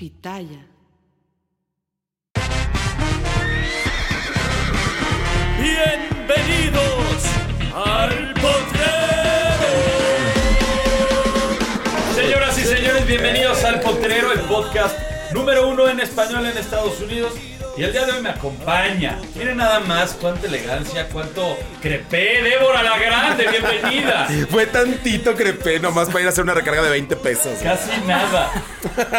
Pitaya. 0.00 0.66
Bienvenidos 5.60 7.22
al 7.74 8.32
potrero. 8.32 9.68
Señoras 12.14 12.56
y 12.56 12.62
señores, 12.62 13.06
bienvenidos 13.06 13.62
al 13.62 13.82
potrero, 13.82 14.32
el 14.32 14.40
podcast 14.40 15.09
número 15.32 15.68
uno 15.68 15.88
en 15.88 16.00
español 16.00 16.46
en 16.46 16.56
Estados 16.56 17.00
Unidos. 17.00 17.34
Y 17.76 17.84
el 17.84 17.92
día 17.92 18.04
de 18.04 18.12
hoy 18.12 18.22
me 18.22 18.30
acompaña. 18.30 19.18
Miren 19.36 19.56
nada 19.56 19.80
más 19.80 20.14
cuánta 20.20 20.48
elegancia, 20.48 21.08
cuánto 21.08 21.56
crepé. 21.80 22.42
Débora 22.42 22.82
la 22.82 22.98
Grande, 22.98 23.46
bienvenida. 23.48 24.26
Fue 24.50 24.66
tantito 24.66 25.34
crepé 25.34 25.78
nomás 25.78 26.08
para 26.08 26.20
ir 26.20 26.26
a 26.26 26.30
hacer 26.30 26.44
una 26.44 26.54
recarga 26.54 26.82
de 26.82 26.90
20 26.90 27.16
pesos. 27.16 27.58
Casi 27.62 27.90
nada. 28.06 28.50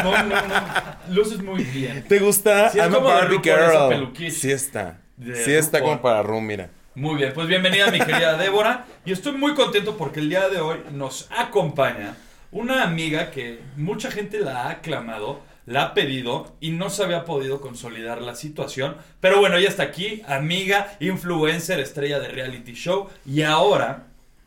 No, 0.03 0.23
no, 0.23 0.35
no. 0.47 1.15
Luces 1.15 1.41
muy 1.41 1.63
bien. 1.63 2.03
¿Te 2.07 2.20
gusta? 2.20 2.70
Sí, 2.70 2.77
I'm 2.77 2.93
a 2.93 2.99
Barbie 2.99 3.39
girl. 3.41 4.13
Sí 4.29 4.51
está. 4.51 4.99
De 5.15 5.43
Sí 5.43 5.53
está 5.53 5.79
como 5.79 6.01
para 6.01 6.21
Room, 6.21 6.46
mira. 6.46 6.70
Muy 6.93 7.15
bien, 7.15 7.31
pues 7.34 7.48
bienvenida 7.48 7.90
mi 7.90 7.99
querida 7.99 8.35
Débora. 8.37 8.85
Y 9.05 9.13
estoy 9.13 9.31
muy 9.31 9.53
contento 9.55 9.96
porque 9.98 10.20
el 10.20 10.29
día 10.29 10.49
de 10.49 10.59
hoy 10.59 10.77
nos 10.91 11.29
acompaña 11.31 12.15
una 12.51 12.84
amiga 12.84 13.31
que 13.31 13.62
mucha 13.77 14.12
gente 14.12 14.40
la 14.40 14.63
ha 14.63 14.70
aclamado, 14.71 15.40
la 15.65 15.84
ha 15.84 15.93
pedido 15.93 16.55
y 16.59 16.71
no 16.71 16.90
se 16.90 17.04
había 17.04 17.23
podido 17.26 17.62
consolidar 17.62 18.21
la 18.21 18.35
situación. 18.35 18.98
Pero 19.20 19.40
bueno, 19.40 19.57
ella 19.57 19.70
está 19.70 19.84
aquí, 19.84 20.21
amiga, 20.27 20.95
influencer, 20.99 21.79
estrella 21.79 22.20
de 22.20 22.27
reality 22.29 22.73
show 22.73 23.09
y 23.26 23.43
ahora 23.43 24.03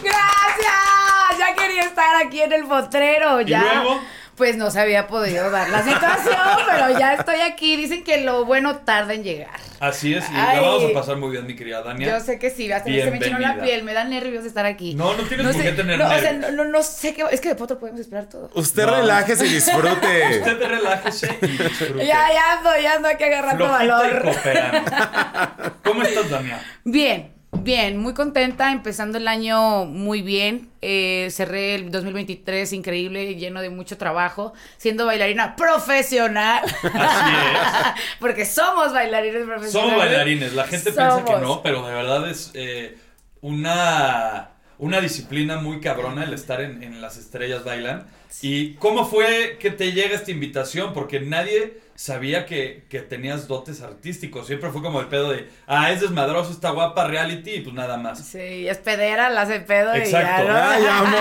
¡Gracias! 0.04 1.40
Ya 1.40 1.56
quería 1.56 1.82
estar 1.84 2.16
aquí 2.26 2.42
en 2.42 2.54
el 2.54 2.66
potrero, 2.66 3.42
¿Y 3.42 3.46
ya. 3.46 3.62
luego? 3.84 4.02
Pues 4.36 4.58
no 4.58 4.70
se 4.70 4.82
había 4.82 5.08
podido 5.08 5.50
dar 5.50 5.70
la 5.70 5.82
situación, 5.82 6.36
pero 6.70 7.00
ya 7.00 7.14
estoy 7.14 7.40
aquí. 7.40 7.78
Dicen 7.78 8.04
que 8.04 8.20
lo 8.22 8.44
bueno 8.44 8.78
tarda 8.80 9.14
en 9.14 9.24
llegar. 9.24 9.52
Así 9.80 10.14
es, 10.14 10.24
y 10.30 10.34
Ay. 10.36 10.56
la 10.58 10.62
vamos 10.62 10.84
a 10.90 10.94
pasar 10.94 11.18
muy 11.18 11.32
bien, 11.32 11.46
mi 11.46 11.56
querida 11.56 11.82
Dania. 11.84 12.08
Yo 12.18 12.20
sé 12.24 12.40
que 12.40 12.50
sí, 12.50 12.72
hasta 12.72 12.90
se 12.90 13.12
me 13.12 13.18
echinó 13.18 13.40
la 13.40 13.62
piel, 13.62 13.84
me 13.84 13.94
da 13.94 14.04
nervios 14.06 14.44
estar 14.46 14.66
aquí. 14.66 14.94
No, 14.96 15.16
no 15.16 15.24
tienes 15.24 15.46
por 15.48 15.56
sé- 15.56 15.64
qué 15.64 15.72
tener 15.74 16.00
no, 16.00 16.06
o 16.06 16.10
sea, 16.10 16.32
nervios. 16.34 16.52
no, 16.54 16.64
no, 16.64 16.70
no 16.72 16.84
sé 16.84 17.14
qué. 17.14 17.24
Es 17.32 17.40
que 17.42 17.50
de 17.50 17.56
potro 17.56 17.78
podemos 17.80 18.00
esperar 18.02 18.26
todo. 18.28 18.50
Usted 18.56 18.86
No. 18.86 18.96
relájese 18.98 19.46
y 19.46 19.50
disfrute. 19.54 20.40
Usted 20.40 20.68
relájese 20.68 21.38
y 21.42 21.48
disfrute. 21.48 22.06
Ya, 22.06 22.28
ya 22.34 22.54
ando, 22.58 22.70
ya 22.82 22.94
ando 22.96 23.08
aquí 23.10 23.24
agarrando 23.26 23.66
Flojita 23.68 23.84
y 23.86 23.88
valor. 23.88 24.22
cooperando. 24.24 24.92
¿Cómo 25.84 26.04
estás, 26.04 26.30
Dania? 26.30 26.62
Bien, 26.84 27.32
bien, 27.66 27.98
muy 27.98 28.14
contenta, 28.14 28.72
empezando 28.72 29.18
el 29.18 29.28
año 29.28 29.84
muy 29.84 30.22
bien. 30.22 30.70
Eh, 30.82 31.28
cerré 31.32 31.76
el 31.76 31.92
2023 31.92 32.72
increíble, 32.72 33.36
lleno 33.36 33.62
de 33.62 33.70
mucho 33.70 33.98
trabajo, 33.98 34.54
siendo 34.78 35.06
bailarina 35.06 35.58
profesional. 35.58 36.64
Así 36.64 38.02
Porque 38.22 38.46
somos 38.46 38.94
bailarines 38.94 39.44
profesionales. 39.46 39.72
Somos 39.72 39.98
bailarines, 39.98 40.54
la 40.54 40.64
gente 40.66 40.92
piensa 40.94 41.26
que 41.26 41.34
no, 41.34 41.62
pero 41.62 41.86
de 41.86 41.94
verdad 41.94 42.30
es 42.30 42.52
eh, 42.54 42.98
una, 43.42 44.52
una 44.78 45.00
disciplina 45.02 45.58
muy 45.58 45.80
cabrona 45.80 46.24
el 46.24 46.34
estar 46.34 46.62
en, 46.62 46.84
en 46.84 47.02
Las 47.02 47.18
Estrellas 47.18 47.64
Bailan. 47.64 48.08
¿Y 48.42 48.74
cómo 48.76 49.06
fue 49.06 49.58
que 49.60 49.72
te 49.72 49.94
llega 49.94 50.16
esta 50.16 50.32
invitación? 50.32 50.94
Porque 50.94 51.22
nadie 51.22 51.80
sabía 51.96 52.46
que, 52.46 52.84
que 52.90 53.00
tenías 53.00 53.48
dotes 53.48 53.82
artísticos. 53.82 54.48
Siempre 54.48 54.70
fue 54.72 54.82
como 54.82 55.00
el 55.00 55.08
pedo 55.08 55.32
de, 55.32 55.48
ah, 55.68 55.94
es 55.94 56.02
desmadroso, 56.02 56.52
está 56.52 56.72
guapa, 56.72 57.08
reality, 57.08 57.52
y 57.52 57.62
pues 57.62 57.74
nada 57.74 57.96
más. 57.96 58.28
Sí, 58.28 58.68
es 58.68 58.78
pedera, 58.80 59.30
la 59.30 59.44
hace 59.44 59.62
pedo 59.62 59.94
Exacto. 59.94 60.44
y 60.44 60.46
ya, 60.48 60.52
¿no? 60.52 60.58
Ay, 60.58 60.84
amo. 60.90 61.18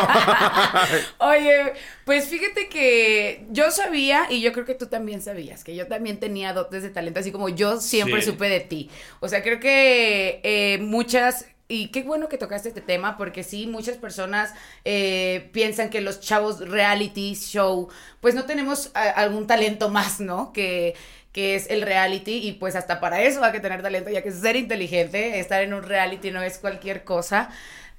Oye, 1.19 1.73
pues 2.05 2.27
fíjate 2.27 2.69
que 2.69 3.47
yo 3.51 3.71
sabía, 3.71 4.23
y 4.29 4.41
yo 4.41 4.53
creo 4.53 4.65
que 4.65 4.75
tú 4.75 4.87
también 4.87 5.23
sabías, 5.23 5.63
que 5.63 5.77
yo 5.77 5.87
también 5.87 6.19
tenía 6.19 6.53
dotes 6.53 6.83
de 6.83 6.91
talento, 6.91 7.21
así 7.21 7.31
como 7.31 7.49
yo 7.49 7.81
siempre 7.81 8.21
Sí. 8.21 8.31
supe 8.33 8.49
de 8.49 8.61
ti. 8.61 8.91
O 9.21 9.29
sea, 9.29 9.43
creo 9.45 9.61
que 9.61 10.41
eh, 10.43 10.79
muchas... 10.81 11.47
Y 11.75 11.89
qué 11.89 12.05
bueno 12.05 12.29
que 12.29 12.39
tocaste 12.39 12.69
este 12.69 12.81
tema, 12.81 13.17
porque 13.17 13.43
sí, 13.43 13.67
muchas 13.67 13.97
personas 13.97 14.55
eh, 14.85 15.51
piensan 15.53 15.91
que 15.91 16.01
los 16.01 16.21
chavos 16.21 16.61
reality 16.69 17.35
show, 17.35 17.89
pues 18.21 18.37
no 18.37 18.45
tenemos 18.45 18.93
algún 18.95 19.49
talento 19.49 19.89
más, 19.89 20.21
¿no? 20.21 20.53
Que, 20.53 20.95
que 21.33 21.57
es 21.57 21.69
el 21.71 21.83
reality, 21.83 22.47
y 22.47 22.53
pues 22.53 22.77
hasta 22.77 23.01
para 23.01 23.23
eso 23.23 23.43
hay 23.43 23.51
que 23.51 23.59
tener 23.59 23.83
talento, 23.83 24.09
ya 24.09 24.23
que 24.23 24.31
ser 24.31 24.55
inteligente, 24.55 25.41
estar 25.41 25.62
en 25.62 25.75
un 25.75 25.83
reality 25.83 26.31
no 26.31 26.43
es 26.43 26.59
cualquier 26.59 27.03
cosa. 27.03 27.51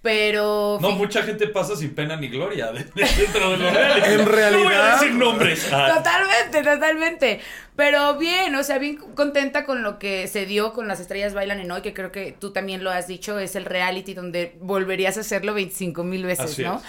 Pero 0.06 0.78
No, 0.82 0.92
mucha 0.92 1.24
gente 1.24 1.48
pasa 1.48 1.76
sin 1.76 1.96
pena 1.96 2.16
ni 2.16 2.28
gloria 2.28 2.72
de- 2.72 2.84
de- 2.84 3.08
dentro 3.18 3.50
de 3.50 3.58
los 3.58 3.74
reality. 3.74 4.10
En 4.12 4.18
No 4.20 4.24
voy 4.24 4.34
a 4.34 4.36
realidad- 4.36 4.94
decir 5.00 5.14
nombres. 5.16 5.68
Ah, 5.74 5.94
Totalmente, 5.98 6.62
totalmente. 6.72 7.40
Pero 7.76 8.16
bien, 8.20 8.54
o 8.54 8.64
sea, 8.64 8.78
bien 8.78 8.98
contenta 9.16 9.66
con 9.66 9.82
lo 9.82 9.98
que 9.98 10.28
se 10.28 10.46
dio 10.46 10.74
con 10.74 10.88
las 10.88 11.00
estrellas 11.00 11.34
bailan 11.34 11.60
en 11.60 11.72
hoy, 11.72 11.82
que 11.82 11.96
creo 11.96 12.12
que 12.12 12.36
tú 12.40 12.54
también 12.54 12.84
lo 12.84 12.92
has 12.92 13.08
dicho, 13.08 13.40
es 13.40 13.56
el 13.56 13.66
reality 13.66 14.14
donde 14.14 14.56
volverías 14.62 15.18
a 15.18 15.22
hacerlo 15.22 15.56
25 15.56 16.04
mil 16.04 16.24
veces, 16.24 16.52
Así 16.52 16.62
¿no? 16.62 16.84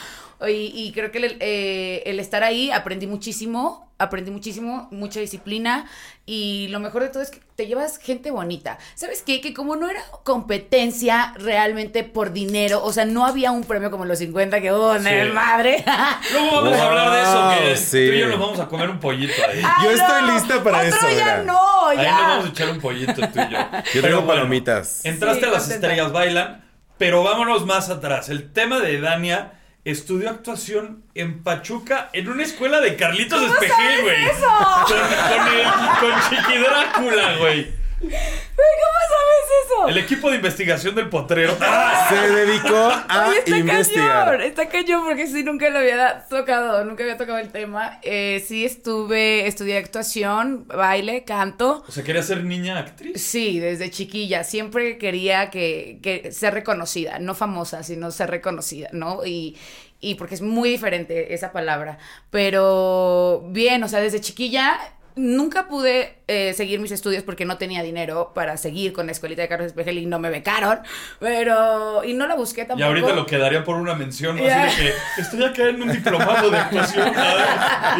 Y, 0.49 0.71
y 0.75 0.93
creo 0.93 1.11
que 1.13 1.19
el, 1.19 1.37
eh, 1.41 2.03
el 2.07 2.21
estar 2.21 2.43
ahí 2.45 2.71
aprendí 2.71 3.07
muchísimo, 3.07 3.91
aprendí 3.99 4.31
muchísimo, 4.31 4.89
mucha 4.91 5.21
disciplina 5.21 5.87
y 6.27 6.69
lo 6.69 6.81
mejor 6.81 7.03
de 7.03 7.09
todo 7.09 7.23
es 7.23 7.31
que 7.31 7.41
te 7.57 7.67
llevas 7.67 7.97
gente 7.99 8.31
bonita. 8.31 8.77
¿Sabes 8.95 9.23
qué? 9.23 9.41
Que 9.41 9.55
como 9.55 9.77
no 9.77 9.89
era 9.89 10.03
competencia 10.25 11.33
realmente 11.39 12.05
por 12.05 12.33
dinero, 12.33 12.83
o 12.85 12.93
sea, 12.93 13.05
no 13.05 13.25
había 13.27 13.51
un 13.53 13.65
premio 13.65 13.91
como 13.91 14.05
los 14.05 14.19
50 14.19 14.61
que, 14.61 14.71
oh, 14.71 14.99
Sí. 14.99 15.09
madre. 15.33 15.85
Luego 16.33 16.63
vamos 16.63 16.79
a 16.79 16.87
hablar 16.87 17.11
de 17.13 17.23
eso, 17.23 17.71
que 17.71 17.77
sí. 17.77 18.07
tú 18.09 18.13
y 18.15 18.21
yo 18.21 18.29
nos 18.29 18.39
vamos 18.41 18.61
a 18.61 18.67
comer 18.69 18.91
un 18.91 19.01
pollito 19.01 19.35
ahí. 19.49 19.63
Yo 19.83 19.91
estoy 19.91 20.31
lista 20.33 20.63
para 20.63 20.79
Otro 20.79 20.89
eso, 21.09 21.11
ya 21.17 21.43
no, 21.43 21.87
Ahí 21.89 21.97
ya. 21.99 22.13
nos 22.13 22.21
vamos 22.29 22.45
a 22.45 22.49
echar 22.51 22.71
un 22.71 22.81
pollito 22.81 23.15
tú 23.15 23.21
y 23.41 23.53
yo. 23.53 23.59
Yo 23.95 24.03
tengo 24.03 24.17
bueno, 24.23 24.27
palomitas. 24.27 25.05
Entraste 25.05 25.41
Sí, 25.41 25.47
a 25.47 25.51
las 25.53 25.63
contenta. 25.63 25.87
estrellas 25.87 26.13
bailan, 26.13 26.65
pero 26.99 27.23
vámonos 27.23 27.65
más 27.67 27.89
atrás. 27.91 28.29
El 28.29 28.53
tema 28.53 28.81
de 28.81 29.01
Dania 29.01 29.53
estudió 29.91 30.31
actuación 30.31 31.03
en 31.15 31.43
Pachuca 31.43 32.11
en 32.13 32.29
una 32.29 32.43
escuela 32.43 32.81
de 32.81 32.97
Carlitos 32.97 33.41
¿Cómo 33.41 33.53
Espejel, 33.55 34.03
güey. 34.03 34.25
Con, 34.27 34.89
con, 34.89 35.49
el- 35.55 35.65
con 36.01 36.13
Chiqui 36.29 36.59
Drácula, 36.59 37.37
güey. 37.39 37.71
Güey, 38.01 38.11
¿Cómo 38.11 38.99
sabes 39.09 39.36
eso? 39.65 39.89
El 39.89 39.99
equipo 39.99 40.31
de 40.31 40.37
investigación 40.37 40.95
del 40.95 41.09
potrero. 41.09 41.57
¡Ah! 41.61 42.07
Se 42.09 42.31
dedicó 42.35 42.77
a 42.77 43.27
Oye, 43.29 43.39
está 43.39 43.59
investigar. 43.59 44.25
cañón, 44.27 44.41
está 44.43 44.69
cañón 44.69 45.05
porque 45.05 45.27
sí, 45.27 45.43
nunca 45.43 45.71
lo 45.71 45.79
había 45.79 46.27
tocado, 46.29 46.85
nunca 46.85 47.03
había 47.03 47.17
tocado 47.17 47.39
el 47.39 47.51
tema. 47.51 47.99
Eh, 48.03 48.45
sí 48.47 48.65
estuve, 48.65 49.47
estudié 49.47 49.79
actuación, 49.79 50.67
baile, 50.69 51.25
canto. 51.25 51.85
O 51.89 51.93
sea, 51.93 52.05
quería 52.05 52.23
ser 52.23 52.45
niña 52.45 52.79
actriz. 52.79 53.21
Sí, 53.23 53.59
desde 53.61 53.91
chiquilla, 53.91 54.45
siempre 54.45 54.99
quería 54.99 55.51
que, 55.51 55.99
que 56.03 56.33
ser 56.33 56.55
reconocida, 56.55 57.19
no 57.19 57.35
famosa, 57.35 57.83
sino 57.83 58.11
ser 58.11 58.31
reconocida, 58.31 58.89
¿no? 58.93 59.25
Y, 59.25 59.57
y 60.01 60.17
porque 60.17 60.35
es 60.35 60.43
muy 60.43 60.69
diferente 60.69 61.35
esa 61.35 61.53
palabra. 61.53 61.99
Pero 62.31 63.45
bien, 63.49 63.83
o 63.83 63.89
sea, 63.89 64.01
desde 64.01 64.21
chiquilla 64.21 64.79
nunca 65.17 65.67
pude 65.69 66.16
eh, 66.29 66.53
seguir 66.55 66.81
mis 66.81 66.91
estudios 66.91 67.23
porque 67.23 67.45
no 67.45 67.57
tenía 67.57 67.83
dinero 67.83 68.33
para 68.35 68.57
seguir 68.57 68.93
con 68.93 69.07
la 69.07 69.13
escuelita 69.13 69.43
de 69.43 69.49
Carlos 69.49 69.69
Espejel 69.69 69.99
y 69.99 70.07
no 70.07 70.19
me 70.19 70.29
becaron, 70.31 70.81
pero... 71.21 72.03
Y 72.05 72.15
no 72.15 72.27
la 72.27 72.35
busqué 72.35 72.63
Y 72.63 72.67
tampoco. 72.67 72.87
ahorita 72.89 73.13
lo 73.15 73.27
quedaría 73.27 73.63
por 73.63 73.77
una 73.77 73.95
mención, 73.95 74.37
¿no? 74.37 74.43
Ya. 74.45 74.65
así 74.65 74.83
de 74.83 74.93
que 75.15 75.21
estoy 75.21 75.45
acá 75.45 75.69
en 75.69 75.83
un 75.83 75.93
diplomado 75.93 76.51
de 76.51 76.59
actuación 76.59 77.13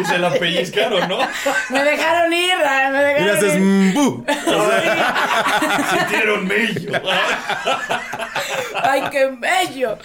y 0.01 0.05
se 0.05 0.17
la 0.19 0.31
pellizcaron, 0.33 1.07
¿no? 1.07 1.19
Me 1.69 1.83
dejaron 1.83 2.33
ir, 2.33 2.51
ah, 2.65 2.89
me 2.91 2.99
Y 2.99 3.03
dejaron 3.03 3.25
le 3.25 3.31
haces 3.31 3.55
ir. 3.55 3.61
mbu. 3.61 4.25
Sintieron 5.97 6.47
mello. 6.47 6.91
¡Ay, 8.83 9.01
qué 9.11 9.27
bello! 9.27 9.97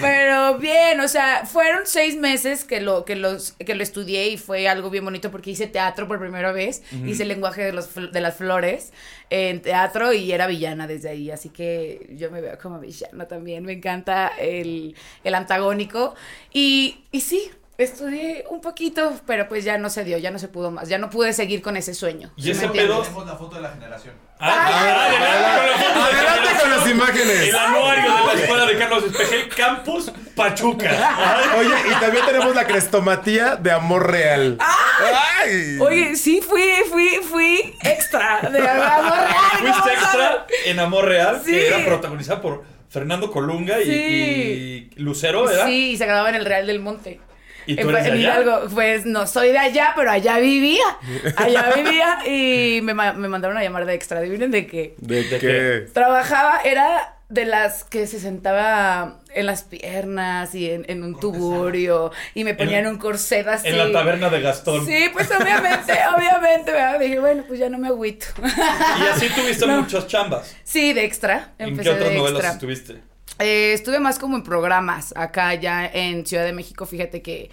Pero 0.00 0.58
bien, 0.58 1.00
o 1.00 1.08
sea, 1.08 1.44
fueron 1.46 1.80
seis 1.84 2.16
meses 2.16 2.64
que 2.64 2.80
lo, 2.80 3.04
que 3.04 3.16
los, 3.16 3.52
que 3.52 3.74
lo 3.74 3.82
estudié 3.82 4.28
y 4.28 4.36
fue 4.38 4.68
algo 4.68 4.90
bien 4.90 5.04
bonito 5.04 5.30
porque 5.30 5.50
hice 5.50 5.66
teatro 5.66 6.06
por 6.08 6.18
primera 6.20 6.52
vez. 6.52 6.82
Hice 7.04 7.22
el 7.24 7.28
lenguaje 7.28 7.69
de, 7.70 7.76
los, 7.76 7.94
de 8.12 8.20
las 8.20 8.36
flores 8.36 8.92
en 9.30 9.62
teatro 9.62 10.12
y 10.12 10.32
era 10.32 10.46
villana 10.46 10.86
desde 10.86 11.08
ahí. 11.10 11.30
Así 11.30 11.50
que 11.50 12.08
yo 12.18 12.30
me 12.30 12.40
veo 12.40 12.58
como 12.58 12.78
villana 12.80 13.26
también. 13.28 13.64
Me 13.64 13.72
encanta 13.72 14.28
el, 14.38 14.94
el 15.24 15.34
antagónico. 15.34 16.14
Y, 16.52 17.04
y 17.12 17.20
sí. 17.20 17.50
Estudié 17.80 18.44
un 18.50 18.60
poquito, 18.60 19.14
pero 19.26 19.48
pues 19.48 19.64
ya 19.64 19.78
no 19.78 19.88
se 19.88 20.04
dio, 20.04 20.18
ya 20.18 20.30
no 20.30 20.38
se 20.38 20.48
pudo 20.48 20.70
más, 20.70 20.86
ya 20.88 20.98
no 20.98 21.08
pude 21.08 21.32
seguir 21.32 21.62
con 21.62 21.78
ese 21.78 21.94
sueño. 21.94 22.30
Y 22.36 22.42
¿sí 22.42 22.50
ese 22.50 22.68
pedo- 22.68 23.00
Tenemos 23.00 23.26
la 23.26 23.36
foto 23.36 23.56
de 23.56 23.62
la 23.62 23.70
generación. 23.70 24.14
Ah, 24.38 24.66
adelante 24.82 25.16
con 25.16 25.70
la 25.70 25.78
foto 25.78 25.98
de 25.98 26.18
Adelante 26.20 26.60
con 26.60 26.70
las 26.70 26.88
imágenes. 26.90 27.40
El 27.48 27.56
anuario 27.56 28.02
de 28.16 28.26
la 28.26 28.32
escuela 28.42 28.66
de 28.66 28.76
Carlos 28.78 29.04
Espejel, 29.04 29.48
Campus 29.48 30.12
Pachuca. 30.36 30.90
Oye, 31.58 31.70
y 31.90 32.00
también 32.00 32.26
tenemos 32.26 32.54
la 32.54 32.66
crestomatía 32.66 33.56
de 33.56 33.70
amor 33.70 34.10
real. 34.10 34.58
¡Ay! 34.60 35.78
Oye, 35.80 36.16
sí, 36.16 36.42
fui, 36.42 36.62
fui, 36.90 37.08
fui 37.30 37.74
extra 37.82 38.40
de 38.50 38.58
amor 38.68 39.14
real. 39.14 39.28
Fuiste 39.58 39.80
¿cómo 39.80 39.90
extra 39.90 40.46
en 40.66 40.80
Amor 40.80 41.04
Real, 41.06 41.40
Sí. 41.44 41.52
que 41.52 41.66
era 41.68 41.82
protagonizada 41.86 42.42
por 42.42 42.62
Fernando 42.90 43.30
Colunga 43.30 43.80
y, 43.80 43.84
Sí. 43.84 44.90
y 44.96 45.00
Lucero, 45.00 45.44
¿verdad? 45.46 45.64
Sí, 45.66 45.92
y 45.92 45.96
se 45.96 46.04
grababa 46.04 46.28
en 46.28 46.34
el 46.34 46.44
Real 46.44 46.66
del 46.66 46.80
Monte. 46.80 47.20
¿Y 47.66 47.76
tú 47.76 47.82
En- 47.82 47.90
eres 47.90 48.04
de 48.04 48.10
en 48.10 48.14
allá? 48.16 48.40
Hidalgo, 48.42 48.68
pues 48.74 49.06
no 49.06 49.26
soy 49.26 49.50
de 49.52 49.58
allá, 49.58 49.92
pero 49.96 50.10
allá 50.10 50.38
vivía. 50.38 50.84
Allá 51.36 51.72
vivía 51.74 52.18
y 52.26 52.80
me, 52.82 52.94
me 52.94 53.28
mandaron 53.28 53.56
a 53.56 53.62
llamar 53.62 53.86
de 53.86 53.94
extra. 53.94 54.18
Adivinen 54.18 54.50
de 54.50 54.66
qué. 54.66 54.94
¿De 54.98 55.24
¿De 55.24 55.38
qué? 55.38 55.86
Trabajaba, 55.92 56.60
era 56.64 57.16
de 57.28 57.44
las 57.44 57.84
que 57.84 58.08
se 58.08 58.18
sentaba 58.18 59.20
en 59.32 59.46
las 59.46 59.62
piernas 59.62 60.52
y 60.56 60.68
en, 60.68 60.84
en 60.88 61.04
un 61.04 61.20
tuburio 61.20 62.10
y 62.34 62.42
me 62.42 62.54
ponían 62.54 62.88
un 62.88 62.98
corset 62.98 63.46
así. 63.46 63.68
En 63.68 63.78
la 63.78 63.92
taberna 63.92 64.28
de 64.30 64.40
Gastón. 64.40 64.84
Sí, 64.84 65.08
pues 65.12 65.28
obviamente, 65.30 65.92
obviamente, 66.16 66.72
¿verdad? 66.72 66.98
Dije, 66.98 67.20
bueno, 67.20 67.44
pues 67.46 67.60
ya 67.60 67.68
no 67.68 67.78
me 67.78 67.86
agüito. 67.86 68.26
Y 68.42 69.06
así 69.12 69.28
tuviste 69.28 69.64
No. 69.68 69.82
muchas 69.82 70.08
chambas. 70.08 70.56
Sí, 70.64 70.92
de 70.92 71.04
extra. 71.04 71.52
¿En 71.58 71.68
Empecé 71.68 71.90
qué 71.90 71.94
otras 71.94 72.08
de 72.10 72.16
novelas 72.16 72.38
extra. 72.40 72.52
estuviste? 72.54 73.09
Eh, 73.40 73.72
estuve 73.72 74.00
más 74.00 74.18
como 74.18 74.36
en 74.36 74.42
programas 74.42 75.14
acá 75.16 75.54
ya 75.54 75.86
en 75.86 76.26
Ciudad 76.26 76.44
de 76.44 76.52
México. 76.52 76.86
Fíjate 76.86 77.22
que 77.22 77.50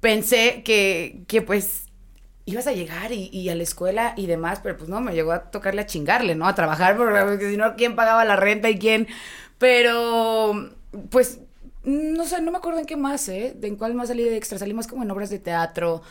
pensé 0.00 0.62
que, 0.64 1.24
que 1.28 1.42
pues 1.42 1.86
ibas 2.46 2.66
a 2.66 2.72
llegar 2.72 3.12
y, 3.12 3.28
y 3.32 3.48
a 3.50 3.54
la 3.54 3.62
escuela 3.62 4.14
y 4.16 4.26
demás, 4.26 4.60
pero 4.62 4.76
pues 4.76 4.88
no, 4.88 5.00
me 5.00 5.14
llegó 5.14 5.32
a 5.32 5.50
tocarle 5.50 5.82
a 5.82 5.86
chingarle, 5.86 6.34
¿no? 6.36 6.46
A 6.46 6.54
trabajar, 6.54 6.96
porque 6.98 7.50
si 7.50 7.56
no, 7.56 7.76
¿quién 7.76 7.96
pagaba 7.96 8.24
la 8.24 8.36
renta 8.36 8.70
y 8.70 8.78
quién? 8.78 9.08
Pero, 9.58 10.70
pues, 11.10 11.40
no 11.84 12.24
sé, 12.26 12.40
no 12.42 12.50
me 12.52 12.58
acuerdo 12.58 12.80
en 12.80 12.86
qué 12.86 12.96
más, 12.96 13.28
¿eh? 13.28 13.54
De 13.56 13.68
en 13.68 13.76
cuál 13.76 13.94
más 13.94 14.08
salí 14.08 14.24
de 14.24 14.36
extra. 14.36 14.58
Salí 14.58 14.74
más 14.74 14.86
como 14.86 15.02
en 15.02 15.10
obras 15.10 15.30
de 15.30 15.38
teatro. 15.38 16.02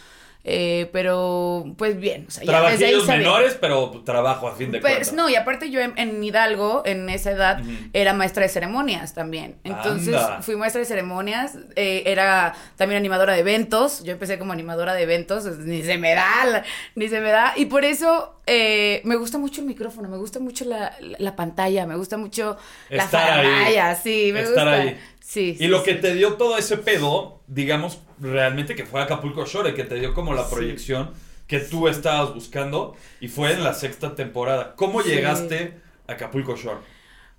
Eh, 0.47 0.89
pero, 0.93 1.65
pues 1.77 1.99
bien, 1.99 2.25
o 2.27 2.31
sea, 2.31 2.43
Trabajillos 2.45 3.07
menores, 3.07 3.57
pero 3.59 3.89
trabajo 4.05 4.47
a 4.47 4.55
fin 4.55 4.71
de 4.71 4.79
Pues 4.79 4.93
cuentas. 4.93 5.13
no, 5.13 5.27
y 5.29 5.35
aparte 5.35 5.71
yo 5.71 5.81
en, 5.81 5.93
en 5.97 6.23
Hidalgo, 6.23 6.83
en 6.85 7.09
esa 7.09 7.31
edad, 7.31 7.61
era 7.93 8.13
maestra 8.13 8.43
de 8.43 8.49
ceremonias 8.49 9.13
también. 9.15 9.57
Entonces 9.63 10.13
Anda. 10.15 10.41
fui 10.43 10.55
maestra 10.55 10.79
de 10.79 10.85
ceremonias, 10.85 11.57
eh, 11.75 12.03
era 12.05 12.53
también 12.75 12.99
animadora 12.99 13.33
de 13.33 13.39
eventos. 13.39 14.03
Yo 14.03 14.11
empecé 14.13 14.37
como 14.37 14.53
animadora 14.53 14.93
de 14.93 15.01
eventos, 15.03 15.45
ni 15.59 15.81
se 15.81 15.97
me 15.97 16.13
da, 16.13 16.63
ni 16.95 17.09
se 17.09 17.19
me 17.21 17.31
da. 17.31 17.53
Y 17.55 17.65
por 17.65 17.83
eso 17.83 18.39
eh, 18.45 19.01
me 19.03 19.15
gusta 19.15 19.39
mucho 19.39 19.61
el 19.61 19.67
micrófono, 19.67 20.07
me 20.09 20.17
gusta 20.17 20.39
mucho 20.39 20.63
la, 20.65 20.93
la- 20.99 21.17
la 21.17 21.35
pantalla, 21.35 21.87
me 21.87 21.95
gusta 21.95 22.17
mucho 22.17 22.55
la 22.89 23.07
faramaya, 23.07 23.95
sí, 23.95 24.29
me 24.31 24.41
Estar 24.41 24.65
gusta. 24.67 24.71
ahí. 24.81 24.99
Sí, 25.35 25.57
Y 25.59 25.67
lo 25.67 25.83
que 25.83 25.95
te 25.95 26.15
dio 26.15 26.35
todo 26.35 26.57
ese 26.57 26.77
pedo, 26.77 27.41
digamos, 27.47 27.99
realmente 28.21 28.73
que 28.73 28.85
fue 28.85 29.01
Acapulco 29.01 29.45
Shore, 29.45 29.73
que 29.73 29.83
te 29.83 29.95
dio 29.95 30.13
como 30.13 30.33
la 30.33 30.49
proyección 30.49 31.11
que 31.45 31.59
tú 31.59 31.89
estabas 31.89 32.33
buscando 32.33 32.95
y 33.19 33.27
fue 33.27 33.51
en 33.51 33.61
la 33.61 33.73
sexta 33.73 34.15
temporada. 34.15 34.75
¿Cómo 34.77 35.01
llegaste 35.01 35.73
a 36.07 36.13
Acapulco 36.13 36.55
Shore? 36.55 36.79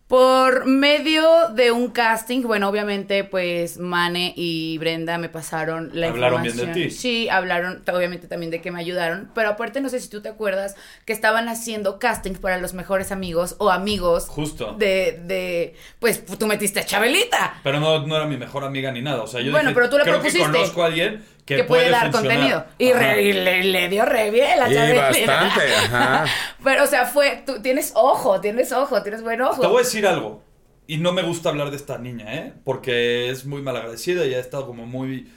Por 0.08 0.66
medio 0.66 1.48
de 1.48 1.72
un 1.72 1.88
casting, 1.90 2.42
bueno, 2.42 2.68
obviamente, 2.68 3.24
pues 3.24 3.78
Mane 3.78 4.32
y 4.36 4.78
Brenda 4.78 5.18
me 5.18 5.28
pasaron 5.28 5.90
la 5.94 6.10
Hablaron 6.10 6.42
bien 6.42 6.54
información. 6.54 6.80
de 6.84 6.88
ti. 6.90 6.94
Sí, 6.94 7.28
hablaron, 7.28 7.82
obviamente, 7.92 8.28
también 8.28 8.52
de 8.52 8.60
que 8.60 8.70
me 8.70 8.78
ayudaron. 8.78 9.32
Pero 9.34 9.48
aparte, 9.48 9.80
no 9.80 9.88
sé 9.88 9.98
si 9.98 10.08
tú 10.08 10.22
te 10.22 10.28
acuerdas 10.28 10.76
que 11.06 11.12
estaban 11.12 11.48
haciendo 11.48 11.98
castings 11.98 12.38
para 12.38 12.58
los 12.58 12.72
mejores 12.72 13.10
amigos 13.10 13.56
o 13.58 13.72
amigos 13.72 14.26
Justo. 14.28 14.74
de, 14.78 15.20
de, 15.24 15.74
pues 15.98 16.24
tú 16.24 16.46
metiste 16.46 16.78
a 16.78 16.84
Chabelita. 16.86 17.58
Pero 17.64 17.80
no, 17.80 18.06
no 18.06 18.14
era 18.16 18.26
mi 18.26 18.36
mejor 18.36 18.62
amiga 18.62 18.92
ni 18.92 19.02
nada. 19.02 19.22
O 19.24 19.26
sea, 19.26 19.40
yo 19.40 19.50
Bueno, 19.50 19.70
dije, 19.70 19.74
pero 19.74 19.90
tú 19.90 19.98
la 19.98 20.04
creo 20.04 20.22
que 20.22 20.30
propusiste. 20.30 20.52
conozco 20.52 20.82
a 20.84 20.86
alguien 20.86 21.24
que, 21.46 21.56
Que, 21.56 21.64
puede, 21.64 21.88
dar 21.90 22.10
funcionar". 22.12 22.36
contenido. 22.38 22.64
Y, 22.78 22.92
re- 22.92 23.22
y 23.22 23.32
le, 23.32 23.64
le 23.64 23.88
dio 23.88 24.04
re 24.04 24.30
bien 24.30 24.60
a 24.60 24.68
Y 24.70 24.74
Chabelita. 24.74 25.06
bastante, 25.08 25.74
ajá. 25.86 26.24
Pero, 26.62 26.84
o 26.84 26.86
sea, 26.86 27.06
fue, 27.06 27.42
tú 27.46 27.62
tienes 27.62 27.92
ojo, 27.94 28.40
tienes 28.40 28.72
ojo, 28.72 29.02
tienes 29.02 29.22
buen 29.22 29.40
ojo. 29.40 29.60
Te 29.60 29.66
voy 29.66 29.76
a 29.76 29.84
decir 29.84 30.06
algo. 30.06 30.42
Y 30.88 30.98
no 30.98 31.12
me 31.12 31.22
gusta 31.22 31.48
hablar 31.48 31.70
de 31.70 31.76
esta 31.76 31.98
niña, 31.98 32.34
¿eh? 32.34 32.52
Porque 32.64 33.30
es 33.30 33.46
muy 33.46 33.62
malagradecida 33.62 34.26
y 34.26 34.34
ha 34.34 34.38
estado 34.40 34.66
como 34.66 34.86
muy... 34.86 35.32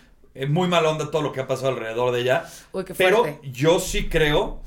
muy 0.48 0.68
mala 0.68 0.90
onda 0.90 1.10
todo 1.12 1.22
lo 1.22 1.32
que 1.32 1.40
ha 1.42 1.48
pasado 1.48 1.70
alrededor 1.70 2.12
de 2.12 2.22
ella. 2.22 2.46
Uy, 2.72 2.84
qué 2.86 2.94
Pero 2.94 3.40
yo 3.44 3.80
sí 3.80 4.10
creo 4.10 4.62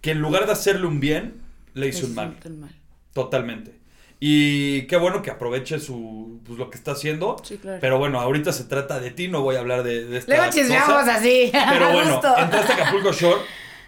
que 0.00 0.10
en 0.12 0.20
lugar 0.20 0.46
de 0.46 0.52
hacerle 0.52 0.86
un 0.86 1.00
bien, 1.00 1.42
le 1.74 1.88
hizo 1.88 2.06
un 2.06 2.14
mal. 2.14 2.36
Totalmente. 3.12 3.74
Y 4.18 4.82
qué 4.86 4.96
bueno 4.96 5.20
que 5.22 5.30
aproveche 5.30 5.78
su 5.78 6.40
pues, 6.46 6.58
lo 6.58 6.70
que 6.70 6.78
está 6.78 6.92
haciendo. 6.92 7.36
Sí, 7.42 7.58
claro. 7.58 7.78
Pero 7.80 7.98
bueno, 7.98 8.20
ahorita 8.20 8.52
se 8.52 8.64
trata 8.64 8.98
de 8.98 9.10
ti, 9.10 9.28
no 9.28 9.42
voy 9.42 9.56
a 9.56 9.60
hablar 9.60 9.82
de, 9.82 10.06
de 10.06 10.18
esta 10.18 10.36
Luego 10.36 10.50
chismeamos 10.52 10.88
cosa. 10.88 11.16
así. 11.16 11.50
Pero 11.70 11.92
bueno, 11.92 12.20
entraste 12.38 12.72
a 12.72 12.76
Acapulco 12.76 13.12
Shore 13.12 13.42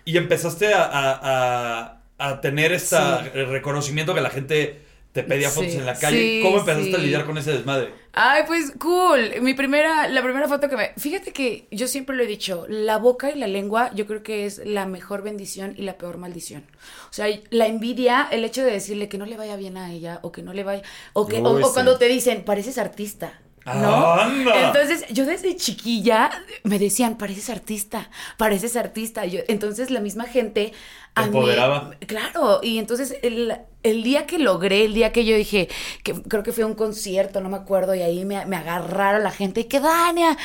y 0.05 0.17
empezaste 0.19 0.75
a, 0.75 0.83
a- 0.85 1.21
a- 1.23 1.95
a 2.21 2.41
tener 2.41 2.73
este 2.73 2.97
Sí. 2.97 3.29
reconocimiento 3.45 4.15
que 4.15 4.21
la 4.21 4.31
gente 4.31 4.83
te 5.23 5.29
pedía 5.29 5.51
fotos 5.51 5.73
Sí, 5.73 5.79
en 5.79 5.87
la 5.87 5.99
calle. 5.99 6.17
sí, 6.19 6.41
¿Cómo 6.43 6.59
empezaste 6.59 6.95
a 6.95 6.99
lidiar 6.99 7.25
con 7.27 7.37
ese 7.39 7.53
desmadre? 7.53 7.93
Ay, 8.13 8.43
pues 8.47 8.73
cool. 8.79 9.33
Mi 9.43 9.55
primera, 9.55 10.09
la 10.09 10.23
primera 10.23 10.49
foto 10.49 10.69
que 10.69 10.77
me. 10.77 10.91
Fíjate 10.97 11.33
que 11.33 11.67
yo 11.71 11.87
siempre 11.89 12.17
lo 12.17 12.23
he 12.23 12.27
dicho, 12.27 12.67
la 12.69 12.99
boca 12.99 13.31
y 13.31 13.39
la 13.39 13.47
lengua, 13.47 13.91
yo 13.95 14.07
creo 14.07 14.23
que 14.23 14.47
es 14.47 14.59
la 14.65 14.87
mejor 14.87 15.23
bendición 15.23 15.75
y 15.77 15.83
la 15.83 15.99
peor 15.99 16.19
maldición. 16.19 16.65
O 17.11 17.13
sea, 17.13 17.27
la 17.51 17.67
envidia, 17.67 18.29
el 18.31 18.45
hecho 18.45 18.65
de 18.65 18.71
decirle 18.73 19.09
que 19.09 19.19
no 19.19 19.27
le 19.27 19.37
vaya 19.37 19.57
bien 19.57 19.77
a 19.77 19.93
ella, 19.93 20.21
o 20.23 20.33
que 20.33 20.43
no 20.43 20.53
le 20.53 20.65
vaya. 20.65 20.83
O 21.13 21.27
que, 21.27 21.39
o, 21.39 21.53
Uy, 21.55 21.63
o 21.63 21.67
sí. 21.67 21.73
cuando 21.75 21.99
te 21.99 22.07
dicen, 22.09 22.45
pareces 22.45 22.79
artista. 22.79 23.41
¿No? 23.75 24.15
¡Anda! 24.15 24.67
Entonces, 24.69 25.05
yo 25.11 25.25
desde 25.27 25.57
chiquilla 25.57 26.31
me 26.65 26.79
decían, 26.79 27.17
pareces 27.19 27.51
artista, 27.51 28.11
pareces 28.37 28.77
artista. 28.77 29.25
Yo, 29.27 29.41
entonces, 29.49 29.91
la 29.91 30.01
misma 30.01 30.25
gente. 30.25 30.73
Mí- 31.17 31.25
empoderaba. 31.25 31.91
claro, 32.07 32.61
y 32.63 32.79
entonces 32.79 33.17
el, 33.23 33.53
el 33.83 34.03
día 34.05 34.25
que 34.27 34.39
logré, 34.39 34.85
el 34.85 34.95
día 34.95 35.11
que 35.11 35.25
yo 35.25 35.35
dije, 35.37 35.69
que 36.05 36.15
creo 36.23 36.45
que 36.45 36.53
fue 36.53 36.63
un 36.65 36.75
concierto, 36.75 37.41
no 37.41 37.49
me 37.49 37.57
acuerdo, 37.57 37.93
y 37.97 38.03
ahí 38.03 38.25
me, 38.25 38.45
me 38.47 38.55
agarraron 38.57 39.25
la 39.25 39.33
gente, 39.33 39.63
y 39.63 39.65
que 39.65 39.81
Dania, 39.81 40.37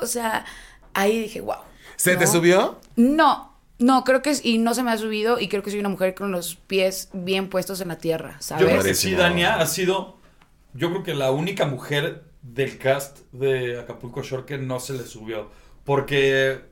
o 0.00 0.06
sea, 0.06 0.44
ahí 0.94 1.18
dije, 1.18 1.40
wow. 1.40 1.56
¿Se 1.96 2.16
te 2.16 2.28
subió? 2.28 2.78
No, 2.94 3.52
no, 3.80 4.04
creo 4.04 4.22
que 4.22 4.30
es, 4.30 4.44
y 4.44 4.58
no 4.58 4.74
se 4.74 4.84
me 4.84 4.92
ha 4.92 4.98
subido, 4.98 5.40
y 5.40 5.48
creo 5.48 5.64
que 5.64 5.70
soy 5.70 5.80
una 5.80 5.88
mujer 5.88 6.14
con 6.14 6.30
los 6.30 6.54
pies 6.54 7.08
bien 7.12 7.48
puestos 7.48 7.80
en 7.80 7.88
la 7.88 7.98
tierra, 7.98 8.38
Yo 8.50 8.56
creo 8.58 8.68
¿sabes? 8.68 8.84
que 8.84 8.94
sí. 8.94 9.14
Dania 9.16 9.58
ha 9.58 9.66
sido, 9.66 10.18
yo 10.74 10.90
creo 10.90 11.02
que 11.02 11.14
la 11.14 11.32
única 11.32 11.66
mujer 11.66 12.22
del 12.42 12.78
cast 12.78 13.20
de 13.32 13.78
Acapulco 13.80 14.22
Shore 14.22 14.44
que 14.46 14.58
no 14.58 14.80
se 14.80 14.94
le 14.94 15.04
subió. 15.04 15.50
Porque 15.84 16.62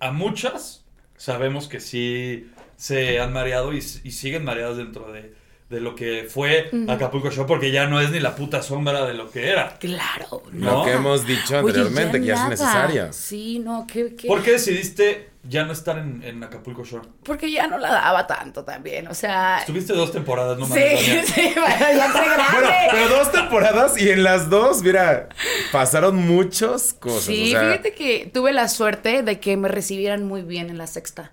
a 0.00 0.12
muchas 0.12 0.86
sabemos 1.16 1.68
que 1.68 1.80
sí 1.80 2.50
se 2.76 3.20
han 3.20 3.32
mareado 3.32 3.72
y, 3.72 3.78
y 3.78 3.82
siguen 4.12 4.44
mareadas 4.44 4.76
dentro 4.78 5.12
de, 5.12 5.34
de 5.68 5.80
lo 5.80 5.96
que 5.96 6.28
fue 6.30 6.70
Acapulco 6.88 7.28
Shore, 7.30 7.48
porque 7.48 7.72
ya 7.72 7.86
no 7.88 8.00
es 8.00 8.10
ni 8.10 8.20
la 8.20 8.36
puta 8.36 8.62
sombra 8.62 9.04
de 9.04 9.14
lo 9.14 9.30
que 9.30 9.48
era. 9.50 9.76
Claro, 9.80 10.42
Lo 10.52 10.70
no. 10.72 10.84
que 10.84 10.92
hemos 10.92 11.26
dicho 11.26 11.58
anteriormente, 11.58 12.20
que 12.20 12.26
ya 12.26 12.44
es 12.44 12.48
necesaria. 12.50 13.12
Sí, 13.12 13.58
no, 13.58 13.84
que, 13.86 14.14
que- 14.14 14.28
¿Por 14.28 14.42
qué 14.44 14.52
decidiste 14.52 15.30
ya 15.42 15.64
no 15.64 15.72
estar 15.72 15.98
en, 15.98 16.22
en 16.22 16.42
Acapulco 16.44 16.84
Shore? 16.84 17.08
Porque 17.24 17.50
ya 17.50 17.66
no 17.66 17.78
la 17.78 17.90
daba 17.90 18.28
tanto 18.28 18.64
también, 18.64 19.08
o 19.08 19.14
sea... 19.14 19.58
Estuviste 19.58 19.92
dos 19.92 20.12
temporadas, 20.12 20.56
no 20.56 20.66
sí, 20.66 20.70
mames, 20.72 21.04
Dania. 21.06 21.24
sí, 21.34 21.52
bueno, 21.56 21.76
ya 21.80 22.06
estoy 22.06 22.24
grande. 22.26 22.44
Bueno, 22.52 22.68
pero 22.92 23.08
dos 23.08 23.32
temporadas 23.32 24.00
y 24.00 24.10
en 24.10 24.22
las 24.22 24.48
dos, 24.48 24.82
mira, 24.82 25.28
pasaron 25.72 26.14
muchas 26.16 26.94
cosas. 26.94 27.24
Sí, 27.24 27.48
o 27.54 27.58
sea, 27.58 27.70
fíjate 27.70 27.92
que 27.92 28.30
tuve 28.32 28.52
la 28.52 28.68
suerte 28.68 29.22
de 29.24 29.40
que 29.40 29.56
me 29.56 29.66
recibieran 29.66 30.24
muy 30.24 30.42
bien 30.42 30.70
en 30.70 30.78
la 30.78 30.86
sexta. 30.86 31.32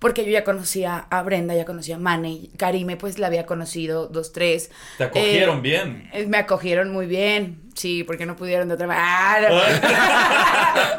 Porque 0.00 0.24
yo 0.24 0.32
ya 0.32 0.42
conocía 0.44 0.98
a 0.98 1.22
Brenda, 1.22 1.54
ya 1.54 1.64
conocía 1.64 1.96
a 1.96 1.98
Mane, 1.98 2.50
Karime 2.56 2.96
pues 2.96 3.18
la 3.20 3.28
había 3.28 3.46
conocido 3.46 4.08
dos, 4.08 4.32
tres. 4.32 4.70
Te 4.98 5.04
acogieron 5.04 5.58
Eh, 5.58 5.60
bien. 5.60 6.10
eh, 6.12 6.26
Me 6.26 6.38
acogieron 6.38 6.90
muy 6.92 7.06
bien. 7.06 7.69
Sí, 7.80 8.04
porque 8.04 8.26
no 8.26 8.36
pudieron 8.36 8.68
de 8.68 8.74
otra 8.74 8.86
manera. 8.86 9.06
Ah, 9.08 9.40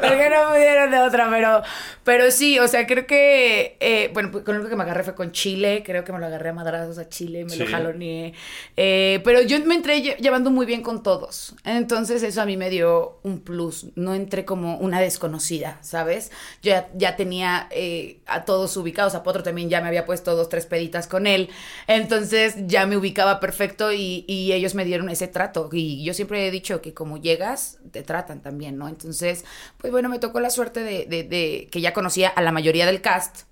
porque 0.08 0.28
no 0.30 0.48
pudieron 0.50 0.90
de 0.90 0.98
otra, 0.98 1.28
pero, 1.30 1.62
pero 2.02 2.30
sí, 2.32 2.58
o 2.58 2.66
sea, 2.66 2.86
creo 2.88 3.06
que, 3.06 3.76
eh, 3.78 4.10
bueno, 4.12 4.30
pues, 4.32 4.42
con 4.44 4.60
lo 4.60 4.68
que 4.68 4.74
me 4.74 4.82
agarré 4.82 5.04
fue 5.04 5.14
con 5.14 5.30
Chile, 5.30 5.82
creo 5.86 6.02
que 6.02 6.12
me 6.12 6.18
lo 6.18 6.26
agarré 6.26 6.48
a 6.48 6.52
madrazos 6.52 6.98
a 6.98 7.08
Chile, 7.08 7.44
me 7.44 7.56
lo 7.56 7.66
jaloneé. 7.66 8.34
Eh, 8.76 9.20
pero 9.24 9.42
yo 9.42 9.60
me 9.64 9.76
entré 9.76 10.02
lle- 10.02 10.16
llevando 10.16 10.50
muy 10.50 10.66
bien 10.66 10.82
con 10.82 11.02
todos. 11.04 11.54
Entonces 11.64 12.22
eso 12.24 12.42
a 12.42 12.46
mí 12.46 12.56
me 12.56 12.68
dio 12.68 13.20
un 13.22 13.40
plus. 13.40 13.86
No 13.94 14.14
entré 14.14 14.44
como 14.44 14.76
una 14.78 15.00
desconocida, 15.00 15.78
¿sabes? 15.82 16.30
Yo 16.62 16.70
ya, 16.72 16.88
ya 16.94 17.14
tenía 17.16 17.68
eh, 17.70 18.18
a 18.26 18.44
todos 18.44 18.76
ubicados. 18.76 19.14
A 19.14 19.22
Potro 19.22 19.42
también 19.44 19.68
ya 19.70 19.80
me 19.80 19.86
había 19.88 20.04
puesto 20.04 20.34
dos, 20.34 20.48
tres 20.48 20.66
peditas 20.66 21.06
con 21.06 21.26
él. 21.28 21.48
Entonces 21.86 22.54
ya 22.66 22.86
me 22.86 22.96
ubicaba 22.96 23.38
perfecto 23.38 23.92
y, 23.92 24.24
y 24.26 24.52
ellos 24.52 24.74
me 24.74 24.84
dieron 24.84 25.08
ese 25.10 25.28
trato. 25.28 25.68
Y 25.72 26.02
yo 26.04 26.14
siempre 26.14 26.46
he 26.46 26.50
dicho 26.50 26.71
que 26.80 26.94
como 26.94 27.18
llegas, 27.18 27.78
te 27.90 28.02
tratan 28.02 28.40
también, 28.40 28.78
¿no? 28.78 28.88
Entonces, 28.88 29.44
pues 29.78 29.92
bueno, 29.92 30.08
me 30.08 30.18
tocó 30.18 30.40
la 30.40 30.50
suerte 30.50 30.80
de, 30.80 31.04
de- 31.06 31.24
de 31.24 31.68
que 31.70 31.80
ya 31.80 31.92
conocía 31.92 32.28
a 32.28 32.40
la 32.40 32.52
mayoría 32.52 32.86
del 32.86 33.00
cast. 33.02 33.42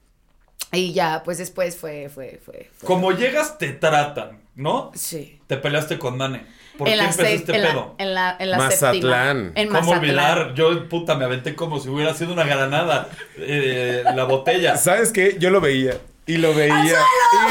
Y 0.72 0.92
ya, 0.92 1.22
pues 1.24 1.38
después 1.38 1.76
fue, 1.76 2.08
fue, 2.08 2.40
fue. 2.44 2.70
fue- 2.76 2.86
Como 2.86 3.10
llegas, 3.12 3.58
te 3.58 3.70
tratan, 3.72 4.40
¿no? 4.54 4.92
Sí. 4.94 5.40
Te 5.48 5.56
peleaste 5.56 5.98
con 5.98 6.16
Mane. 6.16 6.46
¿Por 6.78 6.86
en 6.88 6.92
qué 6.92 6.96
la 6.98 7.04
empezó 7.10 7.22
este 7.28 7.56
en 7.56 7.62
la- 7.62 7.68
pedo? 7.70 7.94
en 7.98 8.14
la, 8.14 8.36
en 8.38 8.50
la 8.52 8.56
Mazatlán. 8.58 9.36
séptima. 9.46 9.60
En 9.60 9.68
¿Cómo 9.68 9.80
Mazatlán. 9.80 9.98
olvidar? 10.00 10.54
Yo, 10.54 10.88
puta, 10.88 11.16
me 11.16 11.24
aventé 11.24 11.54
como 11.56 11.80
si 11.80 11.88
hubiera 11.88 12.14
sido 12.14 12.32
una 12.32 12.44
granada. 12.44 13.08
eh, 13.36 14.02
la 14.14 14.24
botella. 14.24 14.76
¿Sabes 14.76 15.12
qué? 15.12 15.36
Yo 15.40 15.50
lo 15.50 15.60
veía. 15.60 15.98
Y 16.30 16.36
lo 16.36 16.54
veía. 16.54 16.98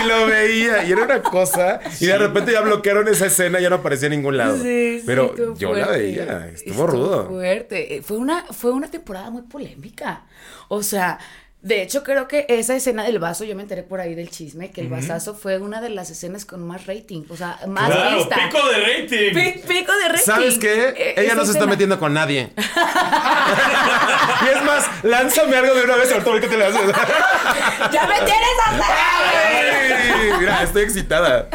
Y 0.01 0.07
lo 0.07 0.25
veía. 0.27 0.83
Y 0.85 0.91
era 0.93 1.03
una 1.03 1.21
cosa. 1.21 1.79
Y 1.99 2.05
de 2.05 2.17
repente 2.17 2.53
ya 2.53 2.61
bloquearon 2.61 3.07
esa 3.09 3.25
escena, 3.25 3.59
ya 3.59 3.69
no 3.69 3.77
aparecía 3.77 4.07
en 4.07 4.11
ningún 4.13 4.37
lado. 4.37 4.55
Sí, 4.55 4.99
sí, 4.99 5.03
Pero 5.05 5.25
estuvo 5.31 5.55
yo 5.57 5.73
la 5.73 5.87
veía. 5.87 6.47
Estuvo, 6.53 6.87
rudo. 6.87 7.27
fuerte. 7.27 7.95
Eh, 7.97 8.01
Fue 8.01 8.17
una, 8.17 8.45
fue 8.51 8.71
una 8.71 8.89
temporada 8.89 9.29
muy 9.29 9.41
polémica. 9.43 10.23
O 10.69 10.81
sea, 10.81 11.19
de 11.61 11.81
hecho, 11.81 12.03
creo 12.03 12.27
que 12.29 12.45
esa 12.47 12.73
escena 12.75 13.03
del 13.03 13.19
vaso, 13.19 13.43
yo 13.43 13.53
me 13.55 13.63
enteré 13.63 13.83
por 13.83 13.99
ahí 13.99 14.15
del 14.15 14.29
chisme, 14.29 14.71
que 14.71 14.79
el 14.81 14.87
vasazo 14.87 15.35
fue 15.35 15.57
una 15.59 15.81
de 15.81 15.89
las 15.89 16.09
escenas 16.09 16.45
con 16.45 16.65
más 16.65 16.87
rating. 16.87 17.23
O 17.29 17.35
sea, 17.35 17.59
más 17.67 17.91
Claro, 17.91 18.17
vista. 18.17 18.35
pico 18.49 18.67
de 18.69 18.79
rating. 18.79 19.33
Pi- 19.33 19.61
pico 19.67 19.91
de 19.97 20.07
rating. 20.07 20.23
¿Sabes 20.23 20.57
qué? 20.57 20.89
Eh, 20.95 21.13
Ella 21.17 21.35
no 21.35 21.43
se 21.45 21.51
está 21.51 21.65
metiendo 21.65 21.99
con 21.99 22.13
nadie. 22.13 22.53
y 22.55 24.47
es 24.57 24.63
más, 24.63 24.87
lánzame 25.03 25.57
algo 25.57 25.73
de 25.75 25.83
una 25.83 25.95
vez, 25.97 26.11
ahorita 26.11 26.29
ahorita 26.29 26.49
te 26.49 26.57
le 26.57 26.65
haces. 26.65 26.81
¡Ya 27.91 28.07
me 28.07 28.15
tienes 28.15 28.55
hasta! 28.65 28.85
Ay, 28.87 30.29
Mira, 30.39 30.63
estoy 30.63 30.83
excitada. 30.83 31.49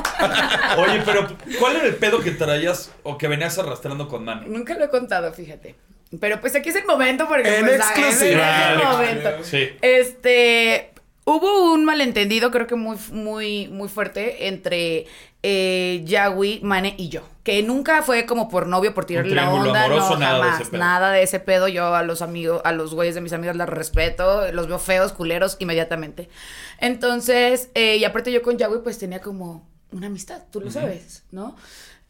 Oye, 0.78 1.02
pero 1.04 1.28
¿cuál 1.58 1.76
era 1.76 1.86
el 1.86 1.94
pedo 1.96 2.20
que 2.20 2.30
traías 2.32 2.90
o 3.02 3.16
que 3.16 3.28
venías 3.28 3.58
arrastrando 3.58 4.08
con 4.08 4.24
Mane? 4.24 4.46
Nunca 4.48 4.74
lo 4.74 4.84
he 4.84 4.88
contado, 4.90 5.32
fíjate. 5.32 5.76
Pero 6.20 6.40
pues 6.40 6.54
aquí 6.54 6.68
es 6.68 6.76
el 6.76 6.86
momento 6.86 7.26
porque 7.28 7.58
En 7.58 7.66
pues, 7.66 7.80
ah, 7.80 7.92
exclusiva. 7.94 8.72
es 8.74 8.80
el 8.80 8.86
momento. 8.86 9.30
Sí. 9.44 9.68
Este, 9.82 10.90
hubo 11.24 11.72
un 11.72 11.84
malentendido, 11.84 12.50
creo 12.50 12.66
que 12.66 12.74
muy, 12.76 12.96
muy, 13.12 13.68
muy 13.68 13.88
fuerte 13.88 14.46
entre 14.48 15.06
eh, 15.42 16.02
Yahweh, 16.04 16.60
Mane 16.62 16.94
y 16.96 17.08
yo. 17.08 17.22
Que 17.42 17.62
nunca 17.62 18.02
fue 18.02 18.24
como 18.24 18.48
por 18.48 18.66
novio, 18.66 18.94
por 18.94 19.04
tirarle 19.04 19.34
la 19.34 19.42
triángulo 19.42 19.70
onda. 19.70 19.84
amoroso, 19.84 20.14
no, 20.14 20.18
nada 20.20 20.36
de 20.36 20.42
jamás. 20.42 20.60
ese 20.60 20.70
pedo. 20.70 20.80
Nada 20.80 21.12
de 21.12 21.22
ese 21.22 21.40
pedo. 21.40 21.68
Yo 21.68 21.94
a 21.94 22.02
los 22.02 22.22
amigos, 22.22 22.62
a 22.64 22.72
los 22.72 22.94
güeyes 22.94 23.14
de 23.14 23.20
mis 23.20 23.34
amigas 23.34 23.54
las 23.54 23.68
respeto. 23.68 24.50
Los 24.52 24.66
veo 24.66 24.78
feos, 24.78 25.12
culeros, 25.12 25.56
inmediatamente. 25.60 26.30
Entonces, 26.78 27.68
eh, 27.74 27.96
y 27.96 28.04
aparte 28.04 28.32
yo 28.32 28.42
con 28.42 28.56
Yahweh, 28.56 28.78
pues 28.80 28.98
tenía 28.98 29.20
como 29.20 29.66
una 29.92 30.06
amistad, 30.08 30.42
tú 30.50 30.60
lo 30.60 30.70
sabes, 30.70 31.22
¿no? 31.30 31.56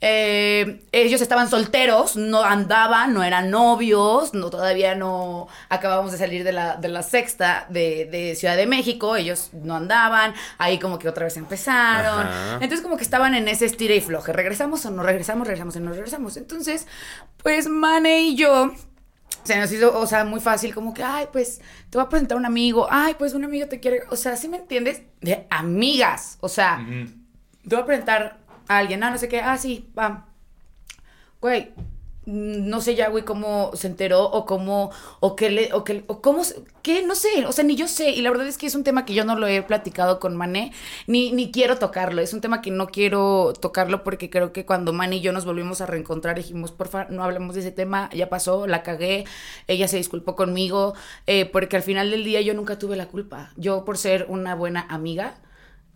Eh, 0.01 0.83
ellos 0.93 1.23
estaban 1.23 1.49
solteros, 1.49 2.17
no 2.17 2.43
andaban, 2.43 3.15
no 3.15 3.23
eran 3.23 3.51
novios, 3.51 4.35
no, 4.35 4.51
todavía 4.51 4.95
no 4.95 5.49
acabamos 5.71 6.13
de 6.13 6.19
salir 6.19 6.45
de 6.45 6.53
la, 6.53 6.77
de 6.77 6.89
la 6.89 7.03
sexta 7.03 7.67
de, 7.71 8.05
de 8.05 8.35
Ciudad 8.35 8.57
de 8.57 8.67
México, 8.67 9.17
ellos 9.17 9.51
no 9.53 9.75
andaban, 9.75 10.35
ahí 10.59 10.79
como 10.79 10.99
que 10.99 11.09
otra 11.09 11.25
vez 11.25 11.37
empezaron. 11.39 12.27
Ajá. 12.27 12.55
Entonces 12.55 12.83
como 12.83 12.99
que 12.99 13.05
estaban 13.05 13.35
en 13.35 13.49
ese 13.49 13.65
estira 13.65 13.95
y 13.95 14.01
floje, 14.01 14.33
regresamos 14.33 14.85
o 14.85 14.91
no 14.91 15.03
regresamos, 15.03 15.47
regresamos 15.47 15.77
o 15.77 15.81
no 15.81 15.91
regresamos. 15.93 16.37
Entonces, 16.37 16.87
pues 17.43 17.67
Mane 17.67 18.23
y 18.23 18.37
yo 18.37 18.73
se 19.45 19.59
nos 19.59 19.71
hizo, 19.73 19.99
o 19.99 20.07
sea, 20.07 20.25
muy 20.25 20.41
fácil, 20.41 20.75
como 20.75 20.93
que, 20.95 21.03
ay, 21.03 21.29
pues 21.33 21.61
te 21.91 21.99
voy 21.99 22.07
a 22.07 22.09
presentar 22.09 22.37
un 22.37 22.47
amigo, 22.47 22.87
ay, 22.91 23.15
pues 23.19 23.35
un 23.35 23.45
amigo 23.45 23.69
te 23.69 23.81
quiere, 23.81 24.03
o 24.11 24.17
sea, 24.17 24.37
¿sí 24.37 24.49
me 24.49 24.57
entiendes? 24.57 25.03
De 25.21 25.47
amigas, 25.51 26.39
o 26.41 26.49
sea, 26.49 26.85
te 26.87 27.75
voy 27.75 27.83
a 27.83 27.87
presentar 27.87 28.44
alguien, 28.69 29.03
ah, 29.03 29.11
no 29.11 29.19
sé 29.19 29.29
qué, 29.29 29.41
ah, 29.41 29.59
sí, 29.59 29.91
va. 29.97 30.27
Güey, 31.41 31.73
no 32.27 32.81
sé 32.81 32.95
ya, 32.95 33.09
güey, 33.11 33.25
cómo 33.25 33.73
se 33.75 33.87
enteró 33.87 34.25
o 34.25 34.47
cómo, 34.47 34.91
o 35.21 35.37
qué 35.37 35.51
le, 35.51 35.73
o 35.75 35.85
qué, 35.85 36.05
o 36.07 36.23
cómo, 36.23 36.43
qué, 36.83 37.03
no 37.05 37.15
sé, 37.15 37.45
o 37.47 37.53
sea, 37.53 37.65
ni 37.65 37.77
yo 37.77 37.87
sé. 37.87 38.11
Y 38.11 38.23
la 38.23 38.31
verdad 38.31 38.47
es 38.47 38.57
que 38.57 38.67
es 38.67 38.75
un 38.75 38.85
tema 38.85 39.05
que 39.05 39.15
yo 39.15 39.25
no 39.25 39.37
lo 39.37 39.47
he 39.47 39.63
platicado 39.63 40.21
con 40.21 40.37
Mané, 40.37 40.73
ni, 41.07 41.33
ni 41.33 41.51
quiero 41.51 41.79
tocarlo. 41.79 42.23
Es 42.23 42.33
un 42.33 42.41
tema 42.41 42.63
que 42.63 42.71
no 42.71 42.87
quiero 42.87 43.53
tocarlo 43.61 44.03
porque 44.05 44.31
creo 44.31 44.53
que 44.53 44.65
cuando 44.65 44.93
Mané 44.93 45.17
y 45.17 45.21
yo 45.21 45.33
nos 45.33 45.45
volvimos 45.45 45.81
a 45.81 45.87
reencontrar 45.87 46.37
dijimos, 46.37 46.73
porfa, 46.73 47.07
no 47.11 47.23
hablemos 47.25 47.55
de 47.55 47.61
ese 47.61 47.73
tema, 47.73 48.09
ya 48.15 48.29
pasó, 48.31 48.67
la 48.67 48.83
cagué, 48.83 49.25
ella 49.69 49.89
se 49.89 49.99
disculpó 49.99 50.35
conmigo, 50.37 50.95
eh, 51.27 51.45
porque 51.47 51.77
al 51.77 51.83
final 51.83 52.11
del 52.11 52.25
día 52.25 52.41
yo 52.41 52.55
nunca 52.55 52.79
tuve 52.79 52.97
la 52.97 53.07
culpa. 53.07 53.53
Yo 53.57 53.85
por 53.85 53.99
ser 53.99 54.27
una 54.29 54.55
buena 54.55 54.87
amiga, 54.89 55.35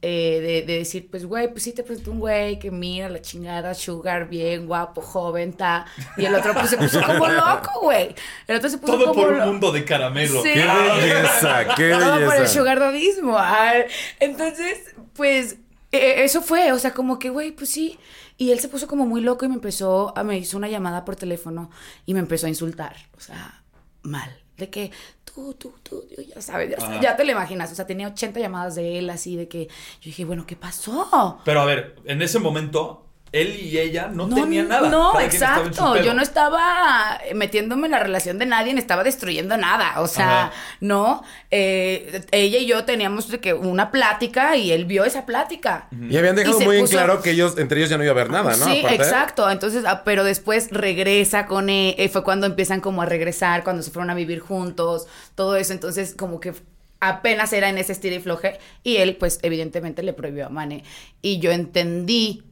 eh, 0.00 0.40
de, 0.40 0.72
de 0.72 0.78
decir, 0.78 1.08
pues, 1.10 1.24
güey, 1.24 1.50
pues 1.50 1.64
sí 1.64 1.72
te 1.72 1.82
presentó 1.82 2.12
un 2.12 2.20
güey 2.20 2.58
que 2.58 2.70
mira 2.70 3.08
la 3.08 3.20
chingada, 3.20 3.74
sugar, 3.74 4.28
bien, 4.28 4.66
guapo, 4.66 5.00
joven, 5.00 5.52
ta. 5.52 5.86
Y 6.16 6.24
el 6.24 6.34
otro, 6.34 6.54
pues, 6.54 6.70
se 6.70 6.76
puso 6.76 7.02
como 7.02 7.26
loco, 7.28 7.80
güey. 7.82 8.14
El 8.46 8.56
otro 8.56 8.70
se 8.70 8.78
puso 8.78 8.92
Todo 8.92 9.06
como 9.08 9.22
por 9.22 9.32
un 9.32 9.44
mundo 9.46 9.72
de 9.72 9.84
caramelo. 9.84 10.42
Sí. 10.42 10.50
¡Qué 10.52 10.64
belleza! 10.64 11.74
¡Qué 11.74 11.90
Todo 11.98 12.12
por 12.14 12.20
el 12.20 12.28
belleza! 12.28 12.46
sugar 12.46 12.78
dadismo. 12.78 13.36
ay. 13.38 13.82
Entonces, 14.20 14.94
pues, 15.14 15.56
eh, 15.90 16.24
eso 16.24 16.42
fue, 16.42 16.72
o 16.72 16.78
sea, 16.78 16.92
como 16.92 17.18
que, 17.18 17.30
güey, 17.30 17.50
pues 17.52 17.70
sí. 17.70 17.98
Y 18.36 18.52
él 18.52 18.60
se 18.60 18.68
puso 18.68 18.86
como 18.86 19.04
muy 19.04 19.20
loco 19.20 19.44
y 19.46 19.48
me 19.48 19.54
empezó, 19.54 20.12
a, 20.16 20.22
me 20.22 20.38
hizo 20.38 20.56
una 20.56 20.68
llamada 20.68 21.04
por 21.04 21.16
teléfono 21.16 21.70
y 22.06 22.14
me 22.14 22.20
empezó 22.20 22.46
a 22.46 22.50
insultar, 22.50 22.94
o 23.16 23.20
sea, 23.20 23.62
mal. 24.02 24.30
De 24.58 24.68
que 24.68 24.90
tú, 25.24 25.54
tú, 25.54 25.72
tú, 25.82 26.04
ya 26.34 26.42
sabes, 26.42 26.74
ya 27.00 27.16
te 27.16 27.24
lo 27.24 27.32
imaginas. 27.32 27.70
O 27.72 27.74
sea, 27.74 27.86
tenía 27.86 28.08
80 28.08 28.40
llamadas 28.40 28.74
de 28.74 28.98
él 28.98 29.08
así, 29.10 29.36
de 29.36 29.48
que 29.48 29.66
yo 29.66 30.04
dije, 30.04 30.24
bueno, 30.24 30.46
¿qué 30.46 30.56
pasó? 30.56 31.40
Pero 31.44 31.60
a 31.60 31.64
ver, 31.64 31.96
en 32.04 32.20
ese 32.22 32.38
momento, 32.38 33.07
él 33.32 33.58
y 33.61 33.78
ella 33.78 34.08
no, 34.12 34.28
tenían 34.28 34.68
nada. 34.68 34.88
No, 34.88 35.18
exacto. 35.20 35.97
Yo 36.02 36.14
no 36.14 36.23
estaba 36.23 37.20
metiéndome 37.35 37.87
en 37.87 37.92
la 37.92 37.99
relación 37.99 38.38
de 38.38 38.47
nadie, 38.47 38.73
ni 38.73 38.80
estaba 38.80 39.04
destruyendo 39.04 39.56
nada. 39.56 40.00
O 40.00 40.06
sea, 40.06 40.47
Ajá. 40.47 40.52
no. 40.80 41.23
Eh, 41.50 42.23
ella 42.30 42.58
y 42.58 42.66
yo 42.66 42.85
teníamos 42.85 43.26
que 43.40 43.54
una 43.54 43.90
plática 43.90 44.56
y 44.56 44.73
él 44.73 44.85
vio 44.85 45.04
esa 45.04 45.26
plática. 45.26 45.88
Y 45.92 46.16
habían 46.16 46.37
dejado 46.37 46.61
Y 46.61 46.64
muy 46.64 46.76
en 46.78 46.85
puso- 46.85 46.90
claro 46.92 47.20
que 47.23 47.30
ellos, 47.32 47.58
entre 47.58 47.78
ellos 47.80 47.90
ya 47.90 47.99
no 47.99 48.04
iba 48.04 48.12
a 48.12 48.14
haber 48.14 48.30
nada, 48.30 48.56
¿no? 48.56 48.64
Sí, 48.64 48.78
Aparte. 48.80 48.94
exacto. 48.97 49.50
Entonces, 49.50 49.85
ah, 49.87 50.02
pero 50.04 50.25
después 50.25 50.68
regresa 50.70 51.47
con 51.47 51.68
él. 51.70 51.94
eh, 51.99 52.08
fue 52.08 52.25
cuando 52.25 52.47
empiezan 52.47 52.80
como 52.80 53.02
a 53.02 53.06
regresar, 53.06 53.64
cuando 53.64 53.82
se 53.82 53.90
fueron 53.90 54.11
a 54.11 54.14
vivir 54.14 54.40
juntos, 54.40 55.06
todo 55.35 55.56
eso. 55.56 55.73
Entonces, 55.73 56.14
como 56.14 56.40
que 56.40 56.54
apenas 57.00 57.52
era 57.52 57.68
en 57.68 57.78
ese 57.78 57.92
estilo 57.92 58.16
y 58.16 58.20
floje. 58.20 58.58
Y 58.82 58.97
él, 58.97 59.16
pues, 59.16 59.38
evidentemente 59.42 60.02
le 60.02 60.12
prohibió 60.12 60.47
a 60.47 60.49
Mane. 60.49 60.82
Y 61.23 61.38
yo 61.38 61.50
entendí 61.52 62.42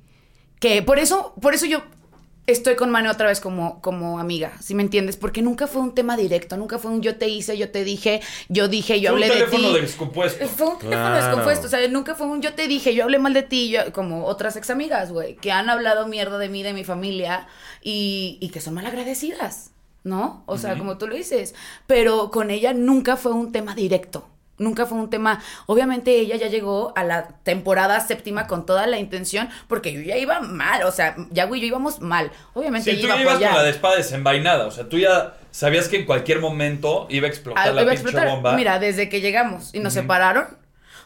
que 0.75 0.82
por 0.82 0.99
eso, 0.99 1.35
por 1.40 1.54
eso 1.54 1.66
yo 1.66 1.82
estoy 2.46 2.76
con 2.76 2.90
Mane 2.90 3.08
otra 3.11 3.26
vez 3.26 3.40
como, 3.40 3.80
como 3.80 4.20
amiga, 4.20 4.52
si 4.61 4.75
me 4.76 4.82
entiendes? 4.85 5.16
Porque 5.16 5.42
nunca 5.42 5.66
fue 5.66 5.82
un 5.82 5.94
tema 5.96 6.16
directo, 6.16 6.56
nunca 6.56 6.78
fue 6.78 6.92
un 6.92 7.02
yo 7.02 7.16
te 7.16 7.28
hice, 7.28 7.58
yo 7.58 7.70
te 7.70 7.82
dije, 7.82 8.20
yo 8.49 8.68
dije, 8.68 9.00
yo 9.00 9.11
Fue 9.11 9.18
un 9.18 9.25
hablé 9.25 9.35
de 9.35 9.42
ti. 9.46 9.50
teléfono 9.56 9.75
descompuesto. 9.80 10.46
Fue 10.49 10.66
un 10.68 10.78
teléfono 10.78 11.08
Claro. 11.11 11.26
descompuesto, 11.26 11.66
o 11.66 11.70
sea, 11.70 11.88
nunca 11.88 12.14
fue 12.14 12.28
un 12.28 12.40
yo 12.42 12.54
te 12.54 12.68
dije, 12.68 12.94
yo 12.94 13.02
hablé 13.02 13.18
mal 13.18 13.35
de 13.35 13.42
ti, 13.42 13.70
yo- 13.70 13.92
como 13.92 14.26
otras 14.26 14.54
ex 14.56 14.70
amigas, 14.70 15.11
güey, 15.11 15.35
que 15.37 15.50
han 15.50 15.68
hablado 15.70 16.06
mierda 16.06 16.38
de 16.38 16.49
mí, 16.49 16.62
de 16.62 16.73
mi 16.73 16.85
familia 16.85 17.49
y, 17.82 18.38
y 18.40 18.50
que 18.50 18.61
son 18.61 18.75
mal 18.75 18.87
agradecidas, 18.87 19.73
¿no? 20.04 20.44
O 20.46 20.56
sea, 20.56 20.78
como 20.78 20.99
tú 20.99 21.08
lo 21.08 21.16
dices, 21.16 21.52
pero 21.88 22.30
con 22.30 22.52
ella 22.52 22.73
nunca 22.75 23.16
fue 23.16 23.32
un 23.32 23.50
tema 23.50 23.75
directo. 23.75 24.28
Nunca 24.58 24.86
fue 24.86 24.98
un 24.98 25.10
tema. 25.10 25.40
Obviamente 25.66 26.18
ella 26.18 26.36
ya 26.36 26.48
llegó 26.48 26.92
a 26.96 27.04
la 27.04 27.28
temporada 27.42 28.00
séptima 28.00 28.46
con 28.46 28.64
toda 28.66 28.86
la 28.86 28.98
intención, 28.98 29.48
porque 29.68 29.92
yo 29.92 30.00
ya 30.00 30.16
iba 30.16 30.40
mal. 30.40 30.82
O 30.84 30.92
sea, 30.92 31.14
Yahweh 31.30 31.58
y 31.58 31.60
yo 31.62 31.66
íbamos 31.68 32.00
mal. 32.00 32.30
Obviamente 32.54 32.90
Sí, 32.94 33.00
tú 33.00 33.06
ya 33.08 33.20
ibas 33.20 33.34
con 33.34 33.42
la 33.42 33.62
de 33.62 33.70
espada 33.70 33.96
desenvainada. 33.96 34.66
O 34.66 34.70
sea, 34.70 34.88
tú 34.88 34.98
ya 34.98 35.34
sabías 35.50 35.88
que 35.88 35.96
en 35.98 36.06
cualquier 36.06 36.40
momento 36.40 37.06
iba 37.10 37.26
a 37.26 37.30
explotar 37.30 37.68
Ah, 37.68 37.72
la 37.72 37.82
iba 37.82 37.92
a 37.92 37.94
pinche 37.94 38.08
explotar. 38.08 38.28
bomba. 38.34 38.52
Mira, 38.56 38.78
desde 38.78 39.08
que 39.08 39.20
llegamos 39.20 39.75
y 39.75 39.80
nos 39.80 39.92
separaron, 39.92 40.46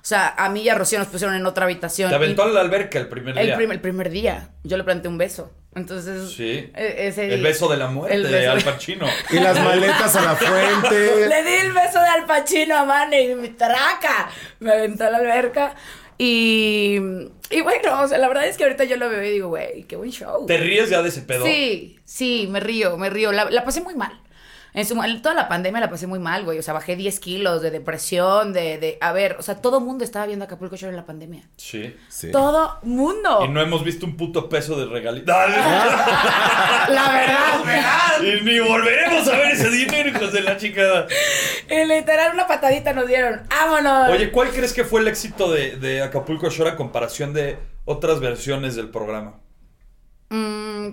o 0.00 0.04
sea, 0.04 0.35
a 0.37 0.49
mí 0.49 0.62
y 0.62 0.69
a 0.69 0.75
Rocío 0.75 0.99
nos 0.99 1.09
pusieron 1.09 1.37
en 1.37 1.45
otra 1.47 1.64
habitación. 1.64 2.09
Te 2.11 2.16
aventó 2.16 2.42
a 2.45 2.49
la 2.49 2.61
alberca 2.61 2.99
el 2.99 3.09
primer 3.09 3.37
el, 3.38 3.47
día. 3.47 3.57
prim- 3.57 3.73
el 3.73 3.80
primer 3.80 4.11
día. 4.11 4.50
Yo 4.64 4.76
le 4.76 4.85
planté 4.85 5.09
un 5.09 5.19
beso. 5.19 5.52
Entonces, 5.75 6.33
Sí. 6.33 6.69
e- 6.75 7.07
ese 7.07 7.33
El 7.33 7.42
beso 7.42 7.69
de 7.69 7.76
la 7.76 7.87
muerte 7.87 8.16
el 8.16 8.28
de 8.30 8.49
Al 8.49 8.61
Pacino. 8.61 9.07
Y 9.30 9.38
las 9.38 9.59
maletas 9.62 10.16
a 10.16 10.23
la 10.23 10.35
fuente. 10.35 11.28
Le 11.28 11.42
di 11.45 11.52
el 11.66 11.73
beso 11.73 12.00
de 12.00 12.09
Al 12.09 12.26
Pacino 12.26 12.76
a 12.76 12.85
Mane 12.85 13.23
y 13.23 13.35
mi 13.37 13.50
traca. 13.50 14.30
Me 14.59 14.73
aventó 14.73 15.04
a 15.04 15.11
la 15.11 15.19
alberca. 15.19 15.76
Y, 16.19 16.97
y 17.50 17.61
bueno, 17.62 18.02
o 18.02 18.07
sea, 18.09 18.19
la 18.19 18.28
verdad 18.28 18.47
es 18.47 18.57
que 18.59 18.64
ahorita 18.64 18.85
yo 18.85 18.97
lo 18.99 19.09
veo 19.09 19.23
y 19.23 19.30
digo, 19.30 19.49
güey, 19.49 19.85
qué 19.85 19.97
buen 19.97 20.11
show. 20.11 20.45
¿Te 20.45 20.59
ríes 20.59 20.90
ya 20.90 21.02
de 21.02 21.09
ese 21.09 21.23
pedo? 21.23 21.47
Sí, 21.47 21.99
sí, 22.04 22.47
me 22.50 22.61
río, 22.61 22.99
me 22.99 23.09
río. 23.09 23.33
La, 23.33 23.47
la 23.49 23.64
pasé 23.64 23.80
muy 23.80 23.95
mal. 23.95 24.20
En, 24.73 24.87
su, 24.87 25.00
en 25.03 25.23
toda 25.23 25.35
la 25.35 25.49
pandemia 25.49 25.81
la 25.81 25.91
pasé 25.91 26.07
muy 26.07 26.19
mal, 26.19 26.45
güey. 26.45 26.59
O 26.59 26.62
sea, 26.62 26.75
bajé 26.75 26.97
10 26.97 27.21
kilos 27.21 27.62
de 27.62 27.71
depresión, 27.71 28.53
de, 28.53 28.79
de... 28.79 28.99
A 29.00 29.12
ver, 29.12 29.37
o 29.39 29.43
sea, 29.43 29.57
todo 29.57 29.81
mundo 29.81 30.05
estaba 30.05 30.27
viendo 30.27 30.45
Acapulco 30.45 30.77
Shore 30.77 30.91
en 30.91 30.97
la 30.97 31.07
pandemia. 31.07 31.43
Sí. 31.57 31.97
Sí. 32.09 32.31
Todo 32.31 32.79
mundo. 32.83 33.41
Y 33.45 33.49
no 33.49 33.61
hemos 33.61 33.85
visto 33.85 34.07
un 34.07 34.17
puto 34.17 34.49
peso 34.49 34.79
de 34.79 34.87
regalito. 34.87 35.33
La 35.33 37.12
verdad. 37.12 38.23
y 38.23 38.45
ni 38.45 38.61
volveremos 38.61 39.27
a 39.29 39.33
ver 39.37 39.53
ese 39.53 39.71
dinero, 39.71 40.09
hijos 40.09 40.33
de 40.33 40.43
la 40.43 40.57
chingada. 40.57 41.07
Y 41.69 41.85
literal, 41.87 42.35
una 42.35 42.47
patadita 42.47 42.93
nos 42.93 43.07
dieron. 43.07 43.43
¡Vámonos! 43.49 44.11
Oye, 44.11 44.31
¿cuál 44.31 44.50
crees 44.50 44.73
que 44.73 44.85
fue 44.85 45.00
el 45.00 45.09
éxito 45.09 45.50
de, 45.50 45.77
de 45.77 46.03
Acapulco 46.03 46.50
Shore 46.50 46.71
a 46.71 46.77
comparación 46.77 47.33
de 47.33 47.59
otras 47.85 48.21
versiones 48.21 48.77
del 48.77 48.89
programa? 48.89 49.41
Mm, 50.31 50.91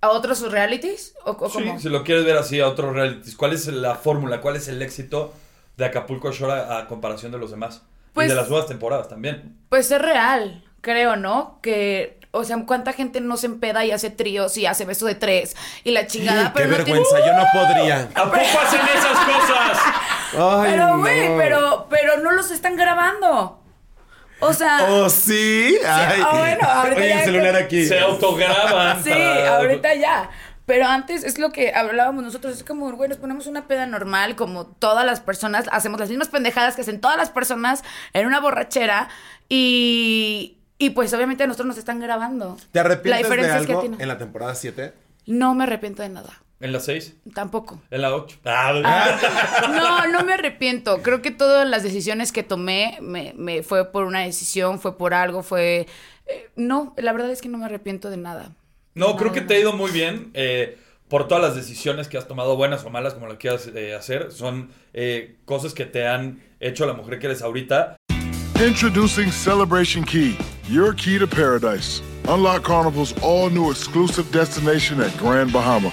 ¿A 0.00 0.10
otros 0.10 0.40
realities? 0.50 1.14
¿O, 1.24 1.30
o 1.32 1.48
Sí, 1.50 1.58
cómo? 1.64 1.80
si 1.80 1.88
lo 1.88 2.04
quieres 2.04 2.24
ver 2.24 2.36
así 2.36 2.60
a 2.60 2.68
otros 2.68 2.92
realities, 2.94 3.34
¿cuál 3.36 3.52
es 3.52 3.66
la 3.68 3.94
fórmula? 3.94 4.40
¿Cuál 4.40 4.56
es 4.56 4.68
el 4.68 4.80
éxito 4.82 5.32
de 5.76 5.84
Acapulco 5.86 6.30
Shore 6.32 6.52
a, 6.52 6.78
a 6.78 6.86
comparación 6.86 7.32
de 7.32 7.38
los 7.38 7.50
demás? 7.50 7.82
Pues- 8.12 8.26
y 8.26 8.30
de 8.30 8.34
las 8.36 8.48
nuevas 8.48 8.66
temporadas 8.68 9.08
también. 9.08 9.56
Pues 9.68 9.90
es 9.90 10.00
real, 10.00 10.64
creo, 10.80 11.16
¿no? 11.16 11.58
Que, 11.62 12.20
o 12.30 12.44
sea, 12.44 12.56
cuánta 12.66 12.92
gente 12.92 13.20
no 13.20 13.36
se 13.36 13.46
empeda 13.46 13.84
y 13.84 13.90
hace 13.90 14.10
tríos 14.10 14.56
y 14.58 14.66
hace 14.66 14.84
beso 14.84 15.06
de 15.06 15.14
tres 15.16 15.56
y 15.84 15.90
la 15.90 16.06
chingada. 16.06 16.52
Qué 16.52 16.60
pero 16.62 16.78
no 16.78 16.84
tiene- 16.84 17.00
vergüenza, 17.00 17.26
yo 17.26 17.32
no 17.34 17.44
podría. 17.52 18.02
¿A 18.14 18.24
poco 18.24 18.36
hacen 18.36 18.80
esas 18.94 19.18
cosas? 19.18 19.78
Ay, 20.38 20.70
Pero, 20.72 20.98
güey, 20.98 21.28
no. 21.30 21.36
pero, 21.38 21.86
pero 21.90 22.16
no 22.18 22.32
los 22.32 22.50
están 22.50 22.76
grabando. 22.76 23.62
O 24.40 24.52
sea, 24.52 24.86
¿Oh, 24.90 25.08
sí? 25.08 25.76
Ay. 25.86 26.20
ah, 26.24 26.36
bueno, 26.38 26.68
ahorita 26.68 27.00
Oye, 27.00 27.08
ya- 27.08 27.18
el 27.20 27.24
celular 27.24 27.56
aquí. 27.56 27.86
Se 27.86 27.98
autograban. 28.00 29.02
sí, 29.02 29.10
para- 29.10 29.56
ahorita 29.56 29.94
ya. 29.94 30.30
Pero 30.66 30.86
antes 30.86 31.22
es 31.22 31.38
lo 31.38 31.52
que 31.52 31.72
hablábamos 31.72 32.24
nosotros, 32.24 32.56
es 32.56 32.64
como, 32.64 32.90
güey, 32.92 33.08
nos 33.08 33.18
ponemos 33.18 33.46
una 33.46 33.68
peda 33.68 33.86
normal, 33.86 34.34
como 34.34 34.66
todas 34.66 35.06
las 35.06 35.20
personas, 35.20 35.66
hacemos 35.70 36.00
las 36.00 36.08
mismas 36.08 36.28
pendejadas 36.28 36.74
que 36.74 36.82
hacen 36.82 37.00
todas 37.00 37.16
las 37.16 37.30
personas 37.30 37.84
en 38.12 38.26
una 38.26 38.40
borrachera 38.40 39.08
y, 39.48 40.58
y 40.78 40.90
pues 40.90 41.14
obviamente 41.14 41.44
a 41.44 41.46
nosotros 41.46 41.68
nos 41.68 41.78
están 41.78 42.00
grabando. 42.00 42.56
¿Te 42.72 42.80
arrepientes 42.80 43.10
La 43.10 43.16
de 43.18 43.22
diferencia 43.22 43.58
es 43.60 43.66
que 43.66 43.72
a 43.72 43.76
algo 43.76 43.82
ti 43.82 43.88
no. 43.96 44.00
en 44.00 44.08
la 44.08 44.18
temporada 44.18 44.54
7? 44.56 44.92
No 45.26 45.54
me 45.54 45.64
arrepiento 45.64 46.02
de 46.02 46.08
nada, 46.08 46.42
¿En 46.58 46.72
la 46.72 46.80
6? 46.80 47.14
tampoco. 47.34 47.80
¿En 47.90 48.00
la 48.02 48.14
8? 48.14 48.38
No, 49.68 50.06
no 50.08 50.24
me 50.24 50.32
arrepiento. 50.34 51.02
Creo 51.02 51.20
que 51.22 51.30
todas 51.30 51.68
las 51.68 51.82
decisiones 51.82 52.32
que 52.32 52.42
tomé 52.42 52.98
me, 53.02 53.34
me 53.36 53.62
fue 53.62 53.90
por 53.92 54.04
una 54.04 54.20
decisión, 54.20 54.80
fue 54.80 54.96
por 54.96 55.12
algo, 55.14 55.42
fue... 55.42 55.86
eh, 56.26 56.50
no, 56.56 56.94
la 56.96 57.12
verdad 57.12 57.30
es 57.30 57.42
que 57.42 57.48
no 57.48 57.58
me 57.58 57.66
arrepiento 57.66 58.08
de 58.10 58.16
nada. 58.16 58.52
No, 58.94 59.16
creo 59.16 59.32
que 59.32 59.42
te 59.42 59.54
ha 59.54 59.58
ido 59.58 59.74
muy 59.74 59.90
bien 59.90 60.30
eh, 60.32 60.78
por 61.08 61.28
todas 61.28 61.42
las 61.44 61.54
decisiones 61.54 62.08
que 62.08 62.16
has 62.16 62.26
tomado, 62.26 62.56
buenas 62.56 62.82
o 62.84 62.90
malas, 62.90 63.12
como 63.12 63.26
lo 63.26 63.36
quieras 63.36 63.68
eh, 63.74 63.94
hacer. 63.94 64.32
Son 64.32 64.70
eh, 64.94 65.36
cosas 65.44 65.74
que 65.74 65.84
te 65.84 66.06
han 66.08 66.40
hecho 66.60 66.86
la 66.86 66.94
mujer 66.94 67.18
que 67.18 67.26
eres 67.26 67.42
ahorita. 67.42 67.96
Introducing 68.66 69.30
Celebration 69.30 70.02
Key, 70.02 70.38
your 70.70 70.94
key 70.94 71.18
to 71.18 71.26
paradise. 71.26 72.00
Unlock 72.26 72.62
Carnival's 72.64 73.14
all 73.22 73.50
new 73.50 73.70
exclusive 73.70 74.24
destination 74.32 74.98
at 75.02 75.14
Grand 75.18 75.52
Bahama, 75.52 75.92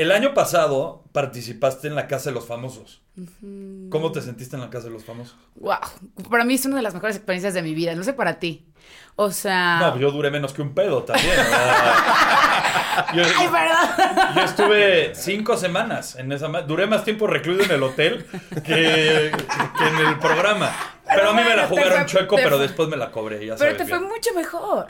el 0.00 0.12
año 0.12 0.32
pasado 0.34 1.04
participaste 1.12 1.88
en 1.88 1.94
la 1.94 2.06
Casa 2.08 2.30
de 2.30 2.34
los 2.34 2.46
Famosos. 2.46 3.02
¿Cómo 3.90 4.12
te 4.12 4.22
sentiste 4.22 4.56
en 4.56 4.62
la 4.62 4.70
Casa 4.70 4.86
de 4.86 4.92
los 4.92 5.04
Famosos? 5.04 5.36
Wow, 5.56 5.76
para 6.30 6.44
mí 6.44 6.54
es 6.54 6.64
una 6.64 6.76
de 6.76 6.82
las 6.82 6.94
mejores 6.94 7.16
experiencias 7.16 7.52
de 7.54 7.62
mi 7.62 7.74
vida, 7.74 7.94
no 7.94 8.02
sé 8.02 8.12
para 8.12 8.38
ti. 8.38 8.66
O 9.16 9.30
sea... 9.30 9.78
No, 9.80 9.98
yo 9.98 10.10
duré 10.10 10.30
menos 10.30 10.52
que 10.54 10.62
un 10.62 10.72
pedo 10.74 11.02
también. 11.02 11.34
Ay, 13.12 13.48
perdón. 13.48 14.34
yo 14.34 14.42
estuve 14.42 15.14
cinco 15.14 15.56
semanas 15.56 16.16
en 16.16 16.32
esa... 16.32 16.48
Duré 16.62 16.86
más 16.86 17.04
tiempo 17.04 17.26
recluido 17.26 17.64
en 17.64 17.70
el 17.72 17.82
hotel 17.82 18.26
que, 18.64 19.32
que 19.32 19.88
en 19.88 20.06
el 20.06 20.18
programa. 20.18 20.70
Pero, 21.06 21.30
a 21.30 21.34
mí 21.34 21.42
me 21.42 21.56
la 21.56 21.66
jugaron 21.66 21.92
fue- 21.92 22.06
chueco, 22.06 22.36
pero 22.36 22.58
después 22.58 22.88
me 22.88 22.96
la 22.96 23.10
cobré. 23.10 23.44
Ya 23.44 23.56
Pero 23.56 23.72
sabes 23.72 23.76
te 23.76 23.86
fue 23.86 24.00
mucho 24.00 24.32
mejor. 24.34 24.86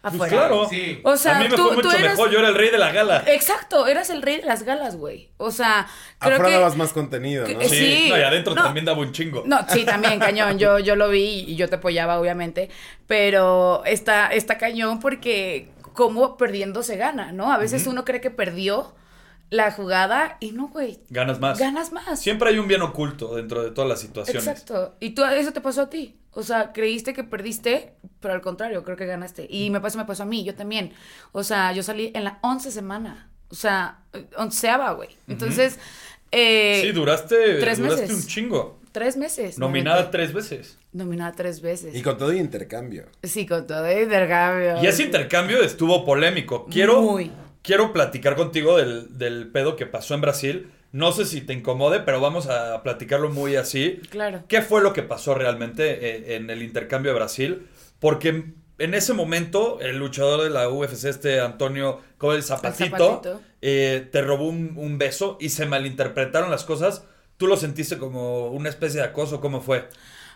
Pues 0.00 0.14
Afuera. 0.14 0.30
claro. 0.32 0.66
Sí. 0.70 1.00
O 1.02 1.16
sea, 1.16 1.36
a 1.36 1.38
mí 1.40 1.48
me 1.48 1.56
tú- 1.56 1.68
fue 1.72 1.82
tú 1.82 1.88
mucho 1.88 1.96
eras- 1.98 2.10
mejor. 2.12 2.30
Yo 2.30 2.38
era 2.38 2.48
el 2.48 2.54
rey 2.54 2.70
de 2.70 2.78
la 2.78 2.92
gala. 2.92 3.24
Exacto, 3.26 3.86
eras 3.88 4.10
el 4.10 4.22
rey 4.22 4.36
de 4.36 4.44
las 4.46 4.62
galas, 4.62 4.96
güey. 4.96 5.30
O 5.38 5.50
sea, 5.50 5.88
creo 6.20 6.34
Afuera 6.34 6.50
que... 6.50 6.56
dabas 6.58 6.76
más 6.76 6.92
contenido, 6.92 7.46
¿no? 7.48 7.58
que- 7.58 7.68
sí, 7.68 7.76
sí. 8.04 8.06
no, 8.08 8.16
y 8.18 8.22
adentro 8.22 8.54
No. 8.54 8.62
también 8.62 8.86
daba 8.86 9.00
un 9.00 9.12
chingo. 9.12 9.42
No, 9.44 9.58
sí, 9.68 9.84
también, 9.84 10.18
cañón. 10.20 10.58
Yo, 10.58 10.78
yo 10.78 10.94
lo 10.96 11.08
vi 11.08 11.44
y 11.48 11.56
yo 11.56 11.68
te 11.68 11.76
apoyaba, 11.76 12.20
obviamente. 12.20 12.70
Pero 13.06 13.82
está, 13.86 14.28
está 14.28 14.56
cañón 14.58 15.00
porque 15.00 15.70
como 15.94 16.36
perdiendo 16.36 16.82
se 16.84 16.96
gana, 16.96 17.32
¿no? 17.32 17.52
A 17.52 17.58
veces 17.58 17.86
uno 17.88 18.04
cree 18.04 18.20
que 18.20 18.30
perdió 18.30 18.94
la 19.50 19.70
jugada 19.72 20.36
y 20.40 20.52
no, 20.52 20.68
güey. 20.68 20.98
Ganas 21.10 21.40
más. 21.40 21.58
Ganas 21.58 21.92
más. 21.92 22.20
Siempre 22.20 22.50
hay 22.50 22.58
un 22.58 22.68
bien 22.68 22.82
oculto 22.82 23.34
dentro 23.36 23.62
de 23.64 23.70
todas 23.70 23.88
las 23.88 24.00
situaciones. 24.00 24.46
Exacto. 24.46 24.94
Y 25.00 25.10
tú, 25.10 25.24
eso 25.24 25.52
te 25.52 25.60
pasó 25.60 25.82
a 25.82 25.90
ti. 25.90 26.16
O 26.32 26.42
sea, 26.42 26.72
creíste 26.72 27.14
que 27.14 27.24
perdiste, 27.24 27.94
pero 28.20 28.34
al 28.34 28.40
contrario, 28.42 28.84
creo 28.84 28.96
que 28.96 29.06
ganaste. 29.06 29.46
Y 29.50 29.70
me 29.70 29.80
pasó, 29.80 29.98
me 29.98 30.04
pasó 30.04 30.22
a 30.24 30.26
mí, 30.26 30.44
yo 30.44 30.54
también. 30.54 30.92
O 31.32 31.42
sea, 31.42 31.72
yo 31.72 31.82
salí 31.82 32.12
en 32.14 32.24
la 32.24 32.38
once 32.42 32.70
semana. 32.70 33.30
O 33.50 33.54
sea, 33.54 34.00
onceava, 34.36 34.92
güey. 34.92 35.08
Entonces, 35.26 35.78
eh, 36.30 36.80
Sí, 36.84 36.92
duraste, 36.92 37.54
tres 37.60 37.78
duraste 37.78 38.02
meses. 38.02 38.16
un 38.16 38.26
chingo. 38.28 38.78
tres 38.92 39.16
meses. 39.16 39.58
Nominada 39.58 40.10
tres 40.10 40.32
veces. 40.34 40.78
Nominada 40.92 41.32
tres 41.32 41.60
veces. 41.62 41.94
Y 41.94 42.02
con 42.02 42.18
todo 42.18 42.32
intercambio. 42.32 43.06
Sí, 43.22 43.46
con 43.46 43.66
todo 43.66 43.86
el 43.86 44.02
intercambio. 44.04 44.82
Y 44.82 44.86
ese 44.86 45.04
intercambio 45.04 45.62
estuvo 45.62 46.04
polémico. 46.04 46.66
Quiero, 46.70 47.00
Muy. 47.00 47.30
Quiero 47.68 47.92
platicar 47.92 48.34
contigo 48.34 48.78
del, 48.78 49.18
del 49.18 49.48
pedo 49.48 49.76
que 49.76 49.84
pasó 49.84 50.14
en 50.14 50.22
Brasil. 50.22 50.72
No 50.90 51.12
sé 51.12 51.26
si 51.26 51.42
te 51.42 51.52
incomode, 51.52 52.00
pero 52.00 52.18
vamos 52.18 52.46
a 52.46 52.82
platicarlo 52.82 53.28
muy 53.28 53.56
así. 53.56 54.00
Claro. 54.08 54.42
¿Qué 54.48 54.62
fue 54.62 54.80
lo 54.80 54.94
que 54.94 55.02
pasó 55.02 55.34
realmente 55.34 55.82
eh, 56.32 56.36
en 56.36 56.48
el 56.48 56.62
intercambio 56.62 57.12
de 57.12 57.18
Brasil? 57.18 57.68
Porque 58.00 58.44
en 58.78 58.94
ese 58.94 59.12
momento 59.12 59.80
el 59.82 59.98
luchador 59.98 60.44
de 60.44 60.48
la 60.48 60.70
UFC, 60.70 61.04
este 61.04 61.40
Antonio, 61.40 62.00
como 62.16 62.32
el 62.32 62.42
zapatito, 62.42 62.96
Zapatito. 62.96 63.42
eh, 63.60 64.08
te 64.10 64.22
robó 64.22 64.48
un, 64.48 64.72
un 64.78 64.96
beso 64.96 65.36
y 65.38 65.50
se 65.50 65.66
malinterpretaron 65.66 66.50
las 66.50 66.64
cosas. 66.64 67.04
¿Tú 67.36 67.48
lo 67.48 67.58
sentiste 67.58 67.98
como 67.98 68.46
una 68.48 68.70
especie 68.70 69.00
de 69.02 69.08
acoso? 69.08 69.42
¿Cómo 69.42 69.60
fue? 69.60 69.90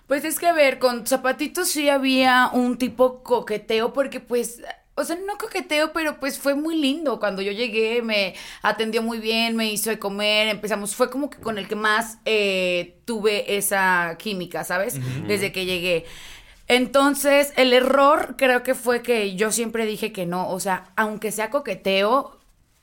Pues 0.07 0.27
es 0.27 0.39
que, 0.39 0.49
a 0.49 0.53
ver, 0.53 0.79
con 0.79 1.07
Zapatitos 1.07 1.69
sí 1.71 1.89
había 1.89 2.51
un 2.53 2.77
tipo 2.77 3.23
coqueteo, 3.23 3.95
porque 3.95 4.21
pues, 4.21 4.61
o 4.95 5.05
sea, 5.05 5.17
no 5.17 5.39
coqueteo, 5.39 5.93
pero 5.93 6.21
pues 6.21 6.39
fue 6.39 6.55
muy 6.55 6.77
lindo. 6.77 7.19
Cuando 7.19 7.41
yo 7.41 7.53
llegué, 7.53 8.03
me 8.03 8.35
atendió 8.63 9.03
muy 9.03 9.19
bien, 9.19 9.57
me 9.57 9.73
hizo 9.73 9.91
de 9.91 9.99
comer, 9.99 10.49
empezamos, 10.49 10.95
fue 10.95 11.11
como 11.11 11.31
que 11.31 11.39
con 11.39 11.57
el 11.59 11.67
que 11.67 11.77
más 11.77 12.19
eh, 12.25 12.99
tuve 13.07 13.57
esa 13.57 14.17
química, 14.19 14.65
¿sabes? 14.65 14.99
Desde 15.27 15.51
que 15.51 15.65
llegué. 15.65 16.05
Entonces, 16.69 17.53
el 17.57 17.73
error 17.73 18.35
creo 18.37 18.63
que 18.63 18.75
fue 18.75 19.03
que 19.03 19.35
yo 19.35 19.51
siempre 19.51 19.87
dije 19.87 20.13
que 20.13 20.27
no, 20.27 20.49
o 20.51 20.61
sea, 20.61 20.93
aunque 20.97 21.33
sea 21.33 21.51
coqueteo, 21.51 22.39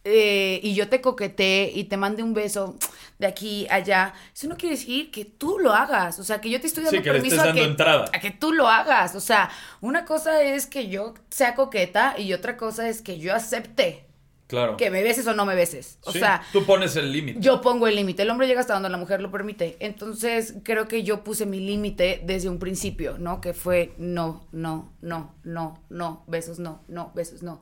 eh, 0.09 0.59
y 0.63 0.73
yo 0.75 0.89
te 0.89 1.01
coqueteé 1.01 1.71
y 1.75 1.85
te 1.85 1.97
mande 1.97 2.23
un 2.23 2.33
beso 2.33 2.77
de 3.19 3.27
aquí 3.27 3.67
allá, 3.69 4.13
eso 4.33 4.47
no 4.47 4.57
quiere 4.57 4.75
decir 4.75 5.11
que 5.11 5.25
tú 5.25 5.59
lo 5.59 5.73
hagas, 5.73 6.19
o 6.19 6.23
sea, 6.23 6.41
que 6.41 6.49
yo 6.49 6.59
te 6.61 6.67
estoy 6.67 6.83
dando 6.85 6.99
Sí, 6.99 7.03
que 7.03 7.11
permiso 7.11 7.35
estés 7.35 7.43
a, 7.43 7.47
dando 7.47 7.61
que, 7.61 7.67
entrada. 7.67 8.05
a 8.13 8.19
que 8.19 8.31
tú 8.31 8.53
lo 8.53 8.67
hagas, 8.67 9.15
o 9.15 9.19
sea, 9.19 9.49
una 9.81 10.05
cosa 10.05 10.41
es 10.41 10.67
que 10.67 10.87
yo 10.89 11.13
sea 11.29 11.55
coqueta 11.55 12.15
y 12.17 12.33
otra 12.33 12.57
cosa 12.57 12.87
es 12.89 13.01
que 13.01 13.19
yo 13.19 13.33
acepte 13.35 14.05
Claro. 14.47 14.77
que 14.77 14.89
me 14.89 15.03
beses 15.03 15.27
o 15.27 15.35
no 15.35 15.45
me 15.45 15.53
beses, 15.53 15.99
o 16.05 16.11
Sí, 16.11 16.17
sea, 16.19 16.41
tú 16.51 16.65
pones 16.65 16.95
el 16.95 17.11
límite. 17.11 17.39
yo 17.39 17.61
pongo 17.61 17.85
el 17.85 17.95
límite, 17.95 18.23
el 18.23 18.31
hombre 18.31 18.47
llega 18.47 18.61
hasta 18.61 18.73
donde 18.73 18.89
la 18.89 18.97
mujer 18.97 19.21
lo 19.21 19.29
permite. 19.29 19.77
Entonces, 19.79 20.55
creo 20.63 20.87
que 20.87 21.03
yo 21.03 21.23
puse 21.23 21.45
mi 21.45 21.59
límite 21.59 22.21
desde 22.23 22.49
un 22.49 22.57
principio, 22.57 23.17
¿no? 23.19 23.41
Que 23.41 23.53
fue 23.53 23.93
no, 23.99 24.47
no, 24.51 24.91
no, 25.01 25.35
no, 25.43 25.83
no, 25.89 26.23
besos 26.25 26.57
no, 26.57 26.81
no, 26.87 27.11
besos 27.13 27.43
no. 27.43 27.61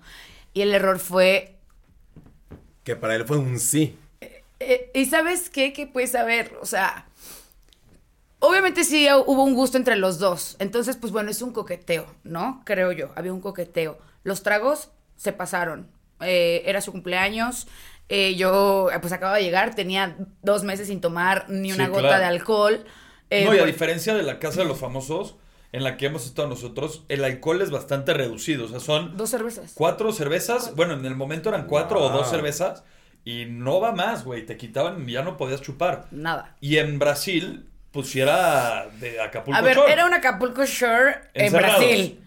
Y 0.53 0.62
el 0.62 0.73
error 0.73 0.97
fue, 0.99 1.57
Que 2.88 2.95
para 2.95 3.15
él 3.15 3.26
fue 3.26 3.38
un 3.38 3.60
sí. 3.60 3.97
eh, 4.62 4.89
¿y 4.93 5.06
sabes 5.08 5.50
qué? 5.50 5.73
Que 5.73 5.88
pues, 5.88 6.15
a 6.15 6.23
ver, 6.23 6.54
o 6.62 6.65
sea, 6.65 7.06
obviamente 8.39 8.84
sí 8.86 9.08
hubo 9.26 9.43
un 9.43 9.54
gusto 9.56 9.78
entre 9.78 9.97
los 9.97 10.19
dos. 10.19 10.56
Entonces, 10.60 10.95
pues 10.95 11.12
bueno, 11.12 11.30
es 11.30 11.41
un 11.41 11.52
coqueteo, 11.52 12.06
¿no? 12.23 12.62
Creo 12.65 12.93
yo, 12.93 13.12
había 13.15 13.34
un 13.34 13.41
coqueteo. 13.41 13.97
Los 14.23 14.43
tragos 14.43 14.89
se 15.17 15.34
pasaron. 15.34 15.89
Eh, 16.21 16.63
era 16.65 16.80
su 16.82 16.91
cumpleaños, 16.91 17.67
Eh, 18.10 18.36
yo, 18.36 18.89
eh, 18.89 19.00
pues 19.02 19.12
acababa 19.12 19.36
de 19.38 19.43
llegar, 19.43 19.76
tenía 19.76 20.15
dos 20.41 20.63
meses 20.63 20.88
sin 20.88 21.02
tomar 21.02 21.50
ni 21.50 21.73
una 21.73 21.88
Sí, 21.88 21.91
gota 21.91 22.02
claro. 22.04 22.19
de 22.19 22.26
alcohol. 22.26 22.86
Eh, 23.30 23.43
no, 23.43 23.54
y 23.54 23.60
a 23.60 23.65
diferencia 23.65 24.13
de 24.15 24.23
la 24.23 24.39
casa 24.39 24.62
de 24.62 24.65
los 24.69 24.80
famosos, 24.80 25.36
en 25.71 25.84
la 25.84 25.97
que 25.97 26.06
hemos 26.06 26.25
estado 26.25 26.47
nosotros, 26.47 27.03
el 27.10 27.23
alcohol 27.23 27.62
es 27.62 27.71
bastante 27.71 28.13
reducido. 28.13 28.65
O 28.65 28.67
sea, 28.67 28.80
son 28.80 29.17
Dos 29.17 29.30
cervezas. 29.30 29.71
cuatro 29.75 30.12
cervezas. 30.13 30.75
Bueno, 30.75 30.93
en 30.93 31.06
el 31.06 31.15
momento 31.15 31.49
eran 31.49 31.65
cuatro 31.67 32.01
o 32.01 32.10
dos 32.10 32.30
cervezas. 32.30 32.84
Y 33.25 33.45
no 33.45 33.82
va 33.82 33.91
más, 33.91 34.23
güey. 34.23 34.45
Te 34.45 34.56
quitaban 34.56 35.08
y 35.10 35.12
ya 35.13 35.21
no 35.23 35.36
podías 35.36 35.62
chupar. 35.62 36.06
Nada. 36.12 36.56
Y 36.62 36.77
en 36.77 36.97
Brasil, 36.97 37.67
pues 37.91 38.08
si 38.10 38.21
era 38.21 38.88
de 39.01 39.19
Acapulco 39.21 39.58
A 39.60 39.62
ver, 39.62 39.75
Shore. 39.75 39.91
era 39.91 40.06
un 40.06 40.13
Acapulco 40.13 40.65
Shore 40.65 41.15
en. 41.34 41.51
Brasil. 41.51 42.21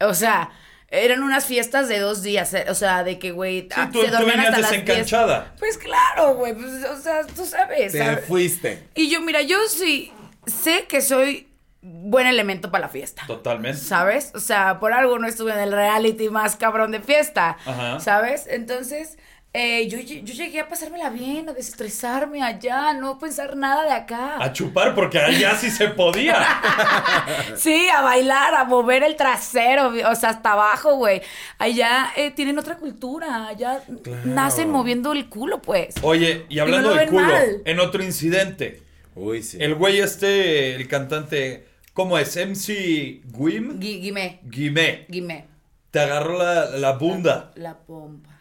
O 0.00 0.12
sea, 0.12 0.50
eran 0.88 1.22
unas 1.22 1.46
fiestas 1.46 1.88
de 1.88 1.98
dos 1.98 2.22
días. 2.22 2.52
eh, 2.52 2.66
O 2.68 2.74
sea, 2.74 3.04
de 3.04 3.18
que, 3.18 3.30
güey, 3.30 3.68
ah, 3.74 3.88
tú- 3.90 4.00
se 4.02 4.08
tú 4.08 4.12
dormían 4.12 4.36
venías 4.36 4.48
hasta 4.48 4.60
las 4.60 4.70
10. 4.72 4.84
desencanchada. 4.84 5.54
Pues 5.58 5.78
claro, 5.78 6.34
güey. 6.34 6.52
Pues, 6.52 6.84
o 6.90 7.00
sea, 7.00 7.24
tú 7.26 7.46
sabes. 7.46 7.92
Te 7.92 7.98
¿sabes? 7.98 8.24
fuiste. 8.26 8.88
Y 8.94 9.08
yo, 9.10 9.22
mira, 9.22 9.40
yo 9.40 9.56
sí 9.70 10.12
sé 10.46 10.84
que 10.86 11.00
soy 11.00 11.48
buen 11.86 12.26
elemento 12.26 12.70
para 12.70 12.86
la 12.86 12.88
fiesta. 12.88 13.24
Totalmente. 13.26 13.78
¿Sabes? 13.78 14.32
O 14.34 14.40
sea, 14.40 14.80
por 14.80 14.92
algo 14.92 15.18
no 15.18 15.28
estuve 15.28 15.52
en 15.52 15.58
el 15.60 15.72
reality 15.72 16.30
más 16.30 16.56
cabrón 16.56 16.90
de 16.92 17.00
fiesta. 17.00 17.58
Ajá. 17.66 18.00
¿Sabes? 18.00 18.46
Entonces, 18.48 19.18
eh, 19.52 19.86
yo, 19.88 19.98
yo 20.00 20.34
llegué 20.34 20.60
a 20.60 20.68
pasármela 20.68 21.10
bien, 21.10 21.48
a 21.48 21.52
desestresarme 21.52 22.42
allá, 22.42 22.88
a 22.88 22.94
no 22.94 23.18
pensar 23.18 23.54
nada 23.54 23.84
de 23.84 23.92
acá. 23.92 24.42
A 24.42 24.52
chupar, 24.52 24.94
porque 24.94 25.18
allá 25.20 25.54
sí 25.56 25.70
se 25.70 25.88
podía. 25.88 26.34
Sí, 27.56 27.86
a 27.88 28.00
bailar, 28.02 28.54
a 28.54 28.64
mover 28.64 29.02
el 29.04 29.14
trasero, 29.16 29.92
o 30.10 30.14
sea, 30.14 30.30
hasta 30.30 30.52
abajo, 30.52 30.96
güey. 30.96 31.22
Allá 31.58 32.12
eh, 32.16 32.30
tienen 32.32 32.58
otra 32.58 32.76
cultura, 32.76 33.46
allá 33.48 33.82
nacen 34.24 34.70
moviendo 34.70 35.12
el 35.12 35.28
culo, 35.28 35.60
pues. 35.62 35.94
Oye, 36.02 36.46
y 36.48 36.58
hablando 36.58 36.88
no 36.88 36.94
lo 36.94 37.00
de 37.00 37.04
ven 37.06 37.14
culo, 37.14 37.26
mal. 37.26 37.62
en 37.64 37.80
otro 37.80 38.02
incidente, 38.02 38.82
Uy, 39.14 39.42
sí. 39.42 39.58
el 39.60 39.74
güey 39.76 40.00
este, 40.00 40.74
el 40.74 40.88
cantante, 40.88 41.64
¿cómo 41.94 42.18
es? 42.18 42.36
MC 42.36 43.22
Guim? 43.24 43.80
Gui- 43.80 44.00
Guimé, 44.00 44.40
Guimé. 44.44 45.06
Guimé. 45.08 45.46
Te 45.90 46.00
agarró 46.00 46.36
la, 46.38 46.70
la 46.76 46.92
bunda. 46.92 47.52
La 47.54 47.78
pompa, 47.78 48.33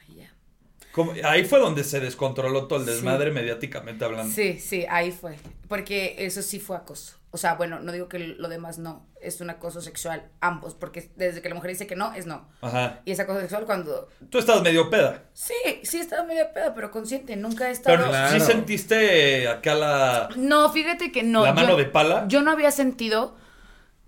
Ahí 1.24 1.44
fue 1.46 1.60
donde 1.60 1.84
se 1.84 2.00
descontroló 2.00 2.68
todo 2.68 2.80
el 2.80 2.86
Sí. 2.86 2.92
desmadre 2.92 3.32
mediáticamente 3.32 4.06
hablando. 4.06 4.34
Sí, 4.34 4.60
sí, 4.60 4.86
ahí 4.90 5.12
fue. 5.12 5.38
Porque 5.68 6.16
eso 6.20 6.42
sí 6.42 6.60
fue 6.60 6.78
acoso. 6.78 7.18
O 7.32 7.38
sea, 7.38 7.56
bueno, 7.56 7.80
no 7.80 7.92
digo 7.92 8.08
que 8.08 8.20
lo 8.20 8.48
demás 8.48 8.78
no. 8.78 9.08
Es 9.20 9.42
un 9.42 9.50
acoso 9.50 9.82
sexual, 9.82 10.30
ambos. 10.40 10.76
Porque 10.76 11.10
desde 11.16 11.42
que 11.42 11.50
la 11.50 11.56
mujer 11.56 11.72
dice 11.72 11.88
que 11.88 11.96
no, 11.96 12.14
es 12.14 12.28
no. 12.28 12.48
Ajá. 12.62 13.02
Y 13.06 13.12
es 13.12 13.20
acoso 13.20 13.40
sexual 13.42 13.66
cuando. 13.66 14.08
Tú 14.30 14.38
estabas 14.38 14.62
medio 14.62 14.92
peda. 14.92 15.24
Sí, 15.34 15.56
sí, 15.82 15.98
estaba 16.00 16.24
medio 16.26 16.54
pedo, 16.54 16.76
pero 16.76 16.92
consciente. 16.92 17.36
Nunca 17.36 17.70
he 17.70 17.72
estado. 17.72 17.98
Pero 17.98 18.10
Claro. 18.10 18.32
sí 18.40 18.46
sentiste 18.46 19.48
acá 19.48 19.74
la... 19.74 20.30
No, 20.36 20.72
fíjate 20.72 21.12
que 21.12 21.24
no. 21.24 21.44
¿La 21.44 21.54
mano 21.54 21.70
yo- 21.70 21.78
de 21.78 21.86
pala? 21.86 22.26
Yo 22.28 22.44
no 22.44 22.52
había 22.52 22.70
sentido 22.70 23.36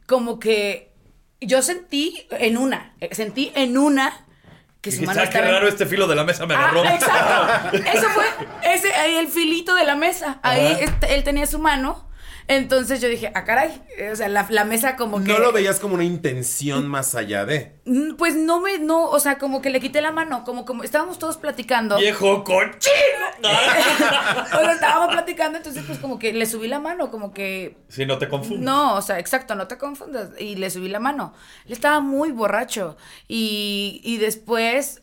como 0.06 0.38
que. 0.40 0.94
Yo 1.42 1.62
sentí 1.64 2.28
en 2.32 2.58
una. 2.58 2.96
eh, 3.02 3.14
Sentí 3.16 3.52
en 3.56 3.78
una 3.80 4.26
que 4.86 4.92
su 4.92 5.02
mano 5.04 5.20
"Ah, 5.24 5.28
qué 5.30 5.42
raro 5.42 5.68
este 5.68 5.86
filo 5.88 6.06
de 6.08 6.16
la 6.16 6.24
mesa 6.24 6.46
me 6.46 6.54
Ah, 6.54 6.60
agarró. 6.60 6.86
exacto. 6.86 7.78
Eso 7.94 8.08
fue 8.10 8.26
ese, 8.72 8.94
ahí 8.94 9.16
el 9.18 9.28
filito 9.28 9.74
de 9.74 9.84
la 9.84 9.96
mesa. 9.96 10.38
Ahí 10.44 10.78
Ajá. 10.84 11.08
él 11.10 11.24
tenía 11.24 11.48
su 11.48 11.58
mano. 11.60 12.08
Entonces 12.48 13.02
yo 13.02 13.08
dije, 13.08 13.32
ah, 13.34 13.44
caray. 13.44 13.82
O 14.12 14.16
sea, 14.16 14.28
la, 14.30 14.46
la 14.50 14.66
mesa 14.66 14.96
como 14.96 15.24
que. 15.24 15.32
No 15.32 15.40
lo 15.40 15.52
veías 15.52 15.80
como 15.80 15.96
una 15.96 16.04
intención 16.04 16.88
más 16.88 17.16
allá 17.16 17.46
de. 17.46 17.80
Mm, 17.86 18.16
Pues 18.16 18.36
no 18.36 18.62
me, 18.62 18.78
no, 18.78 19.06
o 19.06 19.20
sea, 19.20 19.38
como 19.38 19.62
que 19.62 19.70
le 19.72 19.80
quité 19.80 20.02
la 20.02 20.12
mano, 20.12 20.44
como, 20.44 20.66
como 20.66 20.84
estábamos 20.84 21.18
todos 21.18 21.38
platicando. 21.38 21.98
Viejo 21.98 22.44
cochino. 22.44 22.94
o 23.44 24.60
sea, 24.60 24.72
estábamos 24.74 25.14
platicando, 25.14 25.58
entonces 25.58 25.84
pues 25.88 25.98
como 26.00 26.20
que 26.20 26.34
le 26.34 26.46
subí 26.46 26.68
la 26.68 26.80
mano, 26.80 27.10
como 27.12 27.34
que 27.34 27.78
Si 27.88 28.06
no 28.06 28.18
te 28.18 28.30
confundes. 28.30 28.62
No, 28.64 28.96
o 28.96 29.02
sea, 29.02 29.20
exacto, 29.20 29.56
no 29.56 29.68
te 29.68 29.78
confundas. 29.78 30.30
Y 30.40 30.56
le 30.56 30.70
subí 30.70 30.88
la 30.88 31.00
mano. 31.00 31.34
Él 31.66 31.74
estaba 31.74 32.00
muy 32.00 32.32
borracho. 32.32 32.96
Y, 33.28 34.02
y 34.04 34.18
después 34.18 35.02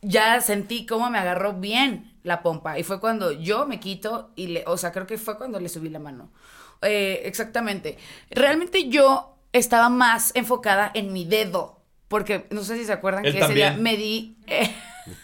ya 0.00 0.40
sentí 0.40 0.86
cómo 0.86 1.10
me 1.10 1.18
agarró 1.18 1.54
bien 1.54 2.14
la 2.22 2.42
pompa. 2.42 2.78
Y 2.78 2.82
fue 2.84 3.00
cuando 3.00 3.32
yo 3.32 3.66
me 3.66 3.80
quito 3.80 4.30
y 4.36 4.48
le, 4.48 4.64
o 4.66 4.76
sea, 4.76 4.92
creo 4.92 5.06
que 5.06 5.18
fue 5.18 5.36
cuando 5.38 5.58
le 5.60 5.68
subí 5.68 5.88
la 5.88 5.98
mano. 5.98 6.30
Eh, 6.84 7.22
exactamente. 7.24 7.96
Realmente 8.30 8.88
yo 8.88 9.36
estaba 9.52 9.88
más 9.88 10.32
enfocada 10.34 10.90
en 10.94 11.12
mi 11.12 11.24
dedo. 11.24 11.80
Porque 12.08 12.46
no 12.50 12.62
sé 12.62 12.76
si 12.76 12.84
se 12.84 12.92
acuerdan 12.92 13.24
Él 13.24 13.32
que 13.32 13.40
ese 13.40 13.54
día 13.54 13.76
me 13.78 13.96
di. 13.96 14.36
eh, 14.46 14.72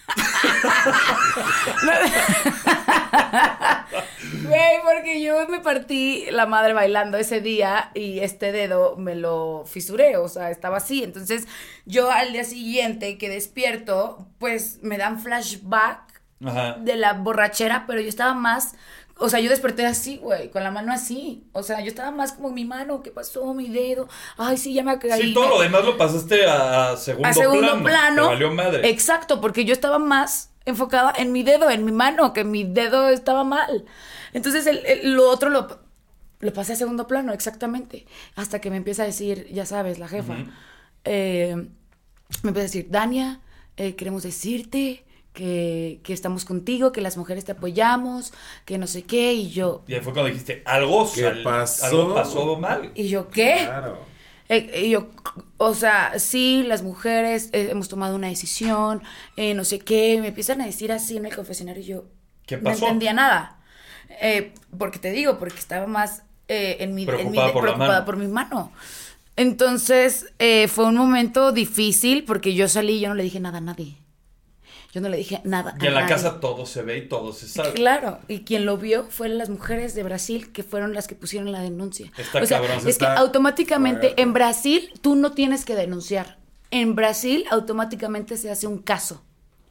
Güey, 4.44 4.79
porque 4.85 5.23
yo 5.23 5.49
me 5.49 5.61
partí 5.61 6.27
la 6.31 6.46
madre 6.46 6.73
bailando 6.73 7.18
ese 7.18 7.40
día 7.40 7.90
y 7.94 8.20
este 8.20 8.53
dedo 8.53 8.96
me 8.96 9.14
lo 9.14 9.64
fisuré, 9.66 10.16
o 10.16 10.29
sea, 10.29 10.51
estaba 10.51 10.79
así. 10.79 11.03
Entonces, 11.03 11.46
yo 11.87 12.11
al 12.11 12.33
día 12.33 12.44
siguiente 12.44 13.18
que 13.18 13.29
despierto, 13.29 14.27
pues 14.38 14.79
me 14.83 14.99
dan 14.99 15.20
flashback 15.20 16.23
Ajá. 16.44 16.77
de 16.81 16.96
la 16.96 17.14
borrachera, 17.14 17.85
pero 17.87 18.01
yo 18.01 18.09
estaba 18.09 18.35
más, 18.35 18.75
o 19.21 19.29
sea, 19.29 19.39
yo 19.41 19.51
desperté 19.51 19.87
así, 19.87 20.17
güey, 20.17 20.51
con 20.51 20.65
la 20.65 20.71
mano 20.71 20.93
así. 20.93 21.45
O 21.53 21.63
sea, 21.63 21.81
yo 21.81 21.87
estaba 21.89 22.11
más 22.11 22.33
como 22.33 22.51
mi 22.51 22.65
mano, 22.65 23.03
¿qué 23.03 23.11
pasó? 23.11 23.53
Mi 23.55 23.69
dedo. 23.69 24.09
Ay, 24.37 24.57
sí, 24.57 24.75
ya 24.75 24.83
me 24.83 24.99
caí. 24.99 25.21
Sí, 25.23 25.35
todo 25.35 25.49
lo 25.49 25.61
demás 25.61 25.85
lo 25.85 25.97
pasaste 25.97 26.47
a, 26.47 26.97
segundo, 26.97 27.29
a 27.29 27.33
segundo 27.33 27.61
plano. 27.69 27.85
plano. 27.85 28.23
Te 28.23 28.29
valió 28.29 28.51
madre. 28.53 28.89
Exacto, 28.91 29.41
porque 29.41 29.65
yo 29.65 29.73
estaba 29.73 29.99
más 29.99 30.51
enfocada 30.65 31.13
en 31.17 31.33
mi 31.33 31.43
dedo, 31.43 31.71
en 31.71 31.85
mi 31.85 31.93
mano, 31.93 32.33
que 32.33 32.45
mi 32.45 32.65
dedo 32.65 33.09
estaba 33.09 33.45
mal. 33.45 33.85
Entonces 34.33 34.67
el, 34.67 34.85
el- 34.87 35.13
lo 35.15 35.29
otro 35.31 35.51
lo, 35.51 35.81
lo 36.41 36.53
pasé 36.53 36.73
a 36.75 36.77
segundo 36.77 37.07
plano, 37.07 37.33
exactamente. 37.33 38.07
Hasta 38.37 38.61
que 38.61 38.71
me 38.71 38.77
empieza 38.77 39.03
a 39.03 39.07
decir, 39.07 39.49
ya 39.53 39.67
sabes, 39.67 39.99
la 39.99 40.09
jefa. 40.09 40.35
eh, 41.05 41.55
me 42.43 42.49
empieza 42.49 42.61
a 42.61 42.63
decir, 42.71 42.87
Dania, 42.91 43.41
eh, 43.77 43.97
queremos 43.97 44.23
decirte 44.23 45.05
que, 45.33 46.01
que 46.03 46.12
estamos 46.12 46.45
contigo, 46.45 46.93
que 46.93 47.01
las 47.01 47.16
mujeres 47.16 47.45
te 47.45 47.53
apoyamos, 47.53 48.33
que 48.64 48.79
no 48.79 48.87
sé 48.87 49.03
qué. 49.05 49.33
Y 49.33 49.51
yo, 49.51 49.83
Y 49.87 49.95
ahí 49.95 50.01
fue 50.01 50.12
cuando 50.12 50.29
dijiste, 50.31 50.62
algo, 50.64 51.11
¿Qué 51.12 51.23
sal- 51.23 51.43
pasó? 51.43 51.85
algo 51.87 52.14
pasó 52.14 52.57
mal. 52.59 52.93
¿y 52.95 53.09
yo 53.09 53.29
qué? 53.29 53.55
Claro. 53.64 53.99
Eh, 54.49 54.83
y 54.87 54.90
yo, 54.90 55.09
o 55.59 55.75
sea, 55.75 56.19
sí, 56.19 56.64
las 56.66 56.83
mujeres 56.83 57.51
eh, 57.53 57.69
hemos 57.71 57.88
tomado 57.88 58.16
una 58.16 58.27
decisión, 58.27 59.01
eh, 59.37 59.55
no 59.55 59.64
sé 59.64 59.79
qué, 59.79 60.19
me 60.21 60.29
empiezan 60.29 60.61
a 60.61 60.66
decir 60.66 60.90
así 60.90 61.16
en 61.16 61.27
el 61.27 61.35
confesionario 61.37 61.83
y 61.83 61.87
yo 61.87 62.05
¿Qué 62.47 62.57
no 62.57 62.64
pasó? 62.64 62.87
entendía 62.87 63.12
nada. 63.12 63.59
Eh, 64.21 64.53
porque 64.77 64.99
te 64.99 65.12
digo, 65.12 65.38
porque 65.38 65.59
estaba 65.59 65.87
más 65.87 66.25
eh, 66.49 66.79
en 66.81 66.97
mi, 66.97 67.03
en 67.03 67.07
mi- 67.07 67.07
Preocupada 67.07 67.53
por 67.53 67.62
preocupada 67.62 68.12
mi 68.16 68.27
mano. 68.27 68.73
Entonces, 69.37 70.27
eh, 70.40 70.66
fue 70.66 70.87
un 70.87 70.97
momento 70.97 71.53
difícil 71.53 72.25
porque 72.25 72.55
yo 72.55 72.66
salí 72.69 72.95
y 72.95 73.01
yo 73.01 73.09
no 73.09 73.14
le 73.14 73.23
dije 73.23 73.38
nada 73.38 73.59
a 73.59 73.61
nadie. 73.61 73.97
Yo 74.93 75.01
no 75.01 75.09
le 75.09 75.17
dije 75.17 75.41
nada 75.45 75.75
Y 75.81 75.87
en 75.87 75.95
la 75.95 76.01
nadie. 76.03 76.15
casa 76.15 76.41
todo 76.41 76.67
se 76.67 76.83
ve 76.83 76.99
y 76.99 77.09
todo 77.09 77.33
se 77.33 77.47
sabe. 77.49 77.73
Claro, 77.75 78.19
y 78.29 78.41
quien 78.41 78.67
lo 78.67 78.77
vio 78.77 79.05
fueron 79.09 79.39
las 79.39 79.49
mujeres 79.51 79.95
de 79.95 80.03
Brasil 80.03 80.53
que 80.53 80.63
fueron 80.63 80.95
las 80.95 81.07
que 81.07 81.15
pusieron 81.15 81.53
la 81.53 81.61
denuncia. 81.61 82.11
Está 82.19 82.43
o 82.43 82.47
sea, 82.47 82.61
cabrón. 82.61 82.87
es 82.89 82.99
que 82.99 83.07
automáticamente 83.07 84.09
fuerte. 84.09 84.23
en 84.23 84.33
Brasil 84.33 84.91
tú 85.01 85.15
no 85.15 85.33
tienes 85.33 85.65
que 85.65 85.75
denunciar. 85.77 86.39
En 86.73 86.95
Brasil 86.95 87.45
automáticamente 87.51 88.37
se 88.37 88.51
hace 88.51 88.67
un 88.67 88.79
caso. 88.79 89.23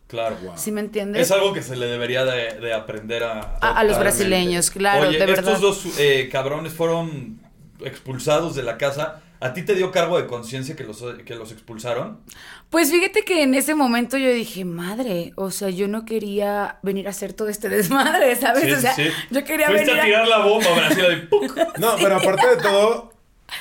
Claro. 0.08 0.38
¿Sí 0.56 0.72
me 0.72 0.82
entiendes? 0.82 1.22
Es 1.22 1.32
algo 1.32 1.54
que 1.54 1.62
se 1.62 1.76
le 1.76 1.86
debería 1.86 2.26
de, 2.26 2.60
de 2.60 2.74
aprender 2.74 3.24
a... 3.24 3.58
A- 3.62 3.78
a 3.80 3.84
los 3.84 4.00
brasileños, 4.00 4.72
claro, 4.72 5.08
Oye, 5.08 5.20
de 5.20 5.26
verdad. 5.28 5.54
estos 5.54 5.62
dos 5.86 6.00
eh, 6.00 6.30
cabrones 6.32 6.74
fueron 6.74 7.40
expulsados 7.82 8.56
de 8.56 8.64
la 8.64 8.78
casa. 8.78 9.22
¿A 9.41 9.54
ti 9.54 9.63
te 9.63 9.73
dio 9.75 9.91
cargo 9.91 10.19
de 10.19 10.28
conciencia 10.28 10.75
que 10.75 10.84
los, 10.84 11.02
que 11.25 11.36
los 11.36 11.52
expulsaron? 11.52 12.19
Pues 12.69 12.91
fíjate 12.91 13.23
que 13.23 13.41
en 13.43 13.54
ese 13.56 13.73
momento 13.73 14.17
yo 14.17 14.30
dije, 14.32 14.65
madre, 14.65 15.32
o 15.38 15.49
sea, 15.49 15.69
yo 15.69 15.88
no 15.88 16.04
quería 16.06 16.80
venir 16.84 17.08
a 17.08 17.12
hacer 17.12 17.32
todo 17.34 17.47
este 17.47 17.69
desmadre, 17.69 18.36
¿sabes? 18.39 18.63
Sí, 18.65 18.71
o 18.73 18.80
sea, 18.82 18.93
sí, 18.95 19.08
yo 19.32 19.43
quería 19.45 19.67
Fuiste 19.67 19.86
venir 19.86 19.99
a 19.99 20.04
a- 20.04 20.06
tirar 20.06 20.28
la 20.28 20.38
bomba, 20.45 20.67
Brasil, 20.75 21.04
de 21.08 21.17
¡puc! 21.28 21.58
No, 21.78 21.95
pero 22.02 22.17
aparte 22.17 22.47
de 22.47 22.58
todo, 22.58 23.13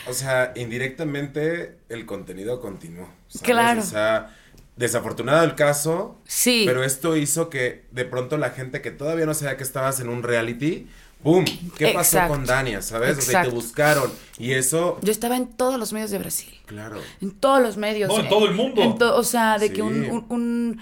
o 0.09 0.13
sea, 0.13 0.53
indirectamente 0.57 1.79
el 1.89 2.07
contenido 2.07 2.61
continuó. 2.61 3.09
¿sabes? 3.29 3.43
Claro. 3.43 3.81
O 3.81 3.85
sea, 3.85 4.35
desafortunado 4.77 5.45
el 5.45 5.55
caso. 5.55 6.21
Sí. 6.27 6.65
Pero 6.67 6.83
esto 6.85 7.17
hizo 7.17 7.51
que 7.51 7.85
de 7.93 8.05
pronto 8.05 8.37
la 8.37 8.51
gente 8.51 8.81
que 8.83 8.91
todavía 8.91 9.27
no 9.27 9.35
sabía 9.35 9.57
que 9.57 9.63
estabas 9.65 10.01
en 10.01 10.09
un 10.09 10.23
reality, 10.23 10.89
¡boom! 11.23 11.45
¿Qué 11.77 11.89
pasó 11.89 12.17
Exacto. 12.17 12.35
con 12.35 12.45
Dania? 12.45 12.83
¿Sabes? 12.83 13.19
O 13.19 13.21
sea, 13.21 13.41
Exacto. 13.41 13.49
te 13.51 13.55
buscaron. 13.55 14.11
Y 14.39 14.53
eso, 14.53 14.99
Yo 15.03 15.11
estaba 15.13 15.37
en 15.37 15.47
todos 15.49 15.79
los 15.79 15.93
medios 15.93 16.11
de 16.11 16.19
Brasil. 16.19 16.53
claro. 16.67 17.01
En 17.21 17.33
todos 17.33 17.61
los 17.63 17.77
medios. 17.77 18.09
No, 18.09 18.21
en 18.21 18.29
todo 18.29 18.47
el 18.47 18.55
mundo. 18.55 18.83
En 18.83 18.99
to- 18.99 19.17
o 19.17 19.25
sea, 19.25 19.59
de 19.59 19.69
Sí. 19.69 19.73
que 19.75 19.83
un, 19.83 20.05
un- 20.11 20.27
un- 20.29 20.81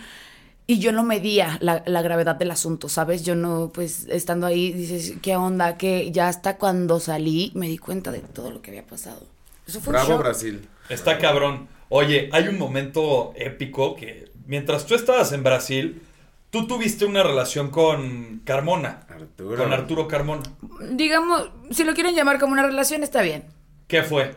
Y 0.68 0.80
yo 0.80 0.90
no 0.90 1.04
medía 1.04 1.58
la, 1.60 1.84
la 1.86 2.02
gravedad 2.02 2.34
del 2.34 2.50
asunto, 2.50 2.88
¿sabes? 2.88 3.22
Yo 3.24 3.36
no, 3.36 3.70
pues, 3.72 4.06
estando 4.10 4.48
ahí, 4.48 4.72
dices, 4.72 5.14
¿qué 5.22 5.36
onda? 5.36 5.76
Que 5.78 6.10
ya 6.10 6.26
hasta 6.26 6.56
cuando 6.56 6.98
salí 6.98 7.52
me 7.54 7.68
di 7.68 7.78
cuenta 7.78 8.10
de 8.10 8.18
todo 8.18 8.50
lo 8.50 8.62
que 8.62 8.72
había 8.72 8.84
pasado. 8.84 9.22
Eso 9.64 9.80
fue 9.80 9.92
un 9.92 10.00
Bravo 10.00 10.08
shock. 10.14 10.18
Brasil. 10.18 10.68
Está 10.88 11.18
cabrón. 11.18 11.68
Oye, 11.88 12.28
hay 12.32 12.48
un 12.48 12.58
momento 12.58 13.32
épico 13.36 13.94
que 13.94 14.32
mientras 14.46 14.86
tú 14.86 14.96
estabas 14.96 15.30
en 15.30 15.44
Brasil, 15.44 16.02
tú 16.50 16.66
tuviste 16.66 17.04
una 17.04 17.22
relación 17.22 17.70
con 17.70 18.40
Carmona. 18.44 19.06
Arturo. 19.08 19.62
Con 19.62 19.72
Arturo 19.72 20.08
Carmona. 20.08 20.42
Digamos, 20.90 21.50
si 21.70 21.84
lo 21.84 21.94
quieren 21.94 22.14
llamar 22.14 22.38
como 22.38 22.52
una 22.52 22.62
relación, 22.62 23.02
está 23.02 23.22
bien. 23.22 23.44
¿Qué 23.88 24.02
fue? 24.02 24.34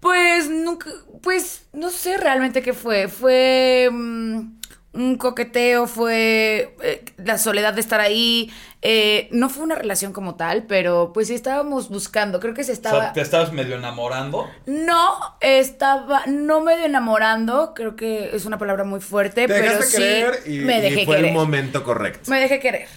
Pues 0.00 0.48
nunca, 0.48 0.90
pues 1.22 1.68
no 1.72 1.90
sé 1.90 2.16
realmente 2.16 2.62
qué 2.62 2.72
fue. 2.72 3.08
Fue 3.08 3.88
mm, 3.90 4.59
un 4.92 5.16
coqueteo, 5.16 5.86
fue 5.86 6.74
eh, 6.82 7.04
la 7.18 7.38
soledad 7.38 7.74
de 7.74 7.80
estar 7.80 8.00
ahí. 8.00 8.50
eh, 8.82 9.28
no 9.30 9.48
fue 9.48 9.62
una 9.62 9.74
relación 9.76 10.12
como 10.12 10.34
tal, 10.34 10.64
pero 10.64 11.12
pues 11.12 11.28
sí 11.28 11.34
estábamos 11.34 11.88
buscando. 11.90 12.40
Creo 12.40 12.54
que 12.54 12.64
se 12.64 12.72
O 12.72 12.74
estaba. 12.74 13.00
sea, 13.00 13.12
¿te 13.12 13.20
estabas 13.20 13.52
medio 13.52 13.76
enamorando? 13.76 14.48
No, 14.66 15.12
estaba, 15.40 16.22
no 16.26 16.60
medio 16.62 16.84
enamorando. 16.86 17.72
Creo 17.74 17.94
que 17.94 18.34
es 18.34 18.46
una 18.46 18.58
palabra 18.58 18.84
muy 18.84 19.00
fuerte, 19.00 19.46
Te 19.46 19.54
pero 19.60 19.82
sí 19.82 19.96
querer 19.98 20.40
y, 20.46 20.58
me 20.60 20.78
y 20.78 20.80
dejé 20.82 21.04
fue 21.04 21.16
querer. 21.16 21.28
el 21.30 21.34
momento 21.34 21.84
correcto. 21.84 22.30
Me 22.30 22.40
dejé 22.40 22.58
querer. 22.58 22.88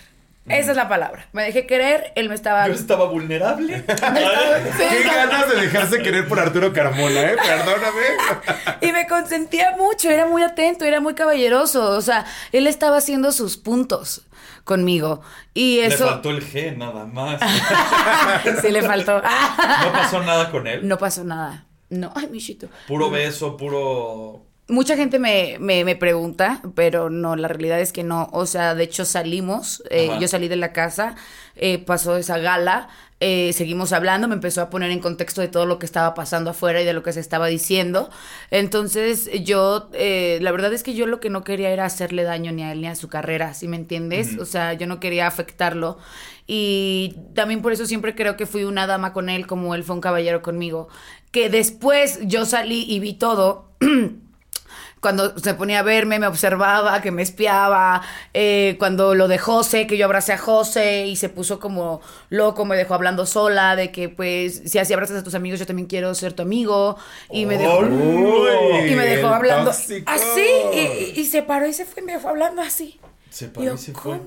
Esa 0.47 0.71
es 0.71 0.77
la 0.77 0.89
palabra. 0.89 1.25
Me 1.31 1.43
dejé 1.43 1.65
querer. 1.65 2.11
Él 2.15 2.27
me 2.27 2.35
estaba. 2.35 2.67
Yo 2.67 2.73
estaba 2.73 3.05
vulnerable. 3.05 3.83
Qué 3.87 5.03
ganas 5.05 5.49
de 5.49 5.61
dejarse 5.61 6.01
querer 6.01 6.27
por 6.27 6.39
Arturo 6.39 6.73
Carmona, 6.73 7.21
¿eh? 7.21 7.35
Perdóname. 7.37 8.77
Y 8.81 8.91
me 8.91 9.07
consentía 9.07 9.75
mucho, 9.77 10.09
era 10.09 10.25
muy 10.25 10.43
atento, 10.43 10.83
era 10.83 10.99
muy 10.99 11.13
caballeroso. 11.15 11.91
O 11.91 12.01
sea, 12.01 12.25
él 12.51 12.67
estaba 12.67 12.97
haciendo 12.97 13.31
sus 13.31 13.55
puntos 13.55 14.25
conmigo. 14.65 15.21
Y 15.53 15.77
Le 15.77 15.87
eso. 15.87 16.07
faltó 16.07 16.31
el 16.31 16.45
G, 16.45 16.75
nada 16.75 17.05
más. 17.05 17.39
sí, 18.61 18.69
le 18.69 18.81
faltó. 18.81 19.21
¿No 19.21 19.91
pasó 19.93 20.21
nada 20.23 20.51
con 20.51 20.67
él? 20.67 20.85
No 20.87 20.97
pasó 20.97 21.23
nada. 21.23 21.65
No, 21.89 22.11
ay, 22.15 22.27
michito. 22.27 22.67
Puro 22.87 23.09
beso, 23.09 23.55
puro... 23.55 24.45
Mucha 24.69 24.95
gente 24.95 25.19
me, 25.19 25.57
me, 25.59 25.83
me 25.83 25.97
pregunta, 25.97 26.61
pero 26.73 27.09
no, 27.09 27.35
la 27.35 27.49
realidad 27.49 27.81
es 27.81 27.91
que 27.91 28.03
no. 28.03 28.29
O 28.31 28.45
sea, 28.45 28.75
de 28.75 28.85
hecho 28.85 29.03
salimos, 29.03 29.83
eh, 29.89 30.09
yo 30.21 30.27
salí 30.29 30.47
de 30.47 30.55
la 30.55 30.71
casa, 30.71 31.15
eh, 31.57 31.79
pasó 31.79 32.15
esa 32.15 32.37
gala, 32.37 32.87
eh, 33.19 33.51
seguimos 33.51 33.91
hablando, 33.91 34.29
me 34.29 34.35
empezó 34.35 34.61
a 34.61 34.69
poner 34.69 34.89
en 34.91 35.01
contexto 35.01 35.41
de 35.41 35.49
todo 35.49 35.65
lo 35.65 35.79
que 35.79 35.85
estaba 35.85 36.13
pasando 36.13 36.51
afuera 36.51 36.81
y 36.81 36.85
de 36.85 36.93
lo 36.93 37.03
que 37.03 37.11
se 37.11 37.19
estaba 37.19 37.47
diciendo. 37.47 38.09
Entonces 38.51 39.29
yo, 39.43 39.89
la 39.91 40.51
verdad 40.53 40.71
es 40.71 40.83
que 40.83 40.93
yo 40.93 41.07
lo 41.07 41.19
que 41.19 41.29
no 41.29 41.43
quería 41.43 41.69
era 41.69 41.83
hacerle 41.83 42.23
daño 42.23 42.53
ni 42.53 42.63
a 42.63 42.71
él 42.71 42.79
ni 42.79 42.87
a 42.87 42.95
su 42.95 43.09
carrera, 43.09 43.53
¿sí 43.53 43.67
me 43.67 43.75
entiendes? 43.75 44.37
O 44.39 44.45
sea, 44.45 44.71
yo 44.73 44.87
no 44.87 45.01
quería 45.01 45.27
afectarlo. 45.27 45.97
Y 46.47 47.17
también 47.35 47.61
por 47.61 47.73
eso 47.73 47.85
siempre 47.85 48.15
creo 48.15 48.37
que 48.37 48.45
fui 48.45 48.63
una 48.63 48.87
dama 48.87 49.11
con 49.11 49.27
él 49.27 49.45
como 49.45 49.75
él 49.75 49.83
fue 49.83 49.95
un 49.95 50.01
caballero 50.01 50.41
conmigo. 50.41 50.87
Que 51.31 51.49
después 51.49 52.19
yo 52.23 52.45
salí 52.45 52.85
y 52.87 53.01
vi 53.01 53.13
todo. 53.13 53.73
cuando 55.03 55.37
se 55.37 55.53
ponía 55.53 55.79
a 55.79 55.83
verme, 55.83 56.17
me 56.17 56.25
observaba, 56.27 56.99
que 57.01 57.11
me 57.11 57.21
espiaba, 57.21 58.01
eh, 58.33 58.77
cuando 58.79 59.13
lo 59.13 59.27
de 59.27 59.37
José, 59.37 59.85
que 59.85 59.97
yo 59.97 60.05
abracé 60.05 60.33
a 60.33 60.37
José 60.39 61.05
y 61.05 61.15
se 61.17 61.29
puso 61.29 61.59
como 61.59 62.01
loco, 62.29 62.65
me 62.65 62.75
dejó 62.75 62.95
hablando 62.95 63.27
sola, 63.27 63.75
de 63.75 63.91
que 63.91 64.09
pues 64.09 64.63
si 64.65 64.79
así 64.79 64.93
abrazas 64.93 65.17
a 65.17 65.23
tus 65.23 65.35
amigos, 65.35 65.59
yo 65.59 65.67
también 65.67 65.87
quiero 65.87 66.15
ser 66.15 66.33
tu 66.33 66.41
amigo, 66.41 66.97
y 67.29 67.45
me 67.45 67.57
dejó, 67.59 67.79
Uy, 67.79 68.89
y 68.91 68.95
me 68.95 69.05
dejó 69.05 69.27
hablando 69.27 69.71
tóxico. 69.71 70.09
así, 70.11 70.45
y, 70.73 70.79
y- 70.79 71.13
y 71.21 71.25
se 71.25 71.43
paró 71.43 71.67
y 71.67 71.73
se 71.73 71.85
fue 71.85 72.01
y 72.01 72.05
me 72.05 72.13
dejó 72.13 72.29
hablando 72.29 72.61
así. 72.63 72.99
Se 73.29 73.45
Y 73.45 73.47
paró 73.49 73.65
yo, 73.67 73.73
y 73.75 73.77
se 73.77 73.91
fue. 73.93 74.19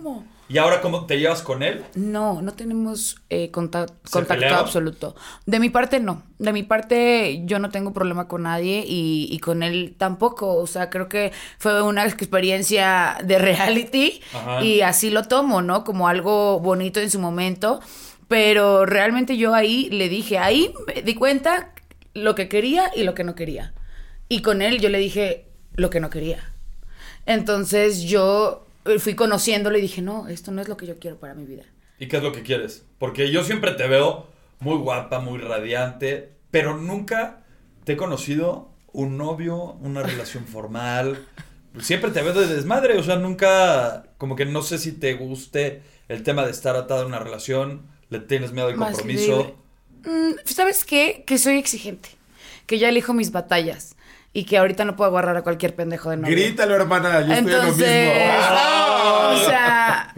¿Y 0.49 0.59
ahora 0.59 0.81
cómo 0.81 1.07
te 1.07 1.19
llevas 1.19 1.43
con 1.43 1.63
él? 1.65 1.85
No, 1.97 2.41
no 2.41 2.53
tenemos 2.53 3.17
eh, 3.31 3.51
conta- 3.51 3.87
¿Se 4.05 4.11
contacto 4.13 4.55
absoluto. 4.55 5.17
De 5.45 5.59
mi 5.59 5.71
parte, 5.71 5.99
no. 5.99 6.23
De 6.39 6.53
mi 6.53 6.63
parte, 6.63 7.43
yo 7.47 7.59
no 7.59 7.71
tengo 7.71 7.93
problema 7.93 8.29
con 8.29 8.45
nadie 8.45 8.85
y, 8.87 9.29
y 9.31 9.39
con 9.41 9.65
él 9.65 9.97
tampoco. 9.99 10.55
O 10.55 10.67
sea, 10.69 10.89
creo 10.89 11.09
que 11.09 11.33
fue 11.59 11.83
una 11.83 12.05
experiencia 12.05 13.19
de 13.25 13.39
reality 13.39 14.21
Ajá. 14.35 14.63
y 14.65 14.83
así 14.83 15.11
lo 15.11 15.25
tomo, 15.25 15.63
¿no? 15.63 15.83
Como 15.83 16.07
algo 16.07 16.61
bonito 16.61 17.01
en 17.01 17.11
su 17.11 17.19
momento. 17.19 17.81
Pero 18.29 18.87
realmente 18.87 19.37
yo 19.37 19.55
ahí 19.55 19.89
le 19.91 20.09
dije, 20.09 20.39
ahí 20.39 20.73
me 20.87 21.03
di 21.03 21.15
cuenta 21.15 21.73
lo 22.15 22.35
que 22.35 22.49
quería 22.49 22.91
y 22.95 23.03
lo 23.05 23.15
que 23.15 23.25
no 23.25 23.35
quería. 23.35 23.73
Y 24.29 24.43
con 24.43 24.63
él 24.63 24.81
yo 24.81 24.89
le 24.91 24.99
dije 24.99 25.47
lo 25.75 25.91
que 25.91 26.01
no 26.01 26.11
quería. 26.11 26.53
Entonces 27.25 28.03
yo 28.03 28.66
fui 28.99 29.15
conociéndolo 29.15 29.79
y 29.79 29.83
dije, 29.83 30.03
no, 30.03 30.29
esto 30.29 30.53
no 30.53 30.63
es 30.63 30.69
lo 30.69 30.77
que 30.77 30.87
yo 30.87 30.99
quiero 30.99 31.19
para 31.19 31.35
mi 31.35 31.45
vida. 31.45 31.65
¿Y 31.99 32.09
qué 32.09 32.19
es 32.19 32.23
lo 32.23 32.33
que 32.33 32.43
quieres? 32.43 32.85
Porque 32.99 33.31
yo 33.31 33.45
siempre 33.45 33.73
te 33.73 33.87
veo 33.89 34.27
muy 34.61 34.77
guapa, 34.77 35.21
muy 35.21 35.39
radiante, 35.39 36.33
pero 36.51 36.77
nunca 36.77 37.45
te 37.85 37.95
he 37.95 37.97
conocido 37.97 38.71
un 38.93 39.17
novio, 39.17 39.75
una 39.81 40.03
relación 40.03 40.47
formal. 40.47 41.25
Siempre 41.81 42.11
te 42.11 42.23
veo 42.23 42.33
de 42.33 42.47
desmadre, 42.47 42.99
o 42.99 43.03
sea, 43.03 43.17
nunca, 43.17 44.07
como 44.19 44.37
que 44.37 44.47
no 44.47 44.63
sé 44.63 44.79
si 44.79 44.93
te 44.93 45.15
guste 45.15 45.83
el 46.09 46.23
tema 46.23 46.45
de 46.45 46.51
estar 46.51 46.77
atado 46.77 47.03
a 47.03 47.07
una 47.07 47.19
relación, 47.19 47.83
le 48.09 48.21
tienes 48.21 48.53
miedo 48.53 48.69
al 48.69 48.77
compromiso. 48.77 49.57
Mm, 50.05 50.33
¿Sabes 50.45 50.85
qué? 50.85 51.25
Que 51.27 51.37
soy 51.37 51.59
exigente. 51.59 52.11
Que 52.67 52.79
ya 52.79 52.89
elijo 52.89 53.13
mis 53.13 53.33
batallas. 53.33 53.96
Y 54.37 54.45
que 54.45 54.59
ahorita 54.59 54.85
no 54.85 54.97
puedo 54.97 55.11
agarrar 55.13 55.39
a 55.39 55.43
cualquier 55.43 55.75
pendejo 55.75 56.11
de 56.11 56.19
novio. 56.19 56.37
Grítalo, 56.37 56.75
hermana. 56.75 57.23
Yo 57.23 57.33
estoy 57.33 57.39
en 57.39 57.45
lo 57.47 57.57
Entonces, 57.63 58.15
mismo. 58.15 58.35
¡Ah! 58.39 59.33
o 59.35 59.47
sea, 59.47 60.15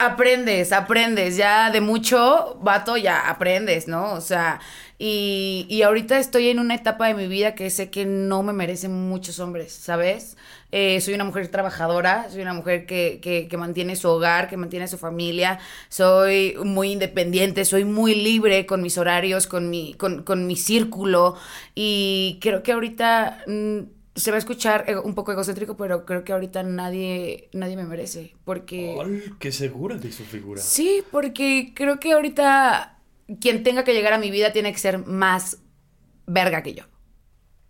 aprendes, 0.00 0.72
aprendes. 0.72 1.36
Ya 1.36 1.70
de 1.70 1.80
mucho, 1.80 2.58
vato, 2.60 2.96
ya 2.96 3.28
aprendes, 3.30 3.86
¿no? 3.86 4.14
O 4.14 4.20
sea, 4.20 4.58
y, 5.04 5.66
y 5.68 5.82
ahorita 5.82 6.20
estoy 6.20 6.46
en 6.46 6.60
una 6.60 6.76
etapa 6.76 7.08
de 7.08 7.14
mi 7.14 7.26
vida 7.26 7.56
que 7.56 7.70
sé 7.70 7.90
que 7.90 8.04
no 8.04 8.44
me 8.44 8.52
merecen 8.52 8.92
muchos 8.92 9.40
hombres, 9.40 9.72
¿sabes? 9.72 10.36
Eh, 10.70 11.00
soy 11.00 11.14
una 11.14 11.24
mujer 11.24 11.48
trabajadora, 11.48 12.30
soy 12.30 12.42
una 12.42 12.54
mujer 12.54 12.86
que, 12.86 13.18
que, 13.20 13.48
que 13.48 13.56
mantiene 13.56 13.96
su 13.96 14.08
hogar, 14.08 14.48
que 14.48 14.56
mantiene 14.56 14.86
su 14.86 14.98
familia, 14.98 15.58
soy 15.88 16.54
muy 16.64 16.92
independiente, 16.92 17.64
soy 17.64 17.84
muy 17.84 18.14
libre 18.14 18.64
con 18.64 18.80
mis 18.80 18.96
horarios, 18.96 19.48
con 19.48 19.70
mi, 19.70 19.94
con, 19.94 20.22
con 20.22 20.46
mi 20.46 20.54
círculo 20.54 21.34
y 21.74 22.38
creo 22.40 22.62
que 22.62 22.70
ahorita 22.70 23.42
mm, 23.48 23.78
se 24.14 24.30
va 24.30 24.36
a 24.36 24.38
escuchar 24.38 24.86
un 25.02 25.16
poco 25.16 25.32
egocéntrico, 25.32 25.76
pero 25.76 26.06
creo 26.06 26.22
que 26.22 26.32
ahorita 26.32 26.62
nadie, 26.62 27.48
nadie 27.52 27.74
me 27.74 27.86
merece, 27.86 28.36
porque... 28.44 28.96
Ay, 29.04 29.32
qué 29.40 29.50
segura 29.50 29.96
de 29.96 30.12
su 30.12 30.22
figura. 30.22 30.62
Sí, 30.62 31.02
porque 31.10 31.72
creo 31.74 31.98
que 31.98 32.12
ahorita 32.12 32.98
quien 33.40 33.62
tenga 33.62 33.84
que 33.84 33.94
llegar 33.94 34.12
a 34.12 34.18
mi 34.18 34.30
vida 34.30 34.52
tiene 34.52 34.72
que 34.72 34.78
ser 34.78 34.98
más 34.98 35.58
verga 36.26 36.62
que 36.62 36.74
yo. 36.74 36.84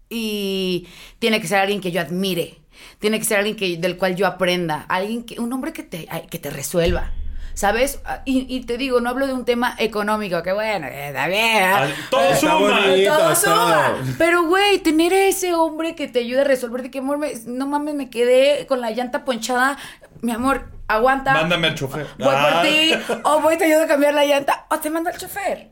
Y 0.08 0.88
tiene 1.18 1.40
que 1.40 1.48
ser 1.48 1.58
alguien 1.58 1.80
que 1.80 1.92
yo 1.92 2.00
admire. 2.00 2.58
Tiene 2.98 3.18
que 3.18 3.24
ser 3.24 3.38
alguien 3.38 3.56
que, 3.56 3.76
del 3.76 3.96
cual 3.96 4.16
yo 4.16 4.26
aprenda. 4.26 4.82
Alguien 4.88 5.24
que, 5.24 5.40
un 5.40 5.52
hombre 5.52 5.72
que 5.72 5.82
te, 5.82 6.08
que 6.30 6.38
te 6.38 6.50
resuelva. 6.50 7.12
¿Sabes? 7.54 8.00
Ah, 8.04 8.22
Y, 8.24 8.46
y 8.48 8.64
te 8.64 8.76
digo, 8.78 9.00
no 9.00 9.10
hablo 9.10 9.26
de 9.26 9.32
un 9.34 9.44
tema 9.44 9.74
económico, 9.78 10.42
que 10.42 10.52
bueno, 10.52 10.86
eh, 10.86 11.08
está 11.08 11.26
bien. 11.28 11.64
Ay, 11.74 11.94
todo 12.10 12.20
Está 12.22 12.36
suma. 12.40 12.54
bonito. 12.80 13.16
Todo 13.16 13.34
suma. 13.36 13.94
Pero, 14.18 14.44
güey, 14.46 14.78
tener 14.78 15.12
a 15.12 15.24
ese 15.26 15.54
hombre 15.54 15.94
que 15.94 16.08
te 16.08 16.20
ayude 16.20 16.40
a 16.40 16.44
resolver 16.44 16.82
de 16.82 16.90
que, 16.90 16.98
amor, 17.00 17.18
me- 17.18 17.32
no 17.46 17.66
mames, 17.66 17.94
me 17.94 18.08
quedé 18.10 18.66
con 18.66 18.80
la 18.80 18.90
llanta 18.90 19.24
ponchada. 19.24 19.76
Mi 20.22 20.32
amor, 20.32 20.68
aguanta. 20.88 21.32
Mándame 21.34 21.68
al 21.68 21.74
chofer. 21.74 22.06
Voy 22.18 22.28
Ah. 22.36 22.60
por 22.62 22.62
ti, 22.70 22.92
o 23.24 23.40
voy 23.40 23.56
te 23.58 23.64
ayudo 23.64 23.82
a 23.84 23.86
cambiar 23.86 24.14
la 24.14 24.24
llanta, 24.24 24.66
o 24.70 24.78
te 24.78 24.88
mando 24.90 25.10
al 25.10 25.18
chofer. 25.18 25.70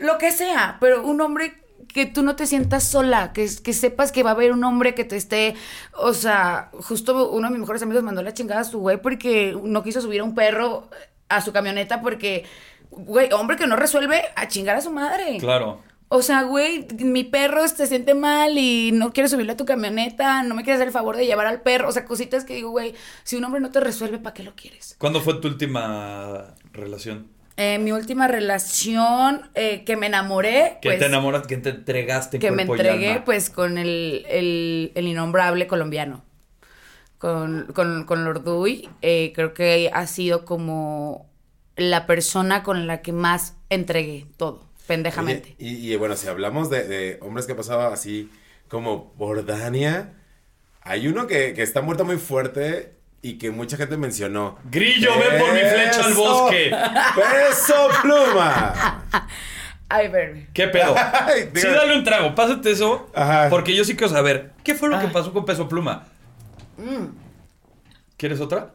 Lo 0.00 0.18
que 0.18 0.30
sea, 0.30 0.76
pero 0.78 1.02
un 1.04 1.20
hombre 1.20 1.54
que 1.92 2.06
tú 2.06 2.22
no 2.22 2.36
te 2.36 2.46
sientas 2.46 2.84
sola, 2.84 3.32
que, 3.32 3.48
que 3.62 3.72
sepas 3.72 4.12
que 4.12 4.22
va 4.22 4.30
a 4.30 4.34
haber 4.34 4.52
un 4.52 4.62
hombre 4.64 4.94
que 4.94 5.04
te 5.04 5.16
esté, 5.16 5.54
o 5.94 6.12
sea, 6.12 6.70
justo 6.72 7.30
uno 7.30 7.48
de 7.48 7.52
mis 7.52 7.60
mejores 7.60 7.82
amigos 7.82 8.02
mandó 8.02 8.22
la 8.22 8.34
chingada 8.34 8.60
a 8.60 8.64
su 8.64 8.78
güey 8.78 9.00
porque 9.00 9.56
no 9.62 9.82
quiso 9.82 10.00
subir 10.00 10.20
a 10.20 10.24
un 10.24 10.34
perro 10.34 10.88
a 11.28 11.40
su 11.40 11.52
camioneta 11.52 12.00
porque, 12.00 12.44
güey, 12.90 13.32
hombre 13.32 13.56
que 13.56 13.66
no 13.66 13.76
resuelve 13.76 14.22
a 14.36 14.48
chingar 14.48 14.76
a 14.76 14.80
su 14.80 14.90
madre. 14.90 15.38
Claro. 15.38 15.82
O 16.10 16.22
sea, 16.22 16.42
güey, 16.44 16.86
mi 17.00 17.22
perro 17.24 17.68
se 17.68 17.86
siente 17.86 18.14
mal 18.14 18.56
y 18.56 18.92
no 18.92 19.12
quiere 19.12 19.28
subirle 19.28 19.52
a 19.52 19.56
tu 19.58 19.66
camioneta, 19.66 20.42
no 20.42 20.54
me 20.54 20.62
quieres 20.62 20.78
hacer 20.78 20.88
el 20.88 20.92
favor 20.92 21.16
de 21.18 21.26
llevar 21.26 21.46
al 21.46 21.60
perro. 21.60 21.88
O 21.88 21.92
sea, 21.92 22.06
cositas 22.06 22.44
que 22.44 22.54
digo, 22.54 22.70
güey, 22.70 22.94
si 23.24 23.36
un 23.36 23.44
hombre 23.44 23.60
no 23.60 23.70
te 23.70 23.80
resuelve, 23.80 24.18
¿para 24.18 24.32
qué 24.32 24.42
lo 24.42 24.54
quieres? 24.54 24.96
¿Cuándo 24.98 25.20
fue 25.20 25.34
tu 25.34 25.48
última 25.48 26.54
relación? 26.72 27.28
Eh, 27.60 27.78
mi 27.78 27.90
última 27.90 28.28
relación 28.28 29.50
eh, 29.56 29.82
que 29.84 29.96
me 29.96 30.06
enamoré, 30.06 30.78
Que 30.80 30.90
pues, 30.90 31.00
te 31.00 31.06
enamoras, 31.06 31.46
que 31.46 31.56
te 31.56 31.70
entregaste 31.70 32.38
que 32.38 32.52
me 32.52 32.62
entregué, 32.62 33.12
alma? 33.14 33.24
pues, 33.24 33.50
con 33.50 33.78
el, 33.78 34.24
el, 34.28 34.92
el 34.94 35.06
innombrable 35.08 35.66
colombiano. 35.66 36.24
Con, 37.18 37.66
con, 37.74 38.04
con 38.04 38.24
Lorduy, 38.24 38.88
eh, 39.02 39.32
creo 39.34 39.52
que 39.52 39.90
ha 39.92 40.06
sido 40.06 40.44
como 40.44 41.28
la 41.76 42.06
persona 42.06 42.62
con 42.62 42.86
la 42.86 43.02
que 43.02 43.12
más 43.12 43.56
entregué 43.70 44.26
todo, 44.36 44.62
pendejamente. 44.86 45.56
Oye, 45.58 45.68
y, 45.68 45.92
y, 45.92 45.96
bueno, 45.96 46.14
si 46.14 46.28
hablamos 46.28 46.70
de, 46.70 46.86
de 46.86 47.18
hombres 47.20 47.46
que 47.46 47.56
pasaba 47.56 47.92
así 47.92 48.30
como 48.68 49.12
por 49.14 49.44
Dania, 49.44 50.14
hay 50.80 51.08
uno 51.08 51.26
que, 51.26 51.54
que 51.54 51.62
está 51.62 51.82
muerto 51.82 52.04
muy 52.04 52.18
fuerte 52.18 52.97
y 53.22 53.38
que 53.38 53.50
mucha 53.50 53.76
gente 53.76 53.96
mencionó. 53.96 54.58
Grillo, 54.70 55.10
ven 55.18 55.40
por 55.40 55.52
mi 55.52 55.60
flecha 55.60 56.04
al 56.04 56.14
bosque. 56.14 56.70
¡Peso 57.14 57.88
pluma! 58.02 59.04
Ay, 59.90 60.08
verme. 60.08 60.48
¿Qué 60.52 60.68
pedo? 60.68 60.94
Ay, 61.26 61.50
Sí, 61.54 61.66
dale 61.66 61.96
un 61.96 62.04
trago, 62.04 62.34
pásate 62.34 62.70
eso. 62.70 63.10
Ajá. 63.14 63.48
Porque 63.48 63.74
yo 63.74 63.84
sí 63.84 63.96
quiero 63.96 64.12
saber, 64.12 64.52
¿qué 64.62 64.74
fue 64.74 64.88
lo 64.88 65.00
que 65.00 65.08
pasó 65.08 65.32
con 65.32 65.44
Peso 65.46 65.68
Pluma? 65.68 66.04
¿Quieres 68.16 68.40
otra? 68.40 68.74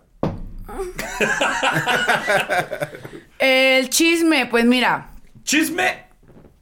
El 3.39 3.89
chisme, 3.89 4.47
pues 4.47 4.65
mira, 4.65 5.11
¿Chisme 5.43 6.05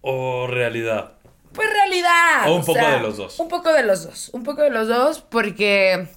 o 0.02 0.48
realidad? 0.48 1.14
pues 1.54 1.70
realidad. 1.72 2.48
O 2.50 2.56
un 2.56 2.66
poco 2.66 2.80
de 2.80 3.00
los 3.00 3.18
dos. 3.18 3.40
Un 3.40 3.48
poco 3.48 3.72
de 3.74 3.84
los 3.84 4.04
dos, 4.04 4.30
un 4.34 4.44
poco 4.44 4.62
de 4.64 4.70
los 4.70 4.88
dos, 4.88 5.22
porque 5.22 6.08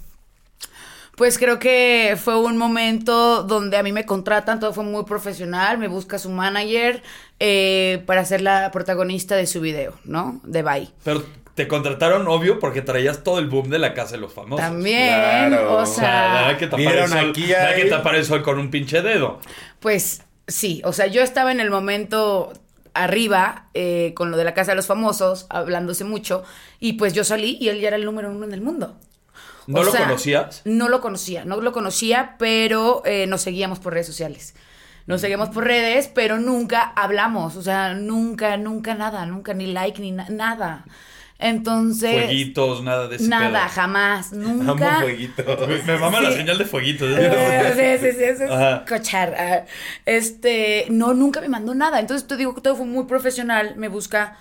pues 1.16 1.38
creo 1.38 1.59
que 1.59 2.16
fue 2.22 2.37
un 2.38 2.57
momento 2.57 3.42
donde 3.44 3.77
a 3.77 3.83
mí 3.83 3.92
me 3.92 4.05
contratan, 4.05 4.61
todo 4.61 4.72
fue 4.72 4.85
muy 4.85 5.05
profesional, 5.05 5.79
me 5.79 5.88
busca 5.88 6.18
su 6.18 6.31
manager 6.31 7.03
eh, 7.40 8.03
para 8.07 8.24
ser 8.24 8.40
la 8.40 8.70
protagonista 8.72 9.37
de 9.37 9.46
su 9.46 9.61
video, 9.61 9.94
¿no? 10.05 10.40
De 10.44 10.62
Bye. 10.62 10.90
Pero 11.05 11.24
te 11.55 11.68
contrataron, 11.68 12.27
obvio, 12.27 12.59
porque 12.59 12.83
traías 12.83 13.22
todo 13.22 13.38
el 13.38 13.46
boom 13.46 13.70
de 13.70 13.79
la 13.79 13.94
casa 13.94 14.12
de 14.16 14.18
los 14.20 14.33
famosos. 14.33 14.64
También, 14.64 15.07
Claro. 15.50 15.77
o 15.79 15.87
sea, 15.87 16.03
nada 16.29 16.48
sea, 16.48 16.59
que 16.59 16.66
tapar 16.66 16.81
vieron 16.81 17.05
el 17.05 17.09
sol, 17.11 17.31
aquí 17.31 17.42
nada 17.53 17.68
ahí. 17.68 17.83
que 17.83 17.88
tapar 17.90 18.14
el 18.16 18.24
sol 18.24 18.42
con 18.42 18.59
un 18.59 18.70
pinche 18.70 19.03
dedo. 19.03 19.38
pues 19.81 20.22
sí, 20.48 20.83
o 20.85 20.92
sea, 20.92 21.07
yo 21.07 21.22
estaba 21.22 21.53
en 21.53 21.61
el 21.61 21.70
momento 21.70 22.53
arriba 22.92 23.66
eh, 23.74 24.12
con 24.16 24.31
lo 24.31 24.37
de 24.37 24.44
la 24.44 24.55
casa 24.55 24.72
de 24.72 24.77
los 24.77 24.87
famosos, 24.87 25.46
hablándose 25.48 26.05
mucho, 26.05 26.42
y 26.81 26.94
pues 26.94 27.12
yo 27.12 27.24
salí 27.24 27.57
y 27.61 27.68
él 27.68 27.81
ya 27.81 27.88
era 27.88 27.96
el 27.96 28.05
número 28.05 28.31
uno 28.31 28.44
en 28.46 28.53
el 28.55 28.61
mundo. 28.61 28.96
¿No 29.66 29.81
O 29.81 29.85
lo 29.85 29.90
sea, 29.92 30.05
conocías? 30.07 30.62
No 30.64 30.88
lo 30.88 31.00
conocía, 31.00 31.44
no 31.44 31.61
lo 31.61 31.72
conocía, 31.72 32.37
pero 32.38 33.03
eh, 33.05 33.27
nos 33.27 33.42
seguíamos 33.42 33.79
por 33.79 33.92
redes 33.94 34.07
sociales. 34.07 34.55
Nos 35.07 35.20
seguíamos 35.20 35.50
por 35.50 35.64
redes, 35.64 36.09
pero 36.14 36.38
nunca 36.38 36.83
hablamos, 36.96 37.57
o 37.57 37.62
sea, 37.62 37.94
nunca, 37.94 38.57
nunca 38.57 38.94
nada, 38.94 39.27
nunca 39.27 39.53
ni 39.55 39.66
like 39.72 40.00
ni 40.00 40.12
na- 40.12 40.29
nada. 40.31 40.85
Entonces, 41.38 42.24
Fueguitos, 42.24 42.83
nada 42.83 43.09
de 43.09 43.16
ese 43.16 43.29
nada, 43.29 43.64
pedo. 43.64 43.74
jamás, 43.74 44.33
Amo 44.33 44.62
nunca. 44.62 45.00
jueguitos. 45.00 45.68
Me, 45.68 45.83
me 45.83 45.98
mama 45.98 46.20
la 46.20 46.31
Sí. 46.31 46.37
señal 46.38 46.57
de 46.59 46.64
fueguitos. 46.64 47.09
Eh, 47.18 47.98
sí, 48.00 48.07
sí, 48.07 48.16
sí, 48.16 48.24
eso 48.24 48.44
es 48.44 48.88
cochar. 48.88 49.35
ah. 49.38 49.64
Este, 50.07 50.87
no, 50.90 51.12
nunca 51.12 51.40
me 51.42 51.48
mandó 51.48 51.74
nada. 51.74 52.00
Entonces 52.00 52.27
te 52.27 52.37
digo 52.37 52.55
que 52.55 52.61
todo 52.62 52.77
fue 52.77 52.87
muy 52.87 53.05
profesional. 53.05 53.74
Me 53.77 53.88
busca 53.88 54.38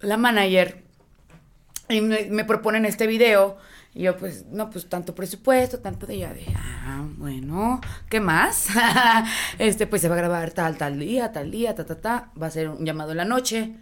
la 0.00 0.16
manager 0.16 0.82
y 1.88 2.00
me, 2.00 2.24
me 2.30 2.44
proponen 2.44 2.86
este 2.86 3.06
video. 3.06 3.58
Y 3.96 4.02
yo, 4.02 4.14
pues, 4.18 4.44
no, 4.50 4.68
pues 4.68 4.90
tanto 4.90 5.14
presupuesto, 5.14 5.78
tanto 5.78 6.06
de 6.06 6.18
ya 6.18 6.34
de, 6.34 6.44
ah, 6.54 7.02
bueno, 7.16 7.80
¿qué 8.10 8.20
más? 8.20 8.68
este, 9.58 9.86
pues 9.86 10.02
se 10.02 10.10
va 10.10 10.16
a 10.16 10.18
grabar 10.18 10.50
tal, 10.50 10.76
tal 10.76 10.98
día, 10.98 11.32
tal 11.32 11.50
día, 11.50 11.74
ta, 11.74 11.86
ta, 11.86 11.98
ta. 11.98 12.30
Va 12.40 12.48
a 12.48 12.50
ser 12.50 12.68
un 12.68 12.84
llamado 12.84 13.12
en 13.12 13.16
la 13.16 13.24
noche. 13.24 13.72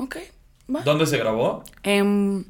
Ok, 0.00 0.18
va. 0.72 0.82
¿Dónde 0.82 1.04
se 1.04 1.18
grabó? 1.18 1.64
Em, 1.82 2.44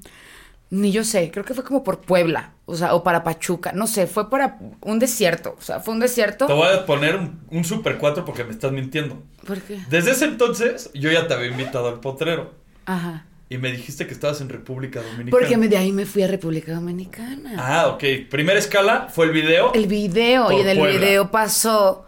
ni 0.68 0.92
yo 0.92 1.04
sé, 1.04 1.30
creo 1.30 1.42
que 1.42 1.54
fue 1.54 1.64
como 1.64 1.82
por 1.82 2.02
Puebla, 2.02 2.52
o 2.66 2.76
sea, 2.76 2.94
o 2.94 3.02
para 3.02 3.24
Pachuca, 3.24 3.72
no 3.72 3.86
sé, 3.86 4.06
fue 4.06 4.28
para 4.28 4.58
un 4.82 4.98
desierto, 4.98 5.56
o 5.58 5.62
sea, 5.62 5.80
fue 5.80 5.94
un 5.94 6.00
desierto. 6.00 6.44
Te 6.44 6.52
voy 6.52 6.68
a 6.68 6.84
poner 6.84 7.16
un, 7.16 7.40
un 7.50 7.64
super 7.64 7.96
4 7.96 8.26
porque 8.26 8.44
me 8.44 8.50
estás 8.50 8.72
mintiendo. 8.72 9.22
¿Por 9.46 9.58
qué? 9.62 9.80
Desde 9.88 10.10
ese 10.10 10.26
entonces, 10.26 10.90
yo 10.92 11.10
ya 11.10 11.26
te 11.26 11.32
había 11.32 11.48
invitado 11.48 11.88
al 11.88 12.00
potrero. 12.00 12.52
Ajá. 12.84 13.24
Y 13.50 13.56
me 13.58 13.72
dijiste 13.72 14.06
que 14.06 14.12
estabas 14.12 14.40
en 14.42 14.48
República 14.50 15.00
Dominicana. 15.00 15.30
Porque 15.30 15.56
me- 15.56 15.68
de 15.68 15.76
ahí 15.78 15.90
me 15.90 16.04
fui 16.04 16.22
a 16.22 16.26
República 16.28 16.72
Dominicana. 16.74 17.54
Ah, 17.56 17.86
ok. 17.88 18.04
Primera 18.30 18.58
escala 18.58 19.08
fue 19.08 19.24
el 19.26 19.32
video. 19.32 19.72
El 19.72 19.86
video, 19.86 20.52
y 20.52 20.60
en 20.60 20.68
el 20.68 20.78
Puebla. 20.78 20.98
video 20.98 21.30
pasó 21.30 22.04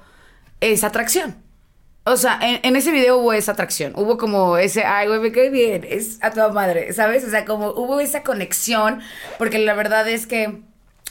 esa 0.61 0.89
atracción. 0.89 1.37
O 2.05 2.17
sea, 2.17 2.39
en, 2.43 2.61
en 2.63 2.77
ese 2.77 2.91
video 2.93 3.19
hubo 3.19 3.33
esa 3.33 3.53
atracción. 3.53 3.93
Hubo 3.97 4.19
como 4.19 4.59
ese, 4.59 4.85
ay, 4.85 5.07
güey, 5.09 5.21
me 5.21 5.33
cae 5.33 5.49
bien. 5.51 5.87
Es 5.89 6.19
a 6.23 6.31
toda 6.31 6.51
madre, 6.51 6.93
¿sabes? 6.93 7.25
O 7.25 7.31
sea, 7.31 7.45
como 7.45 7.71
hubo 7.71 8.01
esa 8.01 8.23
conexión. 8.23 9.01
Porque 9.39 9.59
la 9.59 9.75
verdad 9.75 10.09
es 10.09 10.27
que 10.27 10.63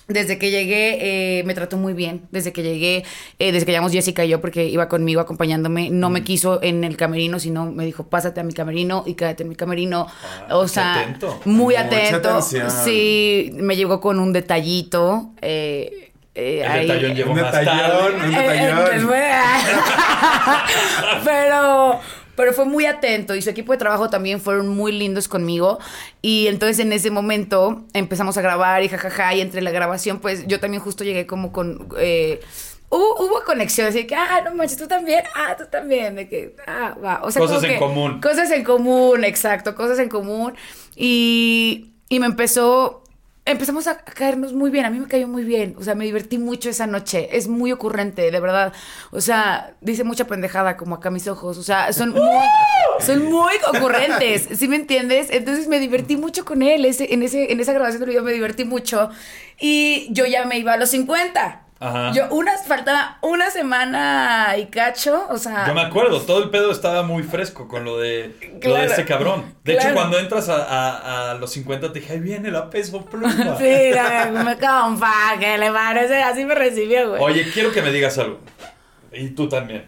desde 0.10 0.38
que 0.38 0.52
llegué 0.52 1.39
eh, 1.39 1.43
me 1.45 1.54
trató 1.54 1.78
muy 1.78 1.93
bien. 1.93 2.24
Desde 2.32 2.52
que 2.52 2.62
llegué, 2.63 3.04
eh, 3.39 3.52
desde 3.52 3.65
que 3.65 3.72
llegamos 3.72 3.91
Jessica 3.93 4.26
y 4.26 4.30
yo, 4.30 4.41
porque 4.41 4.65
iba 4.65 4.89
conmigo 4.89 5.22
acompañándome, 5.22 5.89
no 5.89 6.10
Mm. 6.10 6.13
me 6.13 6.24
quiso 6.24 6.62
en 6.62 6.84
el 6.84 6.98
camerino, 6.98 7.39
sino 7.39 7.72
me 7.72 7.86
dijo, 7.86 8.10
pásate 8.10 8.41
a 8.41 8.43
mi 8.43 8.54
camerino 8.54 9.04
y 9.06 9.13
quédate 9.13 9.43
en 9.43 9.50
mi 9.50 9.56
camerino. 9.56 10.08
Ah, 10.50 10.58
o 10.58 10.67
sea, 10.67 11.00
atento. 11.02 11.39
muy 11.45 11.76
Mucha 11.76 11.86
atento. 11.88 12.30
atención. 12.30 12.69
Sí, 12.69 13.52
me 13.54 13.76
llegó 13.76 14.02
con 14.02 14.19
un 14.19 14.34
detallito. 14.34 15.32
eh, 15.41 16.12
eh, 16.36 16.62
El 16.63 16.72
ahí- 16.72 16.88
detallón 16.88 17.15
llegó 17.15 17.32
Un 17.32 17.41
más 17.41 17.52
detallón, 17.52 18.12
tarde. 18.13 18.28
un 18.28 18.34
eh, 18.34 18.38
eh, 18.38 18.50
detallón. 18.65 18.89
después- 18.93 19.36
pero, 21.26 22.00
pero 22.39 22.54
fue 22.54 22.63
muy 22.63 22.86
atento 22.86 23.36
y 23.36 23.41
su 23.41 23.49
equipo 23.49 23.73
de 23.73 23.78
trabajo 23.78 24.10
también 24.10 24.39
fueron 24.39 24.69
muy 24.69 24.93
lindos 24.93 25.28
conmigo. 25.28 25.78
Y 26.21 26.47
entonces 26.47 26.80
en 26.80 26.93
ese 26.93 27.12
momento 27.12 27.84
empezamos 27.93 28.38
a 28.38 28.41
grabar 28.41 28.82
y 28.82 28.88
jajaja. 28.88 29.36
Y 29.36 29.41
entre 29.41 29.62
la 29.62 29.71
grabación, 29.71 30.19
pues 30.19 30.47
yo 30.47 30.58
también 30.62 30.82
justo 30.82 31.04
llegué 31.04 31.25
como 31.28 31.52
con. 31.52 31.89
eh, 31.97 32.39
Hubo, 32.91 33.23
hubo 33.23 33.43
conexión, 33.45 33.88
así 33.88 34.08
que, 34.08 34.15
ah, 34.15 34.41
no 34.45 34.56
manches, 34.56 34.78
tú 34.78 34.88
también, 34.88 35.21
ah, 35.36 35.56
tú 35.58 35.65
también, 35.69 36.15
de 36.15 36.28
que, 36.30 36.56
ah, 36.65 36.95
va. 37.04 37.19
O 37.23 37.30
sea, 37.30 37.41
Cosas 37.41 37.62
en 37.65 37.71
que- 37.73 37.78
común. 37.78 38.21
Cosas 38.21 38.49
en 38.52 38.63
común, 38.63 39.25
exacto, 39.25 39.75
cosas 39.75 39.99
en 39.99 40.08
común. 40.10 40.54
Y, 40.95 41.91
y 42.10 42.19
me 42.19 42.25
empezó, 42.25 43.04
empezamos 43.52 43.88
a 43.88 43.98
caernos 43.98 44.54
muy 44.54 44.70
bien, 44.70 44.86
a 44.86 44.90
mí 44.90 45.00
me 45.00 45.08
cayó 45.08 45.28
muy 45.28 45.44
bien, 45.44 45.76
o 45.78 45.84
sea, 45.84 45.96
me 45.96 46.06
divertí 46.06 46.38
mucho 46.38 46.70
esa 46.70 46.88
noche, 46.88 47.30
es 47.38 47.48
muy 47.48 47.72
ocurrente, 47.72 48.32
de 48.32 48.40
verdad. 48.40 48.74
O 49.12 49.22
sea, 49.22 49.74
dice 49.82 50.04
mucha 50.04 50.28
pendejada 50.28 50.78
como 50.78 50.96
acá 50.96 51.10
mis 51.10 51.28
ojos, 51.28 51.58
o 51.58 51.64
sea, 51.64 51.92
son 51.94 52.12
muy, 52.12 52.22
son 53.00 53.26
muy 53.26 53.54
ocurrentes, 53.74 54.48
¿sí 54.58 54.68
me 54.68 54.76
entiendes? 54.76 55.30
Entonces 55.32 55.68
me 55.68 55.80
divertí 55.80 56.16
mucho 56.18 56.46
con 56.46 56.62
él, 56.62 56.86
ese, 56.86 57.14
en, 57.14 57.24
ese, 57.24 57.52
en 57.52 57.60
esa 57.60 57.74
grabación 57.74 58.02
del 58.02 58.10
video 58.10 58.24
me 58.24 58.34
divertí 58.34 58.66
mucho 58.66 59.10
y 59.60 60.08
yo 60.12 60.26
ya 60.26 60.46
me 60.46 60.58
iba 60.58 60.74
a 60.74 60.78
los 60.78 60.90
50. 60.90 61.69
Ajá. 61.82 62.12
Yo, 62.12 62.28
unas, 62.32 62.65
faltaba 62.68 63.18
una 63.22 63.50
semana 63.52 64.56
y 64.58 64.65
cacho, 64.65 65.26
o 65.30 65.38
sea... 65.38 65.65
Yo 65.65 65.74
me 65.74 65.82
acuerdo, 65.82 66.20
todo 66.22 66.44
el 66.44 66.50
pedo 66.50 66.72
estaba 66.72 67.04
muy 67.04 67.24
fresco 67.24 67.70
con 67.70 67.86
lo 67.86 67.98
de, 67.98 68.36
lo 68.62 68.76
de 68.76 68.86
este 68.86 69.06
cabrón. 69.06 69.56
De 69.63 69.76
hecho, 69.76 69.94
cuando 69.94 70.20
entras 70.20 70.50
a, 70.50 70.63
a- 70.63 71.32
a 71.32 71.34
los 71.36 71.52
50 71.54 71.94
te 71.94 72.00
dije, 72.02 72.13
ahí 72.13 72.20
viene 72.20 72.52
la 72.52 72.70
peso 72.70 73.06
pluma. 73.06 73.34
Sí, 73.58 73.92
no, 74.34 74.44
me 74.44 74.58
compa, 74.58 75.36
que 75.39 75.58
le 75.58 75.72
parece, 75.72 76.22
así 76.22 76.44
me 76.44 76.54
recibió, 76.56 77.10
güey. 77.12 77.22
Oye, 77.24 77.50
quiero 77.54 77.72
que 77.72 77.82
me 77.82 77.92
digas 77.92 78.18
algo. 78.18 78.39
Y 79.13 79.30
tú 79.30 79.48
también. 79.48 79.88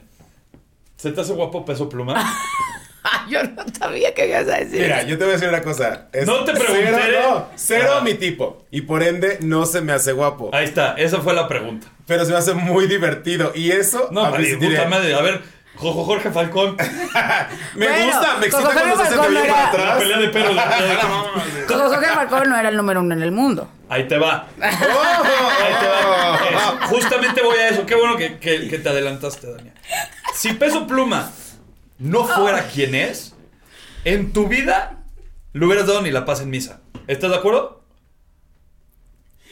¿Se 0.96 1.12
te 1.12 1.20
hace 1.20 1.34
guapo 1.34 1.66
peso 1.66 1.90
pluma? 1.90 2.16
Yo 3.30 3.44
no 3.44 3.64
sabía 3.78 4.14
que 4.14 4.28
ibas 4.28 4.48
a 4.48 4.58
decir. 4.60 4.82
Mira, 4.82 5.02
yo 5.04 5.18
te 5.18 5.24
voy 5.24 5.32
a 5.32 5.34
decir 5.36 5.50
una 5.50 5.62
cosa. 5.64 6.08
Es 6.14 6.26
No 6.28 6.44
te 6.44 6.52
pregunté. 6.54 6.92
Cero, 6.94 7.20
no, 7.30 7.48
cero 7.56 8.02
mi 8.04 8.14
tipo. 8.14 8.66
Y 8.72 8.82
por 8.82 9.02
ende, 9.04 9.38
no 9.42 9.66
se 9.66 9.82
me 9.82 9.92
hace 9.94 10.12
guapo. 10.12 10.52
Ahí 10.54 10.66
está, 10.66 10.94
esa 10.94 11.20
fue 11.22 11.34
la 11.34 11.48
pregunta. 11.48 11.88
Pero 12.06 12.26
se 12.26 12.32
me 12.32 12.38
hace 12.38 12.54
muy 12.54 12.88
divertido. 12.88 13.52
Y 13.56 13.72
eso. 13.72 14.10
No, 14.12 14.26
a 14.26 14.38
mí 14.38 14.46
puta 14.56 14.86
madre. 14.86 15.14
A 15.16 15.22
ver, 15.22 15.42
Jojo 15.76 16.04
Jorge 16.04 16.30
Falcón. 16.30 16.76
Me 17.76 17.88
Bueno, 17.88 18.06
gusta, 18.06 18.38
me 18.38 18.46
excita 18.46 18.62
Coco 18.70 18.74
cuando 18.74 18.96
se 18.98 19.04
hace 19.04 19.16
cabello 19.16 19.40
era- 19.44 19.54
para 19.54 19.64
La 19.64 19.70
atrás. 19.70 19.98
pelea 19.98 20.18
de 20.20 20.28
perros. 20.28 20.56
la 20.56 20.78
pelea 20.78 20.96
de- 20.96 21.66
Coco 21.66 21.90
Jorge 21.90 22.08
Falcón 22.08 22.50
no 22.50 22.58
era 22.60 22.70
el 22.70 22.78
número 22.78 23.00
uno 23.00 23.16
en 23.16 23.24
el 23.24 23.32
mundo. 23.32 23.68
Ahí 23.90 24.08
te 24.08 24.18
va. 24.20 24.48
¡Oh! 24.60 24.64
Ahí 24.64 25.74
te 25.80 25.88
va. 25.88 26.40
Es- 26.84 26.88
justamente 26.90 27.42
voy 27.42 27.58
a 27.58 27.70
eso. 27.70 27.86
Qué 27.86 27.96
bueno 27.96 28.16
que, 28.18 28.38
que- 28.38 28.68
que 28.68 28.78
te 28.78 28.90
adelantaste, 28.90 29.52
Dania. 29.52 29.74
Si 30.36 30.54
Peso 30.54 30.86
Pluma 30.86 31.32
no 32.02 32.26
fuera 32.26 32.68
quien 32.68 32.96
es, 32.96 33.34
en 34.04 34.34
tu 34.34 34.48
vida 34.48 34.98
le 35.54 35.66
hubieras 35.66 35.86
dado 35.88 36.02
ni 36.02 36.12
la 36.12 36.26
paz 36.26 36.42
en 36.42 36.50
misa. 36.50 36.82
¿Estás 37.08 37.30
de 37.30 37.38
acuerdo? 37.38 37.84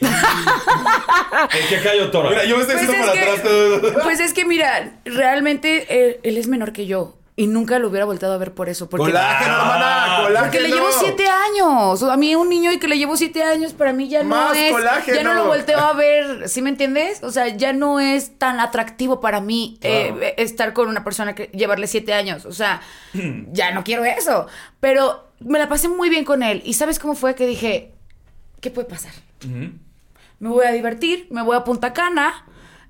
¿En 0.00 1.68
qué 1.68 1.80
cayó 1.82 2.10
Toro? 2.10 2.30
Mira, 2.30 2.44
yo 2.44 2.56
me 2.56 2.62
estoy 2.62 2.76
Pues 2.76 2.88
haciendo 2.88 3.12
es, 3.12 3.18
para 3.18 3.32
atrás. 3.32 3.40
que, 3.42 3.48
todo. 3.90 4.02
pues 4.02 4.20
es 4.20 4.32
que 4.32 4.44
mira, 4.44 4.98
realmente 5.04 5.86
él, 6.06 6.20
él 6.22 6.36
es 6.38 6.48
menor 6.48 6.72
que 6.72 6.86
yo. 6.86 7.18
Y 7.40 7.46
nunca 7.46 7.78
lo 7.78 7.88
hubiera 7.88 8.04
volteado 8.04 8.34
a 8.34 8.36
ver 8.36 8.52
por 8.52 8.68
eso. 8.68 8.90
Porque, 8.90 9.06
Colágeno, 9.06 9.54
Ah, 9.54 9.62
hermana, 9.62 10.16
colágeno. 10.24 10.40
porque 10.40 10.60
le 10.60 10.68
llevo 10.68 10.88
siete 10.92 11.24
años. 11.26 12.02
A 12.02 12.16
mí 12.18 12.34
un 12.34 12.50
niño 12.50 12.70
y 12.70 12.78
que 12.78 12.86
le 12.86 12.98
llevo 12.98 13.16
siete 13.16 13.42
años, 13.42 13.72
para 13.72 13.94
mí 13.94 14.08
ya 14.10 14.22
no 14.22 14.28
Más 14.28 14.54
es. 14.58 14.70
colágeno. 14.72 15.16
Ya 15.16 15.22
no 15.24 15.32
lo 15.32 15.46
volteo 15.46 15.78
a 15.78 15.94
ver, 15.94 16.50
¿sí 16.50 16.60
me 16.60 16.68
entiendes? 16.68 17.22
O 17.22 17.30
sea, 17.30 17.48
ya 17.48 17.72
no 17.72 17.98
es 17.98 18.36
tan 18.38 18.60
atractivo 18.60 19.22
para 19.22 19.40
mí 19.40 19.78
eh, 19.80 20.12
Claro. 20.14 20.34
estar 20.36 20.72
con 20.74 20.88
una 20.88 21.02
persona 21.02 21.34
que 21.34 21.44
llevarle 21.54 21.86
siete 21.86 22.12
años. 22.12 22.44
O 22.44 22.52
sea, 22.52 22.82
ya 23.52 23.70
no 23.72 23.84
quiero 23.84 24.04
eso. 24.04 24.46
Pero 24.80 25.30
me 25.40 25.58
la 25.58 25.66
pasé 25.66 25.88
muy 25.88 26.10
bien 26.10 26.26
con 26.26 26.42
él. 26.42 26.60
¿Y 26.66 26.74
sabes 26.74 26.98
cómo 26.98 27.14
fue 27.14 27.34
que 27.34 27.46
dije, 27.46 27.94
¿qué 28.60 28.70
puede 28.70 28.86
pasar? 28.86 29.12
Me 30.38 30.48
voy 30.50 30.66
a 30.66 30.72
divertir, 30.72 31.26
me 31.30 31.40
voy 31.42 31.56
a 31.56 31.64
Punta 31.64 31.94
Cana, 31.94 32.44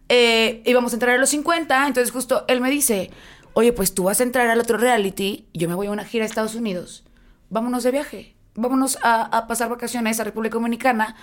eh, 0.08 0.60
íbamos 0.66 0.92
a 0.92 0.96
entrar 0.96 1.14
a 1.14 1.18
los 1.18 1.30
50, 1.30 1.86
entonces 1.86 2.10
justo 2.10 2.44
él 2.48 2.60
me 2.60 2.68
dice, 2.70 3.10
oye, 3.54 3.72
pues 3.72 3.94
tú 3.94 4.04
vas 4.04 4.20
a 4.20 4.22
entrar 4.22 4.48
al 4.48 4.60
otro 4.60 4.78
reality, 4.78 5.46
y 5.52 5.58
yo 5.58 5.68
me 5.68 5.74
voy 5.74 5.86
a 5.88 5.90
una 5.90 6.04
gira 6.04 6.24
a 6.24 6.26
Estados 6.26 6.54
Unidos, 6.54 7.04
vámonos 7.48 7.82
de 7.82 7.90
viaje, 7.90 8.34
vámonos 8.54 8.98
a, 9.02 9.22
a 9.36 9.46
pasar 9.46 9.68
vacaciones 9.68 10.20
a 10.20 10.24
República 10.24 10.54
Dominicana 10.54 11.16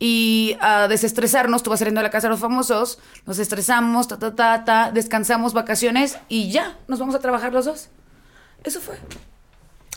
y 0.00 0.56
a 0.60 0.86
desestresarnos, 0.88 1.62
tú 1.62 1.70
vas 1.70 1.80
saliendo 1.80 2.00
a 2.00 2.04
la 2.04 2.10
casa 2.10 2.28
de 2.28 2.32
los 2.32 2.40
famosos, 2.40 2.98
nos 3.26 3.38
estresamos, 3.38 4.06
ta, 4.08 4.18
ta, 4.18 4.34
ta, 4.34 4.64
ta, 4.64 4.90
descansamos, 4.92 5.52
vacaciones, 5.54 6.18
y 6.28 6.50
ya, 6.50 6.76
nos 6.86 6.98
vamos 7.00 7.14
a 7.14 7.18
trabajar 7.20 7.52
los 7.52 7.64
dos. 7.64 7.88
Eso 8.64 8.80
fue. 8.80 8.96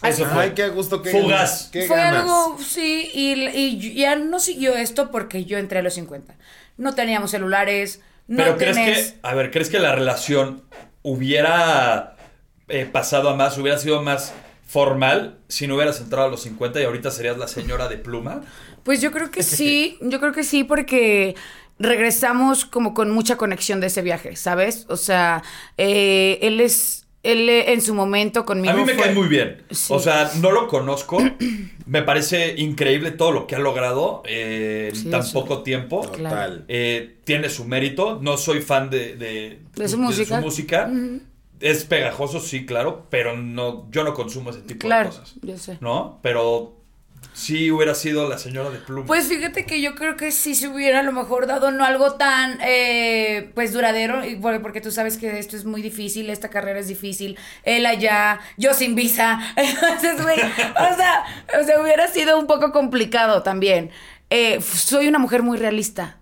Eso 0.03 0.25
fue. 0.25 0.41
Ay, 0.43 0.51
qué 0.55 0.69
gusto, 0.69 1.03
qué 1.03 1.11
Fugaz. 1.11 1.69
qué 1.71 1.85
Fue 1.85 1.97
ganas. 1.97 2.21
algo, 2.23 2.57
sí, 2.59 3.09
y, 3.13 3.33
y 3.55 3.93
ya 3.93 4.15
no 4.15 4.39
siguió 4.39 4.73
esto 4.75 5.11
porque 5.11 5.45
yo 5.45 5.59
entré 5.59 5.79
a 5.79 5.81
los 5.83 5.93
50. 5.93 6.33
No 6.77 6.95
teníamos 6.95 7.29
celulares, 7.29 8.01
no 8.27 8.37
Pero 8.37 8.57
crees 8.57 8.77
tenés- 8.77 9.11
que, 9.13 9.19
a 9.21 9.35
ver, 9.35 9.51
¿crees 9.51 9.69
que 9.69 9.77
la 9.77 9.93
relación 9.93 10.63
hubiera 11.03 12.15
eh, 12.67 12.85
pasado 12.85 13.29
a 13.29 13.35
más, 13.35 13.57
hubiera 13.57 13.77
sido 13.77 14.01
más 14.01 14.33
formal 14.65 15.37
si 15.49 15.67
no 15.67 15.75
hubieras 15.75 15.99
entrado 15.99 16.27
a 16.27 16.31
los 16.31 16.43
50 16.43 16.79
y 16.79 16.85
ahorita 16.85 17.11
serías 17.11 17.37
la 17.37 17.47
señora 17.47 17.89
de 17.89 17.97
pluma? 17.97 18.41
Pues 18.83 19.01
yo 19.01 19.11
creo 19.11 19.29
que 19.29 19.43
sí, 19.43 19.97
yo 20.01 20.19
creo 20.19 20.31
que 20.31 20.43
sí 20.43 20.63
porque 20.63 21.35
regresamos 21.77 22.65
como 22.65 22.93
con 22.93 23.11
mucha 23.11 23.35
conexión 23.35 23.81
de 23.81 23.87
ese 23.87 24.01
viaje, 24.01 24.35
¿sabes? 24.35 24.85
O 24.87 24.97
sea, 24.97 25.43
eh, 25.77 26.39
él 26.41 26.61
es, 26.61 27.00
él 27.23 27.49
eh, 27.49 27.73
en 27.73 27.81
su 27.81 27.93
momento 27.93 28.45
conmigo 28.45 28.73
A 28.73 28.77
mí 28.77 28.83
me 28.85 28.93
fue- 28.93 29.03
cae 29.03 29.13
muy 29.13 29.27
bien. 29.27 29.63
Sí. 29.69 29.93
O 29.93 29.99
sea, 29.99 30.31
no 30.41 30.51
lo 30.51 30.67
conozco. 30.67 31.19
me 31.85 32.01
parece 32.03 32.55
increíble 32.57 33.11
todo 33.11 33.31
lo 33.31 33.47
que 33.47 33.55
ha 33.55 33.59
logrado 33.59 34.23
eh, 34.25 34.91
en 34.93 35.11
tan 35.11 35.23
poco 35.31 35.61
tiempo. 35.63 36.01
Total. 36.01 36.65
Eh, 36.67 37.17
tiene 37.23 37.49
su 37.49 37.65
mérito. 37.65 38.19
No 38.21 38.37
soy 38.37 38.61
fan 38.61 38.89
de, 38.89 39.15
de, 39.15 39.59
De 39.75 39.87
su 39.87 39.97
música. 39.97 40.39
música. 40.41 40.89
Es 41.59 41.83
pegajoso, 41.85 42.39
sí, 42.39 42.65
claro, 42.65 43.05
pero 43.11 43.37
no, 43.37 43.87
yo 43.91 44.03
no 44.03 44.15
consumo 44.15 44.49
ese 44.49 44.61
tipo 44.61 44.79
Claro, 44.87 45.11
de 45.11 45.15
cosas. 45.17 45.35
yo 45.43 45.57
sé. 45.59 45.77
¿No? 45.79 46.19
Pero 46.23 46.80
sí 47.41 47.71
hubiera 47.71 47.95
sido 47.95 48.29
la 48.29 48.37
señora 48.37 48.69
de 48.69 48.77
pluma. 48.77 49.07
Pues 49.07 49.27
fíjate 49.27 49.65
que 49.65 49.81
yo 49.81 49.95
creo 49.95 50.15
que 50.15 50.31
sí 50.31 50.53
se 50.53 50.67
hubiera 50.67 50.99
a 50.99 51.03
lo 51.03 51.11
mejor 51.11 51.47
dado 51.47 51.71
no 51.71 51.83
algo 51.83 52.13
tan 52.13 52.59
eh, 52.61 53.51
pues 53.55 53.73
duradero, 53.73 54.21
porque, 54.61 54.81
tú 54.81 54.91
sabes 54.91 55.17
que 55.17 55.39
esto 55.39 55.57
es 55.57 55.65
muy 55.65 55.81
difícil, 55.81 56.29
esta 56.29 56.49
carrera 56.49 56.79
es 56.79 56.87
difícil, 56.87 57.37
él 57.63 57.85
allá, 57.85 58.39
yo 58.57 58.73
sin 58.73 58.95
visa, 58.95 59.39
entonces 59.55 60.21
güey, 60.21 60.39
o 60.39 60.95
sea, 60.95 61.25
o 61.59 61.65
sea, 61.65 61.81
hubiera 61.81 62.07
sido 62.07 62.39
un 62.39 62.47
poco 62.47 62.71
complicado 62.71 63.43
también. 63.43 63.89
Eh, 64.29 64.61
soy 64.61 65.07
una 65.07 65.19
mujer 65.19 65.43
muy 65.43 65.57
realista. 65.57 66.20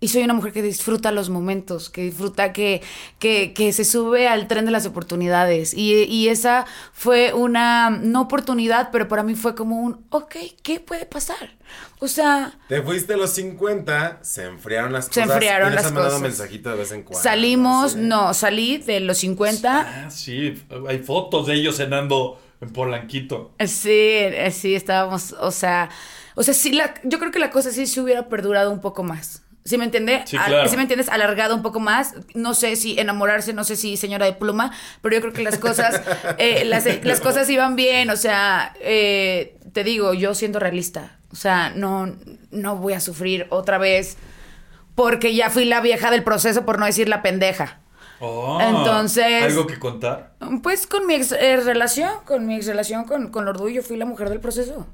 Y 0.00 0.08
soy 0.08 0.22
una 0.22 0.34
mujer 0.34 0.52
que 0.52 0.62
disfruta 0.62 1.10
los 1.10 1.28
momentos, 1.28 1.90
que 1.90 2.02
disfruta, 2.02 2.52
que, 2.52 2.82
que, 3.18 3.52
que 3.52 3.72
se 3.72 3.84
sube 3.84 4.28
al 4.28 4.46
tren 4.46 4.64
de 4.64 4.70
las 4.70 4.86
oportunidades. 4.86 5.74
Y, 5.74 6.04
y 6.04 6.28
esa 6.28 6.66
fue 6.92 7.32
una, 7.32 7.90
no 7.90 8.20
oportunidad, 8.22 8.90
pero 8.92 9.08
para 9.08 9.24
mí 9.24 9.34
fue 9.34 9.56
como 9.56 9.80
un, 9.80 10.04
ok, 10.10 10.36
¿qué 10.62 10.78
puede 10.78 11.04
pasar? 11.04 11.56
O 11.98 12.06
sea, 12.06 12.52
Te 12.68 12.80
fuiste 12.82 13.14
a 13.14 13.16
los 13.16 13.30
50, 13.30 14.20
se 14.22 14.44
enfriaron 14.44 14.92
las 14.92 15.06
Se 15.06 15.22
cosas. 15.22 15.30
enfriaron 15.32 15.72
y 15.72 15.74
les 15.74 15.82
las 15.82 15.86
han 15.86 15.94
mandado 15.94 16.20
cosas. 16.20 16.22
mensajito 16.22 16.70
de 16.70 16.76
vez 16.76 16.92
en 16.92 17.02
cuando. 17.02 17.20
salimos, 17.22 17.96
no, 17.96 18.34
salí 18.34 18.78
de 18.78 19.00
los 19.00 19.18
50. 19.18 20.04
Ah, 20.06 20.10
sí, 20.12 20.54
hay 20.88 20.98
fotos 21.00 21.48
de 21.48 21.54
ellos 21.54 21.76
cenando 21.76 22.40
en 22.60 22.72
Polanquito. 22.72 23.52
Sí, 23.66 23.90
eh, 23.90 24.50
sí, 24.52 24.76
estábamos, 24.76 25.32
o 25.32 25.50
sea, 25.50 25.90
o 26.36 26.42
sea, 26.44 26.54
sí, 26.54 26.70
la, 26.72 26.94
yo 27.02 27.18
creo 27.18 27.32
que 27.32 27.40
la 27.40 27.50
cosa 27.50 27.72
sí 27.72 27.86
se 27.88 28.00
hubiera 28.00 28.28
perdurado 28.28 28.70
un 28.70 28.80
poco 28.80 29.02
más. 29.02 29.42
¿Sí 29.68 29.76
me 29.76 29.84
entiende? 29.84 30.22
Sí, 30.24 30.38
claro. 30.38 30.66
¿Sí 30.68 30.76
me 30.76 30.82
entiendes? 30.82 31.10
Alargado 31.10 31.54
un 31.54 31.60
poco 31.62 31.78
más. 31.78 32.14
No 32.34 32.54
sé 32.54 32.74
si 32.76 32.98
enamorarse, 32.98 33.52
no 33.52 33.64
sé 33.64 33.76
si 33.76 33.98
señora 33.98 34.24
de 34.24 34.32
pluma, 34.32 34.72
pero 35.02 35.14
yo 35.16 35.20
creo 35.20 35.32
que 35.34 35.42
las 35.42 35.58
cosas, 35.58 36.00
eh, 36.38 36.64
las, 36.64 36.86
las 37.04 37.20
cosas 37.20 37.50
iban 37.50 37.76
bien. 37.76 38.08
O 38.08 38.16
sea, 38.16 38.74
eh, 38.80 39.58
te 39.74 39.84
digo, 39.84 40.14
yo 40.14 40.34
siendo 40.34 40.58
realista, 40.58 41.18
o 41.30 41.36
sea, 41.36 41.70
no, 41.76 42.16
no 42.50 42.76
voy 42.76 42.94
a 42.94 43.00
sufrir 43.00 43.46
otra 43.50 43.76
vez 43.76 44.16
porque 44.94 45.34
ya 45.34 45.50
fui 45.50 45.66
la 45.66 45.80
vieja 45.82 46.10
del 46.10 46.24
proceso, 46.24 46.64
por 46.64 46.78
no 46.78 46.86
decir 46.86 47.08
la 47.08 47.20
pendeja. 47.20 47.80
Oh, 48.20 48.58
Entonces- 48.60 49.44
¿Algo 49.44 49.66
que 49.66 49.78
contar? 49.78 50.32
Pues 50.62 50.86
con 50.86 51.06
mi 51.06 51.14
ex 51.14 51.30
eh, 51.32 51.58
relación, 51.58 52.10
con 52.24 52.46
mi 52.46 52.56
ex 52.56 52.66
relación 52.66 53.04
con, 53.04 53.28
con 53.30 53.44
Lordu, 53.44 53.68
yo 53.68 53.82
fui 53.82 53.96
la 53.98 54.06
mujer 54.06 54.30
del 54.30 54.40
proceso. 54.40 54.86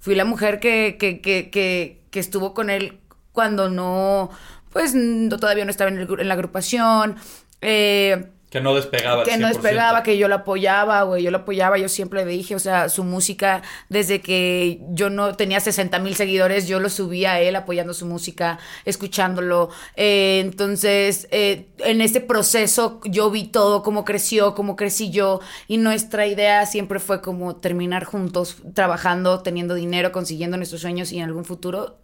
Fui 0.00 0.14
la 0.14 0.24
mujer 0.24 0.60
que, 0.60 0.96
que, 1.00 1.20
que, 1.20 1.50
que, 1.50 2.02
que 2.10 2.20
estuvo 2.20 2.52
con 2.54 2.68
él 2.70 3.00
cuando 3.38 3.68
no, 3.70 4.30
pues 4.72 4.96
no, 4.96 5.38
todavía 5.38 5.64
no 5.64 5.70
estaba 5.70 5.90
en, 5.92 5.98
el 5.98 6.08
en 6.18 6.26
la 6.26 6.34
agrupación. 6.34 7.14
Eh, 7.60 8.32
Que 8.50 8.60
no 8.60 8.74
despegaba. 8.74 9.22
que 9.22 9.36
no 9.36 9.46
100%. 9.46 9.52
despegaba, 9.52 10.02
que 10.02 10.18
yo 10.18 10.26
lo 10.26 10.34
apoyaba, 10.34 11.02
güey, 11.04 11.22
yo 11.22 11.30
lo 11.30 11.38
apoyaba, 11.38 11.78
yo 11.78 11.88
siempre 11.88 12.24
le 12.24 12.32
dije, 12.32 12.56
o 12.56 12.58
sea, 12.58 12.88
su 12.88 13.04
música, 13.04 13.62
desde 13.88 14.20
que 14.20 14.80
yo 14.88 15.08
no 15.08 15.36
tenía 15.36 15.60
60 15.60 16.00
mil 16.00 16.16
seguidores, 16.16 16.66
yo 16.66 16.80
lo 16.80 16.88
subía 16.90 17.34
a 17.34 17.40
él 17.40 17.54
apoyando 17.54 17.94
su 17.94 18.06
música, 18.06 18.58
escuchándolo. 18.84 19.68
Eh, 19.94 20.40
entonces, 20.44 21.28
eh, 21.30 21.68
en 21.78 22.00
ese 22.00 22.20
proceso 22.20 23.00
yo 23.04 23.30
vi 23.30 23.44
todo, 23.44 23.84
cómo 23.84 24.04
creció, 24.04 24.56
cómo 24.56 24.74
crecí 24.74 25.10
yo, 25.10 25.38
y 25.68 25.76
nuestra 25.76 26.26
idea 26.26 26.66
siempre 26.66 26.98
fue 26.98 27.20
como 27.20 27.54
terminar 27.54 28.02
juntos, 28.02 28.56
trabajando, 28.74 29.42
teniendo 29.44 29.74
dinero, 29.74 30.10
consiguiendo 30.10 30.56
nuestros 30.56 30.80
sueños 30.80 31.12
y 31.12 31.18
en 31.18 31.24
algún 31.26 31.44
futuro 31.44 31.98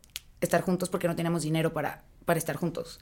estar 0.45 0.61
juntos 0.63 0.89
porque 0.89 1.09
no 1.09 1.17
teníamos 1.17 1.43
dinero 1.43 1.73
para, 1.73 2.03
para 2.25 2.39
estar 2.39 2.57
juntos. 2.57 3.01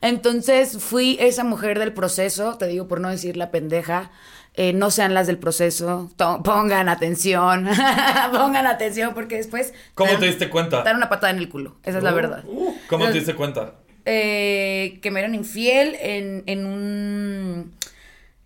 Entonces 0.00 0.78
fui 0.82 1.16
esa 1.20 1.44
mujer 1.44 1.78
del 1.78 1.92
proceso, 1.92 2.56
te 2.58 2.66
digo 2.66 2.88
por 2.88 3.00
no 3.00 3.08
decir 3.10 3.36
la 3.36 3.50
pendeja, 3.50 4.10
eh, 4.54 4.72
no 4.72 4.90
sean 4.90 5.14
las 5.14 5.26
del 5.26 5.38
proceso, 5.38 6.10
pongan 6.44 6.88
atención, 6.88 7.66
pongan 8.32 8.66
atención 8.66 9.14
porque 9.14 9.36
después... 9.36 9.72
¿Cómo 9.94 10.10
dan- 10.12 10.20
te 10.20 10.26
diste 10.26 10.50
cuenta? 10.50 10.82
Dan 10.82 10.96
una 10.96 11.08
patada 11.08 11.30
en 11.32 11.38
el 11.38 11.48
culo, 11.48 11.76
esa 11.84 11.98
es 11.98 12.04
la 12.04 12.12
verdad. 12.12 12.44
Uh, 12.46 12.74
¿Cómo 12.88 13.06
te 13.06 13.12
diste 13.12 13.34
cuenta? 13.34 13.74
Eh, 14.04 14.98
que 15.02 15.10
me 15.10 15.20
eran 15.20 15.34
infiel 15.34 15.94
en, 16.00 16.42
en 16.46 16.64
un 16.66 17.74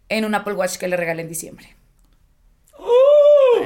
en 0.09 0.24
un 0.24 0.34
Apple 0.34 0.55
Watch 0.55 0.76
que 0.76 0.88
le 0.88 0.97
regalé 0.97 1.22
en 1.22 1.28
diciembre. 1.28 1.76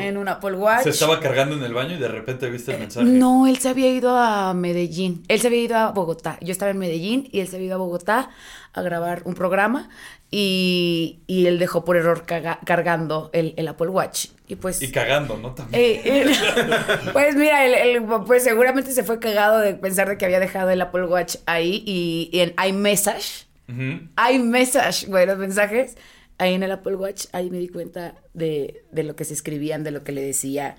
En 0.01 0.17
un 0.17 0.29
Apple 0.29 0.53
Watch. 0.55 0.81
Uh. 0.81 0.85
Se 0.85 0.91
estaba 0.91 1.21
cargando 1.21 1.55
en 1.57 1.63
el 1.63 1.73
baño 1.75 1.95
y 1.97 1.99
de 1.99 2.09
repente 2.09 2.49
viste 2.51 2.73
el 2.75 2.81
mensaje. 2.81 3.07
No, 3.07 3.47
él 3.47 3.59
se 3.59 3.69
había 3.69 3.89
ido 3.89 4.17
a 4.17 4.53
Medellín. 4.55 5.23
Él 5.29 5.41
se 5.41 5.47
había 5.49 5.63
ido 5.63 5.77
a 5.77 5.91
Bogotá. 5.93 6.39
Yo 6.41 6.53
estaba 6.53 6.71
en 6.71 6.79
Medellín 6.79 7.29
y 7.33 7.41
él 7.41 7.49
se 7.49 7.57
había 7.57 7.67
ido 7.69 7.75
a 7.77 7.79
Bogotá 7.79 8.31
a 8.73 8.83
grabar 8.83 9.23
un 9.25 9.35
programa 9.35 9.89
y, 10.31 11.21
y 11.27 11.47
él 11.47 11.59
dejó 11.59 11.85
por 11.85 11.97
error 11.97 12.25
caga- 12.27 12.59
cargando 12.65 13.31
el, 13.33 13.55
el 13.57 13.69
Apple 13.69 13.89
Watch. 13.89 14.27
Y 14.49 14.57
pues... 14.57 14.83
Y 14.83 14.91
cagando, 14.93 15.37
¿no? 15.39 15.53
También. 15.55 15.81
eh, 16.05 16.33
pues 17.13 17.35
mira, 17.37 17.65
él, 17.65 17.75
él, 17.75 18.05
pues 18.27 18.45
seguramente 18.45 18.93
se 18.93 19.03
fue 19.03 19.19
cagado 19.19 19.59
de 19.61 19.75
pensar 19.75 20.09
de 20.09 20.19
que 20.19 20.25
había 20.25 20.41
dejado 20.41 20.71
el 20.71 20.81
Apple 20.81 21.05
Watch 21.07 21.37
ahí 21.47 21.83
y, 21.87 22.29
y 22.33 22.41
en 22.41 22.55
iMessage, 22.69 23.47
Ujú. 23.69 24.09
iMessage, 24.33 25.07
güey, 25.09 25.27
los 25.27 25.39
mensajes, 25.39 25.97
ahí 26.39 26.55
en 26.55 26.63
el 26.63 26.73
Apple 26.73 26.97
Watch, 26.97 27.27
ahí 27.33 27.51
me 27.51 27.59
di 27.59 27.69
cuenta 27.69 28.15
de, 28.35 28.83
de 28.93 29.03
lo 29.03 29.17
que 29.17 29.25
se 29.25 29.35
escribían, 29.35 29.85
de 29.85 29.91
lo 29.91 30.05
que 30.05 30.13
le 30.13 30.23
decía. 30.23 30.77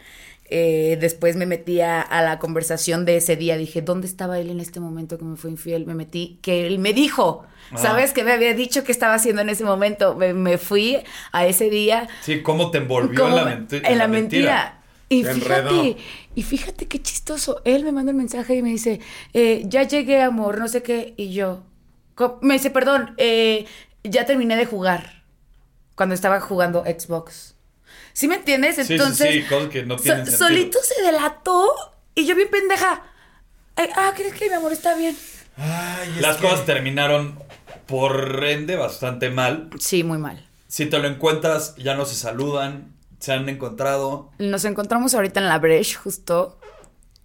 Eh, 0.49 0.97
después 1.01 1.35
me 1.35 1.45
metí 1.45 1.81
a, 1.81 1.99
a 2.01 2.21
la 2.21 2.39
conversación 2.39 3.03
de 3.03 3.17
ese 3.17 3.35
día, 3.35 3.57
dije, 3.57 3.81
¿dónde 3.81 4.07
estaba 4.07 4.39
él 4.39 4.49
en 4.49 4.61
este 4.61 4.79
momento 4.79 5.17
que 5.17 5.25
me 5.25 5.35
fue 5.35 5.49
infiel? 5.51 5.85
Me 5.85 5.93
metí, 5.93 6.39
que 6.41 6.65
él 6.67 6.79
me 6.79 6.93
dijo, 6.93 7.45
Ah. 7.71 7.77
¿sabes? 7.77 8.13
Que 8.13 8.23
me 8.23 8.31
había 8.31 8.53
dicho 8.53 8.85
que 8.85 8.93
estaba 8.93 9.15
haciendo 9.15 9.41
en 9.41 9.49
ese 9.49 9.65
momento. 9.65 10.15
Me, 10.15 10.33
me 10.33 10.57
fui 10.57 10.99
a 11.33 11.45
ese 11.45 11.69
día 11.69 12.07
Sí, 12.21 12.41
¿cómo 12.41 12.71
te 12.71 12.77
envolvió 12.77 13.27
en 13.27 13.35
la, 13.35 13.65
en 13.69 13.97
la 13.97 14.07
mentira. 14.07 14.79
Y 15.09 15.23
Te 15.23 15.33
fíjate, 15.33 15.59
enredó. 15.59 15.95
y 16.35 16.43
fíjate 16.43 16.87
qué 16.87 17.01
chistoso. 17.01 17.61
Él 17.65 17.83
me 17.83 17.91
manda 17.91 18.11
un 18.13 18.17
mensaje 18.19 18.55
y 18.55 18.61
me 18.61 18.69
dice, 18.69 19.01
eh, 19.33 19.63
ya 19.65 19.83
llegué, 19.83 20.21
amor, 20.21 20.59
no 20.59 20.69
sé 20.69 20.81
qué. 20.81 21.13
Y 21.17 21.33
yo, 21.33 21.61
me 22.41 22.53
dice, 22.53 22.69
perdón, 22.69 23.13
eh, 23.17 23.65
ya 24.03 24.25
terminé 24.25 24.55
de 24.55 24.65
jugar. 24.65 25.16
Cuando 25.97 26.13
estaba 26.13 26.39
jugando 26.39 26.83
Xbox. 26.85 27.55
¿Sí 28.13 28.27
me 28.27 28.35
entiendes? 28.35 28.75
Sí, 28.75 28.85
sí, 28.85 28.93
Entonces, 28.93 29.33
sí, 29.33 29.41
cosas 29.49 29.69
que 29.69 29.83
no 29.83 29.95
tienen 29.97 30.25
solito 30.31 30.77
se 30.81 31.01
delató 31.03 31.67
y 32.15 32.25
yo 32.27 32.35
bien 32.35 32.49
pendeja. 32.51 33.01
Ay, 33.75 33.89
ah, 33.95 34.13
¿crees 34.15 34.33
que 34.35 34.47
mi 34.47 34.53
amor 34.53 34.71
está 34.71 34.95
bien? 34.95 35.17
Ay, 35.57 36.13
es 36.15 36.21
Las 36.21 36.37
que- 36.37 36.43
cosas 36.47 36.65
terminaron 36.65 37.39
por 37.87 38.43
ende 38.45 38.75
bastante 38.75 39.31
mal. 39.31 39.71
Sí, 39.79 40.03
muy 40.03 40.19
mal. 40.19 40.47
Si 40.67 40.85
te 40.85 40.99
lo 40.99 41.07
encuentras, 41.07 41.75
ya 41.77 41.95
no 41.95 42.05
se 42.05 42.13
saludan, 42.15 42.93
se 43.19 43.33
han 43.33 43.49
encontrado. 43.49 44.29
Nos 44.37 44.65
encontramos 44.65 45.15
ahorita 45.15 45.39
en 45.39 45.47
la 45.47 45.57
Breche, 45.57 45.95
justo, 45.95 46.59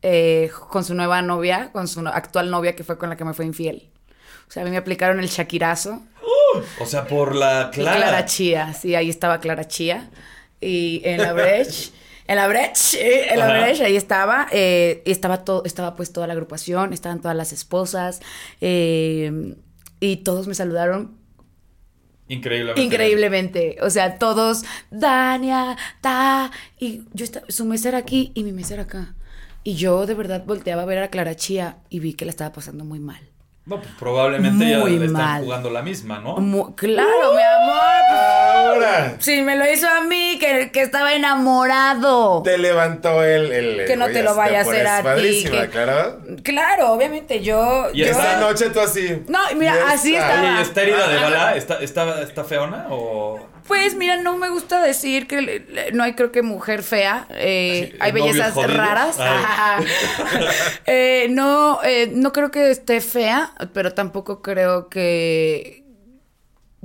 eh, 0.01 0.51
con 0.70 0.83
su 0.83 0.95
nueva 0.95 1.20
novia, 1.20 1.70
con 1.73 1.89
su 1.89 2.01
actual 2.09 2.51
novia 2.51 2.75
que 2.75 2.85
fue 2.85 2.97
con 2.97 3.11
la 3.11 3.16
que 3.16 3.25
me 3.27 3.35
fue 3.35 3.45
infiel. 3.45 3.91
O 4.49 4.51
sea, 4.51 4.62
a 4.62 4.64
mí 4.64 4.70
me 4.70 4.79
aplicaron 4.79 5.20
el 5.20 5.29
shakirazo. 5.29 6.03
O 6.80 6.86
sea, 6.86 7.07
por 7.07 7.34
la 7.34 7.70
Clara. 7.72 7.96
Clara. 7.96 8.24
Chía, 8.26 8.72
sí, 8.74 8.94
ahí 8.94 9.09
estaba 9.11 9.40
Clara 9.40 9.66
Chía. 9.66 10.11
Y 10.61 11.03
en 11.05 11.18
la 11.22 11.32
Breche, 11.32 11.90
en 12.26 12.36
la 12.36 12.46
Breche, 12.48 12.98
eh, 13.00 13.32
en 13.32 13.38
la 13.38 13.46
Ajá. 13.48 13.61
Breche, 13.64 13.84
ahí 13.84 13.96
estaba. 13.96 14.46
eh, 14.53 15.03
y 15.05 15.11
estaba, 15.11 15.44
todo, 15.44 15.64
estaba 15.64 15.96
pues 15.96 16.12
toda 16.12 16.26
la 16.26 16.32
agrupación, 16.34 16.92
estaban 16.92 17.20
todas 17.20 17.36
las 17.36 17.53
esposas. 17.53 18.20
eh, 18.61 19.55
y 20.00 20.16
todos 20.18 20.46
me 20.48 20.55
saludaron 20.55 21.16
Increíblemente. 22.28 22.82
Increíblemente. 22.82 23.76
O 23.82 23.90
sea, 23.90 24.18
todos, 24.18 24.64
Dania, 24.90 25.76
ta. 26.00 26.50
Y 26.78 27.03
yo 27.12 27.24
estaba, 27.24 27.44
su 27.48 27.64
mesera 27.66 27.98
aquí 27.98 28.32
y 28.34 28.42
mi 28.44 28.53
mesera 28.53 28.82
acá. 28.84 29.14
Y 29.64 29.74
yo 29.74 30.07
de 30.07 30.14
verdad 30.14 30.44
volteaba 30.46 30.82
a 30.82 30.86
ver 30.86 30.98
a 30.98 31.09
Clara 31.09 31.36
Chía 31.36 31.78
y 31.90 31.98
vi 32.00 32.14
que 32.14 32.24
la 32.24 32.30
estaba 32.30 32.53
pasando 32.53 32.84
muy 32.84 33.00
mal. 33.00 33.20
No, 33.64 33.76
pues 33.76 33.90
probablemente 33.96 34.68
ya 34.68 34.78
le 34.78 34.94
están 34.96 35.12
mal. 35.12 35.42
jugando 35.44 35.70
la 35.70 35.82
misma, 35.82 36.18
¿no? 36.18 36.36
Mu- 36.38 36.74
claro, 36.74 37.32
mi 37.32 37.42
amor. 37.42 38.02
Ahora. 38.10 39.14
Sí, 39.20 39.40
me 39.42 39.54
lo 39.56 39.70
hizo 39.70 39.88
a 39.88 40.00
mí, 40.00 40.36
que, 40.40 40.70
que 40.72 40.82
estaba 40.82 41.14
enamorado. 41.14 42.42
Te 42.42 42.58
levantó 42.58 43.22
el. 43.22 43.52
el 43.52 43.86
Que 43.86 43.96
no 43.96 44.06
te 44.06 44.24
lo 44.24 44.34
vaya 44.34 44.58
a 44.58 44.62
hacer 44.62 44.84
a 44.86 44.98
ti, 44.98 45.04
Padrísima, 45.04 45.60
que- 45.62 45.68
claro. 45.68 46.18
Claro, 46.42 46.92
obviamente, 46.92 47.40
yo... 47.40 47.88
Y 47.92 47.98
yo- 48.00 48.06
Esta 48.06 48.40
noche 48.40 48.70
tú 48.70 48.80
así. 48.80 49.22
No, 49.28 49.38
mira, 49.56 49.74
así. 49.88 50.16
Oye, 50.16 50.58
¿y 50.58 50.62
esta 50.62 50.82
herida 50.82 51.06
de 51.08 51.16
bala 51.20 51.54
está, 51.56 51.76
está, 51.80 52.20
está 52.22 52.42
feona 52.44 52.86
o...? 52.90 53.51
Pues 53.66 53.94
mira, 53.94 54.16
no 54.16 54.36
me 54.36 54.48
gusta 54.50 54.82
decir 54.82 55.26
que 55.26 55.40
le- 55.42 55.60
le- 55.60 55.92
no 55.92 56.02
hay 56.02 56.14
creo 56.14 56.32
que 56.32 56.42
mujer 56.42 56.82
fea, 56.82 57.26
eh, 57.30 57.96
hay 58.00 58.12
bellezas 58.12 58.54
raras. 58.76 59.16
Ay. 59.20 59.86
Eh, 60.86 61.28
no, 61.30 61.80
eh, 61.84 62.10
no 62.12 62.32
creo 62.32 62.50
que 62.50 62.70
esté 62.70 63.00
fea, 63.00 63.52
pero 63.72 63.92
tampoco 63.94 64.42
creo 64.42 64.88
que 64.88 65.84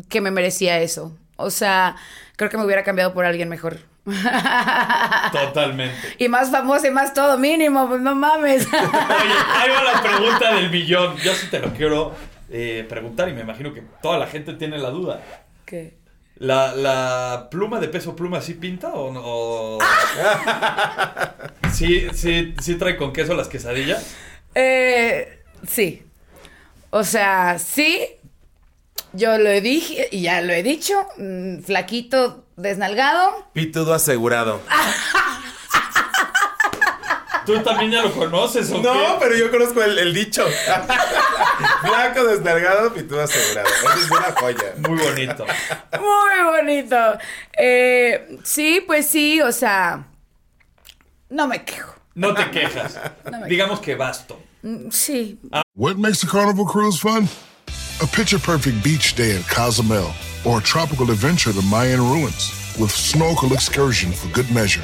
que 0.10 0.22
me 0.22 0.30
merecía 0.32 0.80
eso. 0.80 1.18
O 1.38 1.50
sea, 1.50 1.96
creo 2.36 2.50
que 2.50 2.58
me 2.58 2.66
hubiera 2.66 2.84
cambiado 2.84 3.14
por 3.14 3.26
alguien 3.26 3.50
mejor. 3.50 3.80
Totalmente. 5.32 6.16
Y 6.18 6.30
más 6.30 6.52
famosa 6.52 6.88
y 6.88 6.92
más 6.92 7.14
todo 7.14 7.38
mínimo, 7.38 7.88
pues 7.88 8.02
no 8.02 8.16
mames. 8.16 8.66
Oye, 8.74 8.80
ahí 8.82 9.70
va 9.70 9.84
la 9.94 10.02
pregunta 10.02 10.54
del 10.56 10.70
millón. 10.70 11.16
Yo 11.18 11.34
sí 11.34 11.48
te 11.48 11.60
lo 11.60 11.74
quiero 11.74 12.14
eh, 12.50 12.86
preguntar 12.88 13.30
y 13.30 13.34
me 13.34 13.42
imagino 13.42 13.74
que 13.74 13.82
toda 14.02 14.18
la 14.18 14.28
gente 14.28 14.54
tiene 14.54 14.78
la 14.78 14.90
duda. 14.92 15.22
¿Qué? 15.66 15.98
¿La, 16.40 16.76
la 16.76 17.48
pluma 17.50 17.80
de 17.80 17.88
peso 17.88 18.16
pluma 18.16 18.42
sí 18.42 18.54
pinta 18.54 18.90
o 18.90 19.12
no? 19.12 19.22
o- 19.24 19.80
¿Sí, 21.74 22.08
sí, 22.14 22.54
sí 22.62 22.76
trae 22.76 22.96
con 22.98 23.12
queso 23.14 23.34
las 23.34 23.48
quesadillas? 23.48 24.06
Eh, 24.56 25.44
sí. 25.68 26.04
O 26.90 27.04
sea, 27.04 27.58
sí. 27.60 28.08
Yo 29.14 29.38
lo 29.38 29.50
dije 29.62 30.10
y 30.12 30.22
ya 30.22 30.42
lo 30.42 30.54
he 30.54 30.64
dicho. 30.64 30.94
mm, 31.18 31.60
Flaquito, 31.64 32.46
desnalgado. 32.56 33.48
Pitudo 33.54 33.94
asegurado. 33.94 34.62
¿Tú 37.48 37.60
también 37.64 37.92
ya 37.92 38.04
lo 38.04 38.12
conoces 38.12 38.70
o 38.72 38.80
No, 38.82 38.94
qué? 38.94 39.16
pero 39.20 39.36
yo 39.36 39.50
conozco 39.50 39.82
el, 39.82 39.98
el 39.98 40.14
dicho. 40.14 40.46
Blanco, 41.84 42.24
desnalgado, 42.26 42.94
pitudo 42.94 43.24
asegurado. 43.24 43.68
Esa 43.68 43.96
es 43.96 44.12
una 44.12 44.32
joya. 44.34 44.74
Muy 44.78 44.98
bonito. 45.00 45.46
Muy 46.00 46.44
bonito. 46.46 46.96
Eh, 47.58 48.38
sí, 48.44 48.84
pues 48.86 49.08
sí, 49.08 49.42
o 49.42 49.52
sea. 49.52 50.06
No 51.30 51.48
me 51.48 51.64
quejo. 51.64 51.94
No 52.16 52.34
te 52.34 52.50
quejas. 52.52 53.00
Digamos 53.48 53.80
que 53.80 53.96
basto. 53.96 54.40
Mm, 54.64 54.90
Sí. 54.92 55.40
What 55.76 55.96
makes 55.98 56.24
a 56.24 56.28
carnival 56.28 56.66
cruise 56.66 57.00
fun? 57.00 57.28
A 58.02 58.08
picture 58.08 58.40
perfect 58.40 58.84
beach 58.84 59.16
day 59.16 59.38
at 59.38 59.48
Cozumel 59.48 60.12
or 60.46 60.60
a 60.60 60.62
tropical 60.62 61.10
adventure 61.12 61.52
to 61.54 61.62
Mayan 61.64 62.00
ruins 62.00 62.52
with 62.80 62.92
snorkel 62.92 63.54
excursion 63.54 64.12
for 64.12 64.28
good 64.34 64.50
measure. 64.52 64.84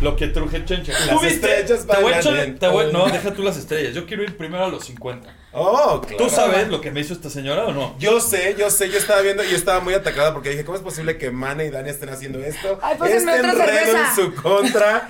lo 0.00 0.16
que 0.16 0.28
truje 0.28 0.64
chencha. 0.64 0.92
Las 1.06 1.22
estrellas 1.24 1.86
Te 1.86 1.96
voy 2.02 2.12
a 2.12 2.20
echar- 2.20 2.58
te 2.58 2.68
voy- 2.68 2.86
en- 2.86 2.92
No, 2.92 3.06
deja 3.08 3.32
tú 3.32 3.42
las 3.42 3.56
estrellas. 3.56 3.94
Yo 3.94 4.06
quiero 4.06 4.22
ir 4.22 4.36
primero 4.36 4.64
a 4.64 4.68
los 4.68 4.84
50. 4.86 5.34
Oh, 5.52 6.00
claro. 6.00 6.16
¿Tú 6.24 6.30
sabes 6.30 6.68
lo 6.68 6.80
que 6.80 6.90
me 6.92 7.00
hizo 7.00 7.12
esta 7.12 7.28
señora 7.28 7.64
o 7.66 7.72
no? 7.72 7.96
Yo 7.98 8.20
sé, 8.20 8.54
yo 8.58 8.70
sé, 8.70 8.88
yo 8.88 8.98
estaba 8.98 9.20
viendo 9.20 9.42
y 9.42 9.52
estaba 9.54 9.80
muy 9.80 9.94
atacada 9.94 10.32
porque 10.32 10.50
dije, 10.50 10.64
¿cómo 10.64 10.76
es 10.78 10.82
posible 10.84 11.18
que 11.18 11.30
Mane 11.32 11.66
y 11.66 11.70
Dani 11.70 11.90
estén 11.90 12.08
haciendo 12.08 12.38
esto? 12.38 12.78
Ay, 12.82 12.96
pásenme 12.98 13.34
este 13.34 13.46
enredo 13.48 13.64
cerveza. 13.66 14.08
en 14.10 14.14
su 14.14 14.34
contra. 14.40 15.08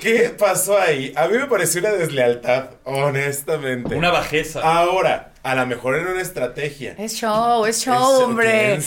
¿Qué 0.00 0.34
pasó 0.38 0.78
ahí? 0.78 1.12
A 1.16 1.26
mí 1.28 1.36
me 1.36 1.46
pareció 1.46 1.80
una 1.80 1.90
deslealtad, 1.90 2.70
honestamente. 2.84 3.94
Una 3.96 4.10
bajeza. 4.10 4.60
Ahora, 4.62 5.31
a 5.42 5.54
lo 5.54 5.66
mejor 5.66 5.96
era 5.96 6.10
una 6.12 6.20
estrategia. 6.22 6.94
Es 6.98 7.14
show, 7.14 7.64
es 7.66 7.80
show, 7.84 8.22
hombre. 8.24 8.78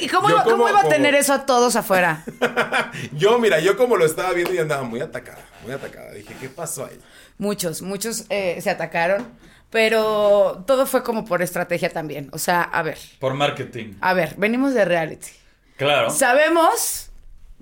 ¿Y, 0.00 0.04
y 0.04 0.08
cómo, 0.08 0.28
Yo 0.28 0.34
iba, 0.34 0.44
cómo 0.44 0.56
como- 0.56 0.68
iba 0.68 0.78
a 0.80 0.82
como- 0.82 0.94
tener 0.94 1.14
eso 1.14 1.32
a 1.32 1.46
todos 1.46 1.76
afuera? 1.76 2.24
Yo, 3.12 3.38
mira, 3.38 3.60
yo 3.60 3.76
como 3.76 3.96
lo 3.96 4.04
estaba 4.06 4.32
viendo 4.32 4.52
y 4.54 4.58
andaba 4.58 4.82
muy 4.82 5.00
atacada, 5.00 5.38
muy 5.62 5.72
atacada. 5.72 6.12
Dije, 6.12 6.34
¿qué 6.40 6.48
pasó 6.48 6.86
ahí? 6.86 6.98
Muchos, 7.38 7.82
muchos 7.82 8.24
eh, 8.30 8.58
se 8.62 8.70
atacaron, 8.70 9.28
pero 9.70 10.64
todo 10.66 10.86
fue 10.86 11.02
como 11.02 11.24
por 11.24 11.42
estrategia 11.42 11.90
también. 11.90 12.28
O 12.32 12.38
sea, 12.38 12.62
a 12.62 12.82
ver, 12.82 12.98
Por 13.20 13.34
marketing. 13.34 13.94
a 14.00 14.14
ver, 14.14 14.34
venimos 14.38 14.74
de 14.74 14.84
reality. 14.84 15.28
Claro. 15.76 16.10
Sabemos 16.10 17.10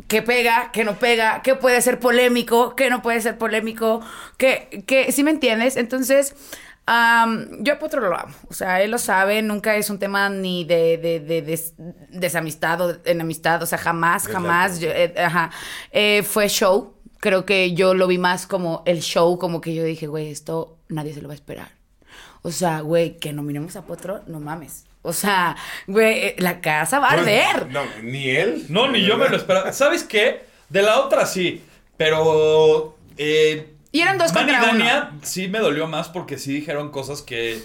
que 0.09 0.23
pega, 0.23 0.71
que 0.73 0.85
no 0.85 0.97
pega, 0.99 1.43
que 1.43 1.55
puede 1.57 1.81
ser 1.83 1.99
polémico, 2.01 2.75
que 2.77 2.91
no 2.91 3.03
puede 3.03 3.21
ser 3.21 3.39
polémico, 3.39 4.01
que, 4.39 4.85
que 4.87 5.11
¿sí 5.13 5.23
me 5.25 5.31
entiendes? 5.31 5.77
Entonces, 5.77 6.35
am, 6.87 7.63
yo 7.63 7.75
a 7.75 7.79
Potro 7.79 8.01
lo 8.09 8.15
amo, 8.19 8.35
o 8.49 8.55
sea, 8.55 8.83
él 8.83 8.91
lo 8.91 8.99
sabe, 8.99 9.41
nunca 9.43 9.77
es 9.77 9.89
un 9.91 9.99
tema 9.99 10.29
ni 10.29 10.65
de, 10.65 10.99
de, 10.99 11.21
de 11.21 11.43
des- 11.43 11.75
desamistad 12.11 12.81
o 12.81 12.97
enemistad, 13.05 13.63
o 13.63 13.67
sea, 13.67 13.79
jamás, 13.79 14.27
jamás, 14.29 14.81
yo- 14.81 14.91
eh, 14.91 15.15
ajá, 15.17 15.51
Eh, 15.91 16.23
fue 16.23 16.49
show, 16.49 16.95
creo 17.21 17.45
que 17.47 17.73
yo 17.75 17.95
lo 17.95 18.07
vi 18.07 18.19
más 18.19 18.47
como 18.47 18.83
el 18.87 19.01
show, 19.01 19.39
como 19.39 19.61
que 19.61 19.75
yo 19.75 19.83
dije, 19.85 20.07
güey, 20.07 20.31
esto 20.31 20.77
nadie 20.89 21.15
se 21.15 21.23
lo 21.23 21.29
va 21.29 21.33
a 21.35 21.37
esperar. 21.37 21.69
O 22.43 22.51
sea, 22.51 22.81
güey, 22.81 23.17
que 23.19 23.33
nominemos 23.33 23.75
a 23.77 23.83
Potro, 23.87 24.21
no 24.27 24.39
mames. 24.41 24.85
O 25.01 25.15
sea, 25.15 25.57
güey, 25.87 26.19
eh, 26.19 26.35
la 26.39 26.61
casa 26.61 26.99
va 26.99 27.09
a 27.09 27.13
arder. 27.13 27.71
No, 27.71 27.81
ni 28.03 28.29
él. 28.29 28.67
No, 28.69 28.91
ni 28.91 29.01
yo 29.03 29.17
me 29.17 29.29
lo 29.31 29.37
esperaba. 29.37 29.73
¿Sabes 29.73 30.05
qué? 30.05 30.45
De 30.69 30.83
la 30.83 31.01
otra 31.01 31.25
sí, 31.25 31.63
pero... 31.97 32.97
eh, 33.17 33.74
Y 33.95 34.01
eran 34.01 34.19
dos 34.19 34.35
Manny 34.35 34.53
contra 34.53 34.73
y 34.73 34.75
uno. 34.75 34.85
Dania 34.85 35.11
sí 35.23 35.47
me 35.47 35.61
dolió 35.61 35.87
más 35.87 36.09
porque 36.09 36.37
sí 36.37 36.53
dijeron 36.53 36.91
cosas 36.91 37.23
que 37.23 37.63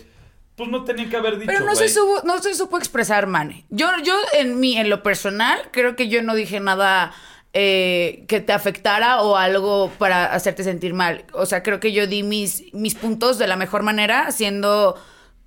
pues 0.55 0.69
no 0.69 0.83
tenían 0.83 1.09
que 1.09 1.17
haber 1.17 1.39
dicho, 1.39 1.51
Pero 1.51 1.65
no 1.65 1.73
se, 1.73 1.89
supo, 1.89 2.21
no 2.23 2.39
se 2.39 2.53
supo 2.53 2.77
expresar, 2.77 3.25
Mane. 3.25 3.65
Yo, 3.69 3.89
yo 4.03 4.13
en 4.33 4.59
mí, 4.59 4.77
en 4.77 4.91
lo 4.91 5.01
personal, 5.01 5.57
creo 5.71 5.95
que 5.95 6.07
yo 6.07 6.21
no 6.21 6.35
dije 6.35 6.59
nada 6.59 7.13
eh, 7.53 8.25
que 8.27 8.41
te 8.41 8.53
afectara 8.53 9.21
o 9.23 9.37
algo 9.37 9.91
para 9.97 10.25
hacerte 10.25 10.63
sentir 10.63 10.93
mal. 10.93 11.25
O 11.33 11.47
sea, 11.47 11.63
creo 11.63 11.79
que 11.79 11.93
yo 11.93 12.05
di 12.05 12.21
mis, 12.21 12.71
mis 12.75 12.93
puntos 12.93 13.39
de 13.39 13.47
la 13.47 13.55
mejor 13.55 13.81
manera, 13.81 14.31
siendo 14.31 15.01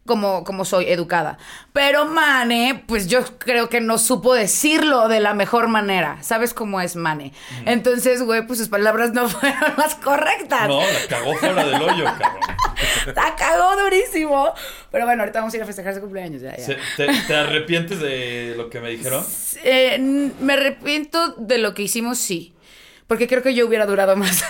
como, 0.06 0.44
como 0.44 0.64
soy, 0.64 0.86
educada. 0.86 1.38
Pero 1.72 2.06
Mane, 2.06 2.84
pues 2.86 3.06
yo 3.06 3.24
creo 3.38 3.68
que 3.68 3.80
no 3.80 3.98
supo 3.98 4.34
decirlo 4.34 5.08
de 5.08 5.20
la 5.20 5.34
mejor 5.34 5.68
manera. 5.68 6.18
¿Sabes 6.22 6.54
cómo 6.54 6.80
es 6.80 6.96
Mane? 6.96 7.32
Entonces, 7.66 8.22
güey, 8.22 8.46
pues 8.46 8.58
sus 8.58 8.68
palabras 8.68 9.12
no 9.12 9.28
fueron 9.28 9.74
las 9.76 9.94
correctas. 9.96 10.68
No, 10.68 10.80
la 10.80 11.06
cagó 11.08 11.34
fuera 11.34 11.64
del 11.64 11.82
hoyo, 11.82 12.04
cabrón. 12.04 12.40
La 13.14 13.34
cagó 13.36 13.80
durísimo. 13.80 14.52
Pero 14.90 15.06
bueno, 15.06 15.22
ahorita 15.22 15.40
vamos 15.40 15.54
a 15.54 15.56
ir 15.56 15.62
a 15.62 15.66
festejar 15.66 15.94
su 15.94 16.00
cumpleaños. 16.00 16.42
Ya, 16.42 16.56
ya. 16.56 16.76
¿Te, 16.96 17.06
te 17.26 17.34
arrepientes 17.34 18.00
de 18.00 18.54
lo 18.56 18.70
que 18.70 18.80
me 18.80 18.90
dijeron? 18.90 19.24
Eh, 19.62 19.98
me 20.40 20.52
arrepiento 20.52 21.34
de 21.36 21.58
lo 21.58 21.74
que 21.74 21.82
hicimos, 21.82 22.18
sí. 22.18 22.54
Porque 23.06 23.28
creo 23.28 23.42
que 23.42 23.54
yo 23.54 23.66
hubiera 23.66 23.86
durado 23.86 24.16
más. 24.16 24.44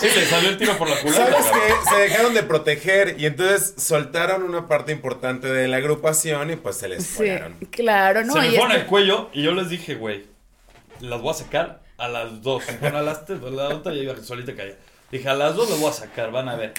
Sí, 0.00 0.08
le 0.14 0.26
salió 0.26 0.50
el 0.50 0.58
tiro 0.58 0.76
por 0.76 0.90
la 0.90 0.96
culata. 1.00 1.24
¿Sabes 1.42 1.46
qué? 1.46 1.88
Se 1.88 1.96
dejaron 1.96 2.34
de 2.34 2.42
proteger 2.42 3.16
y 3.18 3.24
entonces 3.24 3.74
soltaron 3.82 4.42
una 4.42 4.66
parte 4.68 4.92
importante 4.92 5.48
de 5.48 5.68
la 5.68 5.78
agrupación 5.78 6.50
y 6.50 6.56
pues 6.56 6.76
se 6.76 6.88
les 6.88 7.04
sí, 7.06 7.14
fueron. 7.16 7.54
claro, 7.70 8.22
¿no? 8.24 8.34
Se 8.34 8.40
me 8.40 8.48
fueron 8.50 8.72
este- 8.72 8.82
al 8.82 8.86
cuello 8.88 9.30
y 9.32 9.42
yo 9.42 9.52
les 9.52 9.70
dije, 9.70 9.94
güey, 9.94 10.26
las 11.00 11.20
voy 11.22 11.30
a 11.30 11.34
sacar 11.34 11.80
a 11.96 12.08
las 12.08 12.42
dos. 12.42 12.62
Bueno, 12.80 12.98
a 12.98 13.02
las 13.02 13.24
tres, 13.24 13.40
la 13.40 13.68
otra 13.68 13.94
ya 13.94 14.02
iba 14.02 14.16
solita 14.18 14.54
caía. 14.54 14.76
Dije, 15.10 15.28
a 15.30 15.34
las 15.34 15.54
dos 15.54 15.70
las 15.70 15.80
voy 15.80 15.88
a 15.88 15.94
sacar, 15.94 16.30
van 16.30 16.50
a 16.50 16.56
ver. 16.56 16.74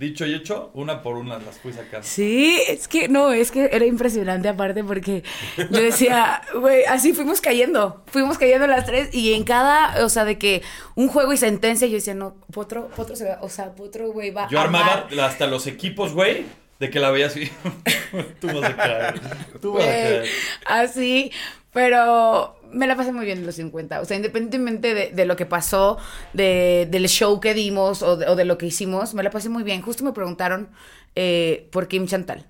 Dicho 0.00 0.24
y 0.24 0.32
hecho, 0.34 0.70
una 0.72 1.02
por 1.02 1.18
una 1.18 1.38
las 1.38 1.58
fui 1.58 1.74
sacando. 1.74 2.06
Sí, 2.06 2.58
es 2.66 2.88
que 2.88 3.10
no, 3.10 3.32
es 3.32 3.50
que 3.50 3.68
era 3.70 3.84
impresionante 3.84 4.48
aparte 4.48 4.82
porque 4.82 5.22
yo 5.58 5.78
decía, 5.78 6.40
güey, 6.54 6.86
así 6.86 7.12
fuimos 7.12 7.42
cayendo, 7.42 8.02
fuimos 8.06 8.38
cayendo 8.38 8.66
las 8.66 8.86
tres 8.86 9.14
y 9.14 9.34
en 9.34 9.44
cada, 9.44 10.02
o 10.02 10.08
sea, 10.08 10.24
de 10.24 10.38
que 10.38 10.62
un 10.94 11.08
juego 11.08 11.34
y 11.34 11.36
sentencia 11.36 11.86
yo 11.86 11.96
decía, 11.96 12.14
no, 12.14 12.34
Potro, 12.50 12.88
Potro 12.96 13.14
se 13.14 13.28
va, 13.28 13.40
o 13.42 13.50
sea, 13.50 13.74
Potro, 13.74 14.10
güey, 14.10 14.30
va 14.30 14.48
Yo 14.48 14.58
a 14.58 14.62
armaba 14.62 15.06
amar. 15.06 15.20
hasta 15.20 15.46
los 15.46 15.66
equipos, 15.66 16.14
güey, 16.14 16.46
de 16.78 16.88
que 16.88 16.98
la 16.98 17.10
veía 17.10 17.26
así. 17.26 17.50
Tú 18.40 18.46
vas 18.46 18.70
a 18.70 18.76
caer. 18.76 19.20
Tú 19.60 19.74
vas 19.74 19.84
a 19.84 19.86
caer. 19.86 20.24
así, 20.64 21.30
pero 21.74 22.58
me 22.72 22.86
la 22.86 22.96
pasé 22.96 23.12
muy 23.12 23.24
bien 23.24 23.38
en 23.38 23.46
los 23.46 23.56
50. 23.56 24.00
O 24.00 24.04
sea, 24.04 24.16
independientemente 24.16 24.94
de, 24.94 25.10
de 25.10 25.24
lo 25.26 25.36
que 25.36 25.46
pasó, 25.46 25.98
de, 26.32 26.88
del 26.90 27.08
show 27.08 27.40
que 27.40 27.54
dimos 27.54 28.02
o 28.02 28.16
de, 28.16 28.26
o 28.28 28.36
de 28.36 28.44
lo 28.44 28.58
que 28.58 28.66
hicimos, 28.66 29.14
me 29.14 29.22
la 29.22 29.30
pasé 29.30 29.48
muy 29.48 29.62
bien. 29.62 29.82
Justo 29.82 30.04
me 30.04 30.12
preguntaron 30.12 30.70
eh, 31.14 31.68
por 31.72 31.88
Kim 31.88 32.06
Chantal. 32.06 32.46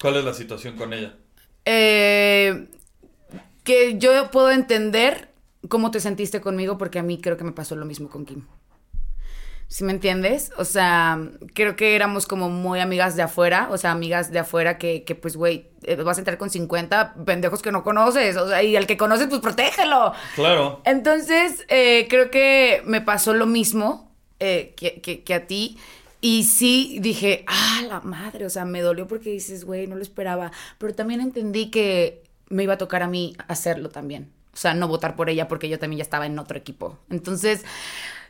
¿Cuál 0.00 0.16
es 0.16 0.24
la 0.24 0.34
situación 0.34 0.76
con 0.76 0.92
ella? 0.92 1.16
Eh, 1.64 2.68
que 3.64 3.98
yo 3.98 4.30
puedo 4.30 4.50
entender 4.50 5.28
cómo 5.68 5.90
te 5.90 6.00
sentiste 6.00 6.40
conmigo 6.40 6.78
porque 6.78 6.98
a 6.98 7.02
mí 7.02 7.20
creo 7.20 7.36
que 7.36 7.44
me 7.44 7.52
pasó 7.52 7.76
lo 7.76 7.84
mismo 7.84 8.08
con 8.08 8.24
Kim. 8.24 8.46
¿Sí 9.70 9.84
me 9.84 9.92
entiendes? 9.92 10.50
O 10.56 10.64
sea, 10.64 11.20
creo 11.54 11.76
que 11.76 11.94
éramos 11.94 12.26
como 12.26 12.48
muy 12.48 12.80
amigas 12.80 13.16
de 13.16 13.22
afuera, 13.22 13.68
o 13.70 13.76
sea, 13.76 13.90
amigas 13.90 14.30
de 14.32 14.38
afuera 14.38 14.78
que, 14.78 15.04
que 15.04 15.14
pues, 15.14 15.36
güey, 15.36 15.68
eh, 15.82 15.94
vas 15.96 16.16
a 16.16 16.22
entrar 16.22 16.38
con 16.38 16.48
50 16.48 17.14
pendejos 17.26 17.60
que 17.60 17.70
no 17.70 17.82
conoces, 17.84 18.38
o 18.38 18.48
sea, 18.48 18.62
y 18.62 18.76
al 18.76 18.86
que 18.86 18.96
conoces, 18.96 19.26
pues 19.28 19.40
protégelo. 19.42 20.14
Claro. 20.36 20.80
Entonces, 20.86 21.66
eh, 21.68 22.06
creo 22.08 22.30
que 22.30 22.82
me 22.86 23.02
pasó 23.02 23.34
lo 23.34 23.44
mismo 23.46 24.10
eh, 24.40 24.72
que, 24.74 25.02
que- 25.02 25.22
que 25.22 25.34
a 25.34 25.46
ti. 25.46 25.76
Y 26.22 26.44
sí 26.44 26.98
dije, 27.02 27.44
ah, 27.46 27.82
la 27.86 28.00
madre, 28.00 28.46
o 28.46 28.50
sea, 28.50 28.64
me 28.64 28.80
dolió 28.80 29.06
porque 29.06 29.30
dices, 29.30 29.64
güey, 29.66 29.86
no 29.86 29.96
lo 29.96 30.02
esperaba. 30.02 30.50
Pero 30.78 30.94
también 30.94 31.20
entendí 31.20 31.70
que 31.70 32.24
me 32.48 32.62
iba 32.62 32.72
a 32.74 32.78
tocar 32.78 33.02
a 33.02 33.06
mí 33.06 33.36
hacerlo 33.48 33.90
también. 33.90 34.30
O 34.54 34.56
sea, 34.56 34.72
no 34.74 34.88
votar 34.88 35.14
por 35.14 35.28
ella 35.30 35.46
porque 35.46 35.68
yo 35.68 35.78
también 35.78 35.98
ya 35.98 36.02
estaba 36.04 36.24
en 36.26 36.38
otro 36.38 36.56
equipo. 36.58 36.98
Entonces, 37.10 37.64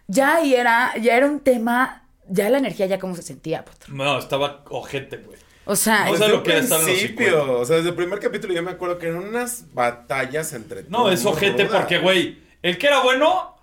ya 0.08 0.36
ahí 0.36 0.54
era, 0.54 0.92
ya 1.00 1.16
era 1.16 1.26
un 1.26 1.40
tema, 1.40 2.04
ya 2.28 2.50
la 2.50 2.58
energía, 2.58 2.86
ya 2.86 2.98
cómo 2.98 3.14
se 3.14 3.22
sentía, 3.22 3.64
Potro. 3.64 3.94
No, 3.94 4.18
estaba 4.18 4.64
ojete, 4.70 5.18
güey. 5.18 5.38
O 5.64 5.76
sea, 5.76 6.10
O 6.10 6.16
sea, 6.16 6.28
lo 6.28 6.42
que 6.42 6.54
principio, 6.54 7.60
o 7.60 7.64
sea, 7.64 7.76
desde 7.76 7.90
el 7.90 7.94
primer 7.94 8.18
capítulo 8.20 8.54
yo 8.54 8.62
me 8.62 8.70
acuerdo 8.70 8.98
que 8.98 9.06
eran 9.08 9.22
unas 9.22 9.72
batallas 9.74 10.54
entre 10.54 10.84
No, 10.88 11.10
es 11.10 11.24
ojete 11.26 11.66
porque, 11.66 11.98
güey, 11.98 12.38
el 12.62 12.78
que 12.78 12.86
era 12.86 13.00
bueno 13.02 13.54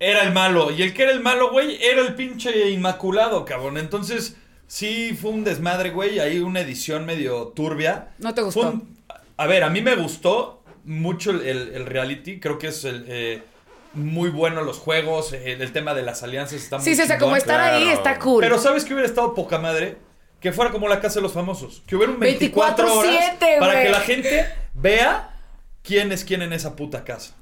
era 0.00 0.22
el 0.22 0.32
malo. 0.32 0.70
Y 0.70 0.82
el 0.82 0.94
que 0.94 1.02
era 1.02 1.12
el 1.12 1.20
malo, 1.20 1.50
güey, 1.52 1.78
era 1.84 2.00
el 2.00 2.14
pinche 2.14 2.70
inmaculado, 2.70 3.44
cabrón. 3.44 3.76
Entonces, 3.76 4.36
sí 4.66 5.16
fue 5.20 5.30
un 5.30 5.44
desmadre, 5.44 5.90
güey. 5.90 6.18
Ahí 6.20 6.38
una 6.40 6.60
edición 6.60 7.04
medio 7.04 7.48
turbia. 7.48 8.08
¿No 8.18 8.32
te 8.34 8.40
gustó? 8.40 8.70
Un- 8.70 8.96
a 9.36 9.46
ver, 9.46 9.62
a 9.62 9.68
mí 9.70 9.82
me 9.82 9.94
gustó 9.94 10.64
mucho 10.84 11.30
el, 11.32 11.42
el- 11.42 11.74
el 11.74 11.86
reality. 11.86 12.40
Creo 12.40 12.58
que 12.58 12.68
es 12.68 12.84
el, 12.84 13.04
eh, 13.08 13.42
muy 13.94 14.30
bueno 14.30 14.62
los 14.62 14.78
juegos. 14.78 15.32
El, 15.32 15.60
el 15.62 15.72
tema 15.72 15.94
de 15.94 16.02
las 16.02 16.22
alianzas 16.22 16.54
está 16.62 16.76
muy 16.78 16.84
sí, 16.84 16.94
sí, 16.96 17.02
o 17.02 17.06
sea, 17.06 17.18
como 17.18 17.36
estar 17.36 17.60
ahí 17.60 17.88
está 17.88 18.18
cool. 18.18 18.40
Pero 18.42 18.58
¿sabes 18.58 18.84
qué 18.84 18.94
hubiera 18.94 19.08
estado 19.08 19.34
poca 19.34 19.58
madre? 19.58 19.96
Que 20.40 20.52
fuera 20.52 20.70
como 20.72 20.88
la 20.88 21.00
casa 21.00 21.16
de 21.16 21.22
los 21.22 21.32
famosos. 21.32 21.82
Que 21.86 21.94
hubiera 21.96 22.12
un 22.12 22.18
24 22.20 22.94
horas 22.98 23.14
24/7, 23.40 23.58
para 23.60 23.82
que 23.82 23.88
la 23.90 24.00
gente 24.00 24.48
vea 24.74 25.36
quién 25.82 26.10
es 26.12 26.24
quién 26.24 26.42
en 26.42 26.52
esa 26.52 26.74
puta 26.76 27.04
casa. 27.04 27.34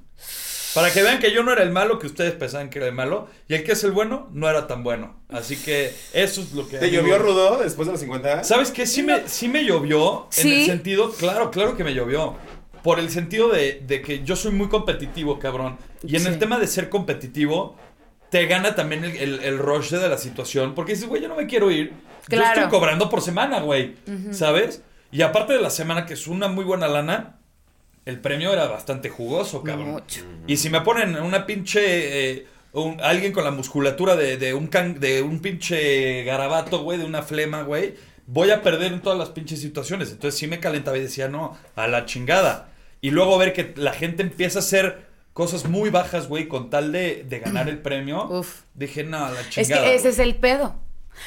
Para 0.74 0.92
que 0.92 1.02
vean 1.02 1.18
que 1.18 1.32
yo 1.32 1.42
no 1.42 1.52
era 1.52 1.64
el 1.64 1.70
malo, 1.72 1.98
que 1.98 2.06
ustedes 2.06 2.32
pensaban 2.32 2.70
que 2.70 2.78
era 2.78 2.86
el 2.86 2.94
malo. 2.94 3.26
Y 3.48 3.54
el 3.54 3.64
que 3.64 3.72
es 3.72 3.82
el 3.82 3.90
bueno, 3.90 4.28
no 4.32 4.48
era 4.48 4.68
tan 4.68 4.84
bueno. 4.84 5.20
Así 5.28 5.56
que 5.56 5.92
eso 6.12 6.42
es 6.42 6.52
lo 6.52 6.68
que... 6.68 6.78
¿Te 6.78 6.92
llovió 6.92 7.18
rudo 7.18 7.58
después 7.58 7.86
de 7.86 7.92
los 7.92 8.00
50? 8.00 8.44
¿Sabes 8.44 8.70
qué? 8.70 8.86
Sí 8.86 9.02
me, 9.02 9.26
sí 9.28 9.48
me 9.48 9.64
llovió 9.64 10.28
en 10.36 10.42
Sí. 10.42 10.60
el 10.60 10.66
sentido, 10.66 11.10
claro, 11.12 11.50
claro 11.50 11.76
que 11.76 11.82
me 11.82 11.92
llovió. 11.92 12.36
Por 12.82 12.98
el 12.98 13.10
sentido 13.10 13.48
de, 13.48 13.82
de 13.86 14.00
que 14.02 14.22
yo 14.24 14.36
soy 14.36 14.52
muy 14.52 14.68
competitivo, 14.68 15.38
cabrón. 15.38 15.76
Y 16.06 16.16
en 16.16 16.22
Sí. 16.22 16.28
el 16.28 16.38
tema 16.38 16.58
de 16.58 16.66
ser 16.66 16.88
competitivo, 16.88 17.76
te 18.30 18.46
gana 18.46 18.74
también 18.74 19.04
el, 19.04 19.16
el, 19.16 19.40
el 19.42 19.58
rush 19.58 19.90
de 19.90 20.08
la 20.08 20.16
situación. 20.18 20.74
Porque 20.74 20.92
dices, 20.92 21.08
güey, 21.08 21.20
yo 21.22 21.28
no 21.28 21.36
me 21.36 21.46
quiero 21.46 21.70
ir. 21.70 21.92
Yo 22.28 22.40
estoy 22.40 22.68
cobrando 22.68 23.10
por 23.10 23.20
semana, 23.22 23.60
güey. 23.60 23.94
¿Sabes? 24.30 24.82
Y 25.12 25.22
aparte 25.22 25.52
de 25.54 25.60
la 25.60 25.70
semana, 25.70 26.06
que 26.06 26.14
es 26.14 26.26
una 26.26 26.48
muy 26.48 26.64
buena 26.64 26.86
lana, 26.88 27.36
el 28.06 28.20
premio 28.20 28.52
era 28.52 28.66
bastante 28.66 29.08
jugoso, 29.10 29.62
cabrón. 29.62 29.90
Mucho. 29.92 30.22
Y 30.46 30.56
si 30.56 30.70
me 30.70 30.80
ponen 30.80 31.16
una 31.16 31.44
pinche. 31.46 32.30
eh, 32.32 32.46
un- 32.72 33.00
alguien 33.02 33.32
con 33.32 33.42
la 33.42 33.50
musculatura 33.50 34.14
de, 34.14 34.36
de 34.36 34.54
un 34.54 34.68
can- 34.68 35.00
de 35.00 35.22
un 35.22 35.40
pinche 35.40 36.22
garabato, 36.22 36.82
güey, 36.84 36.98
de 36.98 37.04
una 37.04 37.22
flema, 37.22 37.62
güey, 37.62 37.94
voy 38.32 38.50
a 38.50 38.62
perder 38.62 38.92
en 38.92 39.00
todas 39.00 39.18
las 39.18 39.30
pinches 39.30 39.60
situaciones. 39.60 40.10
Entonces 40.12 40.38
sí 40.38 40.46
me 40.46 40.60
calentaba 40.60 40.96
y 40.96 41.02
decía, 41.02 41.28
no, 41.28 41.56
a 41.76 41.88
la 41.88 42.06
chingada. 42.06 42.68
Y 43.00 43.10
luego 43.10 43.36
ver 43.38 43.52
que 43.52 43.72
la 43.76 43.92
gente 43.92 44.22
empieza 44.22 44.58
a 44.58 44.62
hacer 44.62 45.06
cosas 45.32 45.66
muy 45.68 45.90
bajas, 45.90 46.28
güey, 46.28 46.48
con 46.48 46.70
tal 46.70 46.92
de, 46.92 47.24
de 47.28 47.38
ganar 47.40 47.68
el 47.68 47.78
premio. 47.78 48.24
Uf. 48.30 48.62
Dije, 48.74 49.04
no, 49.04 49.24
a 49.24 49.30
la 49.30 49.40
Es 49.40 49.48
chingada. 49.50 49.82
que 49.84 49.94
ese 49.94 50.02
güey". 50.08 50.12
es 50.12 50.18
el 50.18 50.36
pedo. 50.36 50.76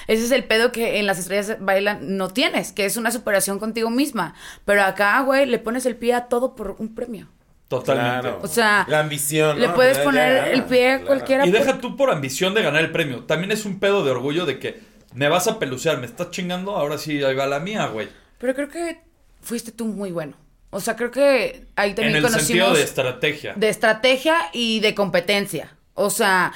Ese 0.08 0.24
es 0.26 0.32
el 0.32 0.46
pedo 0.46 0.72
que 0.72 1.00
en 1.00 1.06
las 1.06 1.20
estrellas 1.20 1.58
bailan 1.60 2.16
no 2.18 2.30
tienes, 2.30 2.72
que 2.72 2.86
es 2.86 2.96
una 2.98 3.12
superación 3.12 3.60
contigo 3.60 3.90
misma. 3.90 4.34
Pero 4.66 4.84
acá, 4.84 5.20
güey, 5.22 5.46
le 5.46 5.60
pones 5.60 5.86
el 5.86 5.96
pie 5.98 6.14
a 6.14 6.28
todo 6.30 6.56
por 6.56 6.76
un 6.80 6.96
premio. 6.96 7.28
Totalmente. 7.68 8.22
Claro. 8.22 8.40
O 8.44 8.48
sea, 8.48 8.86
la 8.88 9.00
ambición. 9.00 9.60
le 9.60 9.68
¿no? 9.68 9.74
puedes 9.76 9.98
Ya, 9.98 10.04
poner 10.04 10.36
ya, 10.46 10.52
el 10.52 10.64
pie 10.66 10.88
a 10.92 10.96
claro. 10.96 11.08
cualquiera. 11.08 11.46
Y 11.48 11.52
por- 11.52 11.60
deja 11.60 11.82
tú 11.82 11.96
por 11.98 12.12
ambición 12.12 12.54
de 12.54 12.62
ganar 12.64 12.82
el 12.84 12.92
premio. 12.92 13.24
También 13.24 13.52
es 13.52 13.66
un 13.66 13.80
pedo 13.80 14.04
de 14.06 14.12
orgullo 14.12 14.46
de 14.46 14.60
que 14.60 14.80
me 15.16 15.30
vas 15.30 15.48
a 15.48 15.60
pelucear, 15.60 15.98
me 16.00 16.06
estás 16.06 16.32
chingando, 16.32 16.76
ahora 16.76 16.98
sí 16.98 17.24
ahí 17.24 17.36
va 17.36 17.46
la 17.48 17.60
mía, 17.60 17.88
güey. 17.88 18.10
Pero 18.38 18.54
creo 18.56 18.70
que 18.70 19.02
fuiste 19.42 19.72
tú 19.72 19.86
muy 19.86 20.12
bueno. 20.12 20.36
O 20.70 20.80
sea, 20.80 20.96
creo 20.96 21.12
que 21.12 21.66
ahí 21.76 21.92
En 21.92 21.96
también 21.96 22.16
el 22.18 22.22
conocimos 22.24 22.48
sentido 22.48 22.74
de 22.74 22.84
estrategia. 22.84 23.54
de 23.56 23.70
estrategia 23.70 24.36
y 24.54 24.80
de 24.80 24.96
competencia. 24.96 25.76
O 25.94 26.10
sea, 26.10 26.52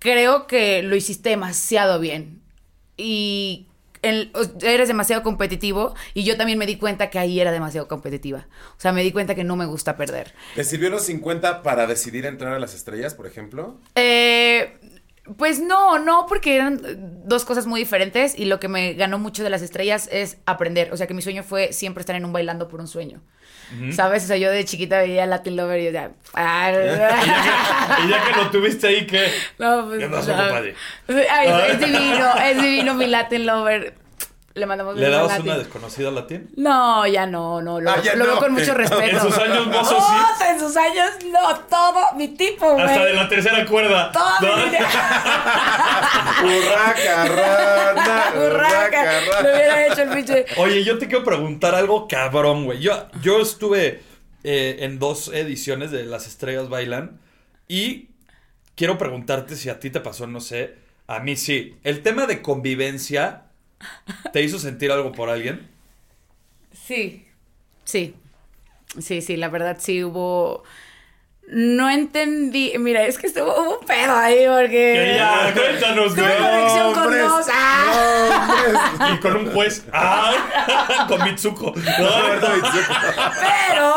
creo 0.00 0.46
que 0.48 0.82
lo 0.82 0.96
hiciste 0.96 1.28
demasiado 1.30 2.00
bien. 2.00 2.40
Y 2.96 3.66
el- 4.02 4.30
eres 4.62 4.88
demasiado 4.88 5.22
competitivo. 5.22 5.94
Y 6.14 6.24
yo 6.24 6.36
también 6.36 6.58
me 6.58 6.66
di 6.66 6.76
cuenta 6.76 7.10
que 7.10 7.18
ahí 7.18 7.40
era 7.40 7.52
demasiado 7.52 7.88
competitiva. 7.88 8.46
O 8.76 8.80
sea, 8.80 8.92
me 8.92 9.02
di 9.02 9.12
cuenta 9.12 9.34
que 9.34 9.44
no 9.44 9.56
me 9.56 9.66
gusta 9.66 9.96
perder. 9.96 10.34
¿Te 10.56 10.64
sirvió 10.64 10.90
los 10.90 11.02
50 11.06 11.62
para 11.62 11.86
decidir 11.86 12.26
entrar 12.26 12.52
a 12.54 12.58
las 12.58 12.74
estrellas, 12.74 13.14
por 13.14 13.26
ejemplo? 13.26 13.78
Eh, 13.94 14.78
pues 15.38 15.60
no, 15.60 15.98
no, 15.98 16.26
porque 16.26 16.54
eran 16.54 16.80
dos 17.24 17.44
cosas 17.44 17.66
muy 17.66 17.80
diferentes 17.80 18.38
y 18.38 18.44
lo 18.44 18.60
que 18.60 18.68
me 18.68 18.92
ganó 18.92 19.18
mucho 19.18 19.42
de 19.42 19.50
las 19.50 19.62
estrellas 19.62 20.08
es 20.12 20.36
aprender. 20.44 20.92
O 20.92 20.96
sea, 20.96 21.06
que 21.06 21.14
mi 21.14 21.22
sueño 21.22 21.42
fue 21.42 21.72
siempre 21.72 22.02
estar 22.02 22.14
en 22.14 22.24
un 22.24 22.32
bailando 22.32 22.68
por 22.68 22.80
un 22.80 22.88
sueño. 22.88 23.22
¿Sabes? 23.90 24.24
O 24.24 24.26
sea, 24.26 24.36
yo 24.36 24.50
de 24.50 24.64
chiquita 24.64 24.98
veía 24.98 25.26
Latin 25.26 25.56
Lover 25.56 25.80
y 25.80 25.84
yo 25.86 25.90
ya... 25.92 26.10
Y 26.36 28.08
ya 28.08 28.24
que 28.24 28.36
lo 28.36 28.50
tuviste 28.50 28.86
ahí, 28.86 29.06
¿qué? 29.06 29.26
No, 29.58 29.86
pues, 29.86 29.98
¿Qué 29.98 30.08
pasó, 30.08 30.36
no. 30.36 30.42
compadre? 30.42 30.74
Ay, 31.08 31.70
es 31.70 31.80
divino, 31.80 32.34
es 32.36 32.62
divino 32.62 32.94
mi 32.94 33.06
Latin 33.06 33.46
Lover. 33.46 34.03
Le 34.54 34.66
mandamos 34.66 34.94
¿Le 34.96 35.08
dabas 35.10 35.40
una 35.40 35.58
desconocida 35.58 36.12
latín? 36.12 36.48
No, 36.56 37.04
ya 37.08 37.26
no, 37.26 37.60
no. 37.60 37.80
Lo, 37.80 37.90
Ah, 37.90 37.96
veo 38.04 38.16
no. 38.16 38.38
con 38.38 38.52
mucho 38.52 38.72
respeto. 38.72 39.02
En 39.04 39.20
sus 39.20 39.36
años 39.36 39.66
mozos, 39.66 39.96
Oh, 39.98 40.26
sí. 40.38 40.44
En 40.48 40.60
sus 40.60 40.76
años, 40.76 41.10
no, 41.32 41.58
todo, 41.68 42.12
mi 42.16 42.28
tipo, 42.28 42.72
güey. 42.72 42.84
Hasta 42.86 43.04
de 43.04 43.14
la 43.14 43.28
tercera 43.28 43.66
cuerda. 43.66 44.12
Todo 44.12 44.40
¿no? 44.42 44.56
mi 44.66 46.56
Urraca, 46.58 47.24
rana, 47.24 48.32
Urraca. 48.46 49.02
urraca, 49.02 49.42
Lo 49.42 49.48
hubiera 49.50 49.86
hecho 49.88 50.02
el 50.02 50.08
pinche. 50.10 50.46
Oye, 50.56 50.84
yo 50.84 50.98
te 50.98 51.06
quiero 51.08 51.24
preguntar 51.24 51.74
algo 51.74 52.06
cabrón, 52.06 52.64
güey. 52.64 52.78
Yo, 52.80 53.08
yo 53.22 53.40
estuve 53.40 54.02
eh, 54.44 54.76
en 54.80 54.98
dos 55.00 55.28
ediciones 55.34 55.90
de 55.90 56.04
Las 56.04 56.26
Estrellas 56.28 56.68
Bailan 56.68 57.18
y 57.66 58.10
quiero 58.76 58.98
preguntarte 58.98 59.56
si 59.56 59.68
a 59.68 59.80
ti 59.80 59.90
te 59.90 59.98
pasó, 60.00 60.26
no 60.28 60.40
sé. 60.40 60.76
A 61.06 61.18
mí 61.18 61.36
sí. 61.36 61.76
El 61.82 62.02
tema 62.02 62.26
de 62.26 62.40
convivencia, 62.40 63.42
¿te 64.32 64.42
hizo 64.42 64.58
sentir 64.58 64.90
algo 64.92 65.12
por 65.12 65.28
alguien? 65.30 65.68
Sí, 66.72 67.26
sí. 67.84 68.14
Sí, 69.00 69.22
sí, 69.22 69.36
la 69.36 69.48
verdad 69.48 69.76
sí 69.80 70.04
hubo. 70.04 70.62
No 71.48 71.90
entendí. 71.90 72.72
Mira, 72.78 73.04
es 73.04 73.18
que 73.18 73.26
estuvo 73.26 73.52
hubo 73.60 73.80
un 73.80 73.86
pedo 73.86 74.16
ahí 74.16 74.46
porque. 74.46 74.70
Que 74.94 75.14
ya, 75.16 75.52
cuéntanos, 75.54 76.14
Tuve 76.14 76.22
güey. 76.24 76.38
conexión 76.38 76.94
con 76.94 77.18
dos. 77.18 77.46
¡Ah! 77.52 79.10
Y 79.14 79.18
con 79.20 79.36
un 79.36 79.50
juez. 79.52 79.84
¡Ah! 79.92 81.06
con 81.08 81.22
Mitsuko. 81.24 81.72
Roberto 81.74 82.48
Mitsuko. 82.54 82.94
Pero. 83.68 83.94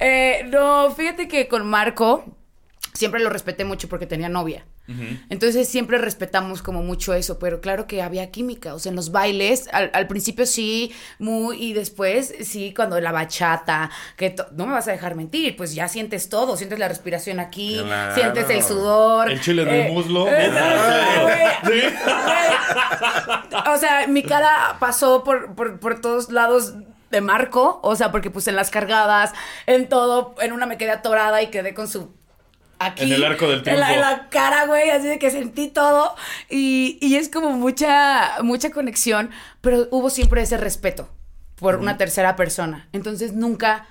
eh, 0.00 0.46
no, 0.50 0.90
fíjate 0.92 1.28
que 1.28 1.46
con 1.46 1.66
Marco 1.68 2.24
siempre 2.94 3.20
lo 3.20 3.30
respeté 3.30 3.64
mucho 3.64 3.88
porque 3.88 4.06
tenía 4.06 4.28
novia. 4.28 4.64
Entonces 5.28 5.68
siempre 5.68 5.98
respetamos 5.98 6.62
como 6.62 6.82
mucho 6.82 7.14
eso, 7.14 7.38
pero 7.38 7.60
claro 7.60 7.86
que 7.86 8.02
había 8.02 8.30
química, 8.30 8.74
o 8.74 8.78
sea, 8.78 8.90
en 8.90 8.96
los 8.96 9.12
bailes, 9.12 9.68
al, 9.72 9.90
al 9.94 10.06
principio 10.08 10.46
sí, 10.46 10.92
muy, 11.18 11.62
y 11.62 11.72
después 11.74 12.34
sí, 12.42 12.72
cuando 12.74 13.00
la 13.00 13.12
bachata, 13.12 13.90
que 14.16 14.34
no 14.52 14.66
me 14.66 14.72
vas 14.72 14.88
a 14.88 14.92
dejar 14.92 15.14
mentir, 15.14 15.56
pues 15.56 15.74
ya 15.74 15.88
sientes 15.88 16.28
todo, 16.28 16.56
sientes 16.56 16.78
la 16.78 16.88
respiración 16.88 17.40
aquí, 17.40 17.78
Claro. 17.84 18.14
sientes 18.14 18.50
el 18.50 18.62
sudor. 18.62 19.30
El 19.30 19.40
chile 19.40 19.62
en 19.62 19.68
el 19.68 19.86
eh, 19.86 19.90
muslo. 19.92 20.26
eh, 20.28 20.50
Ah, 20.52 21.60
güey. 21.62 21.82
O 23.74 23.78
sea, 23.78 24.06
mi 24.08 24.22
cara 24.22 24.76
pasó 24.78 25.24
por, 25.24 25.54
por, 25.54 25.78
por 25.80 26.00
todos 26.00 26.30
lados 26.30 26.74
de 27.10 27.20
Marco, 27.20 27.80
o 27.82 27.96
sea, 27.96 28.10
porque 28.12 28.30
pues 28.30 28.46
en 28.48 28.56
las 28.56 28.70
cargadas, 28.70 29.32
en 29.66 29.88
todo, 29.88 30.34
en 30.40 30.52
una 30.52 30.66
me 30.66 30.78
quedé 30.78 30.90
atorada 30.92 31.42
y 31.42 31.48
quedé 31.48 31.74
con 31.74 31.88
su 31.88 32.12
aquí. 32.80 33.04
En 33.04 33.12
el 33.12 33.22
arco 33.22 33.46
del 33.46 33.62
En 33.66 33.78
la, 33.78 33.94
en 33.94 34.00
la 34.00 34.28
cara, 34.28 34.66
güey, 34.66 34.90
así 34.90 35.06
de 35.06 35.20
que 35.20 35.30
sentí 35.30 35.68
todo. 35.68 36.16
Y, 36.48 36.98
y 37.00 37.14
es 37.14 37.28
como 37.28 37.50
mucha, 37.50 38.42
mucha 38.42 38.70
conexión, 38.70 39.30
pero 39.60 39.86
hubo 39.92 40.10
siempre 40.10 40.42
ese 40.42 40.56
respeto 40.56 41.08
por 41.54 41.76
una 41.76 41.96
tercera 41.96 42.34
persona. 42.34 42.88
Entonces 42.92 43.34
nunca 43.34 43.86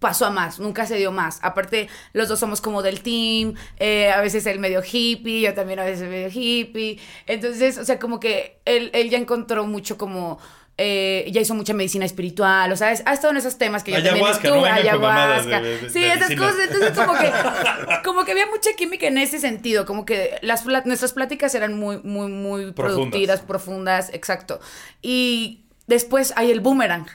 pasó 0.00 0.26
a 0.26 0.30
más, 0.30 0.58
nunca 0.58 0.86
se 0.86 0.96
dio 0.96 1.12
más. 1.12 1.38
Aparte, 1.42 1.88
los 2.12 2.28
dos 2.28 2.38
somos 2.38 2.60
como 2.60 2.82
del 2.82 3.00
team, 3.00 3.54
eh, 3.78 4.10
a 4.10 4.20
veces 4.20 4.44
él 4.46 4.58
medio 4.58 4.82
hippie, 4.82 5.40
yo 5.40 5.54
también 5.54 5.78
a 5.78 5.84
veces 5.84 6.08
medio 6.08 6.28
hippie. 6.32 6.98
Entonces, 7.26 7.78
o 7.78 7.84
sea, 7.84 7.98
como 7.98 8.20
que 8.20 8.60
él, 8.64 8.90
él 8.92 9.08
ya 9.08 9.18
encontró 9.18 9.66
mucho 9.66 9.96
como 9.96 10.38
eh, 10.78 11.26
ya 11.32 11.40
hizo 11.40 11.54
mucha 11.54 11.72
medicina 11.72 12.04
espiritual, 12.04 12.70
o 12.70 12.76
sea, 12.76 12.88
ha 12.88 13.12
estado 13.12 13.30
en 13.30 13.38
esos 13.38 13.56
temas 13.56 13.82
que 13.82 13.92
ya 13.92 13.96
también 13.98 14.16
Ayahuasca, 14.16 14.48
estuvo, 14.48 14.60
no 14.66 14.72
ayahuasca. 14.72 15.60
de- 15.62 15.68
de- 15.68 15.78
de 15.78 15.90
sí, 15.90 16.04
esas 16.04 16.18
medicina. 16.28 16.46
cosas, 16.46 16.60
entonces 16.64 16.90
como 16.92 17.14
que, 17.18 17.32
como 18.04 18.24
que 18.26 18.32
había 18.32 18.46
mucha 18.46 18.70
química 18.76 19.06
en 19.06 19.16
ese 19.18 19.38
sentido, 19.38 19.86
como 19.86 20.04
que 20.04 20.38
las, 20.42 20.66
nuestras 20.84 21.12
pláticas 21.14 21.54
eran 21.54 21.78
muy, 21.78 21.98
muy, 22.02 22.28
muy 22.30 22.72
Profundas. 22.72 22.74
productivas, 22.74 23.40
profundas, 23.40 24.10
exacto. 24.12 24.60
Y 25.00 25.64
después 25.86 26.34
hay 26.36 26.50
el 26.50 26.60
boomerang. 26.60 27.06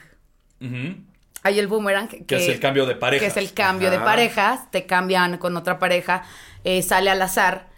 Ujú. 0.60 0.96
Hay 1.44 1.58
el 1.58 1.66
boomerang 1.68 2.08
que, 2.08 2.24
Que 2.24 2.36
es 2.36 2.48
el 2.48 2.58
cambio 2.60 2.86
de 2.86 2.94
parejas. 2.96 3.32
Que 3.32 3.40
es 3.40 3.48
el 3.48 3.54
cambio 3.54 3.90
de 3.90 3.96
Ajá. 3.96 4.04
parejas, 4.04 4.70
te 4.72 4.86
cambian 4.86 5.38
con 5.38 5.56
otra 5.56 5.78
pareja, 5.78 6.24
eh, 6.64 6.82
sale 6.82 7.10
al 7.10 7.22
azar. 7.22 7.68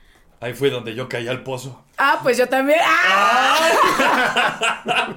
Ahí 0.41 0.53
fue 0.55 0.71
donde 0.71 0.95
yo 0.95 1.09
caí 1.09 1.29
al 1.29 1.43
pozo. 1.43 1.84
Ah, 1.97 2.21
pues 2.23 2.37
yo 2.39 2.49
también. 2.49 2.79
¡Ah! 2.85 3.59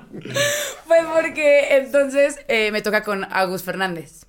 pues 0.88 1.04
porque 1.14 1.78
entonces 1.78 2.40
eh, 2.48 2.72
me 2.72 2.82
toca 2.82 3.04
con 3.04 3.26
Agus 3.32 3.64
Fernández. 3.64 4.26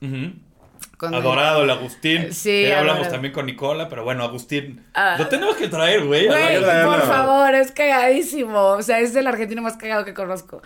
Con 0.96 1.14
Adorado 1.14 1.62
el 1.62 1.70
Agustín. 1.70 2.32
Sí, 2.32 2.62
Ya 2.66 2.80
hablamos 2.80 3.02
adorado. 3.02 3.12
también 3.14 3.32
con 3.34 3.46
Nicola, 3.46 3.88
pero 3.88 4.02
bueno, 4.02 4.24
Agustín. 4.24 4.84
Ah. 4.94 5.14
Lo 5.18 5.28
tenemos 5.28 5.54
que 5.56 5.68
traer, 5.68 6.04
güey. 6.04 6.26
Güey, 6.26 6.60
por 6.60 7.02
favor, 7.02 7.54
es 7.54 7.70
cagadísimo. 7.70 8.58
O 8.58 8.82
sea, 8.82 8.98
es 8.98 9.14
el 9.14 9.26
argentino 9.26 9.62
más 9.62 9.76
cagado 9.76 10.04
que 10.04 10.12
conozco. 10.14 10.60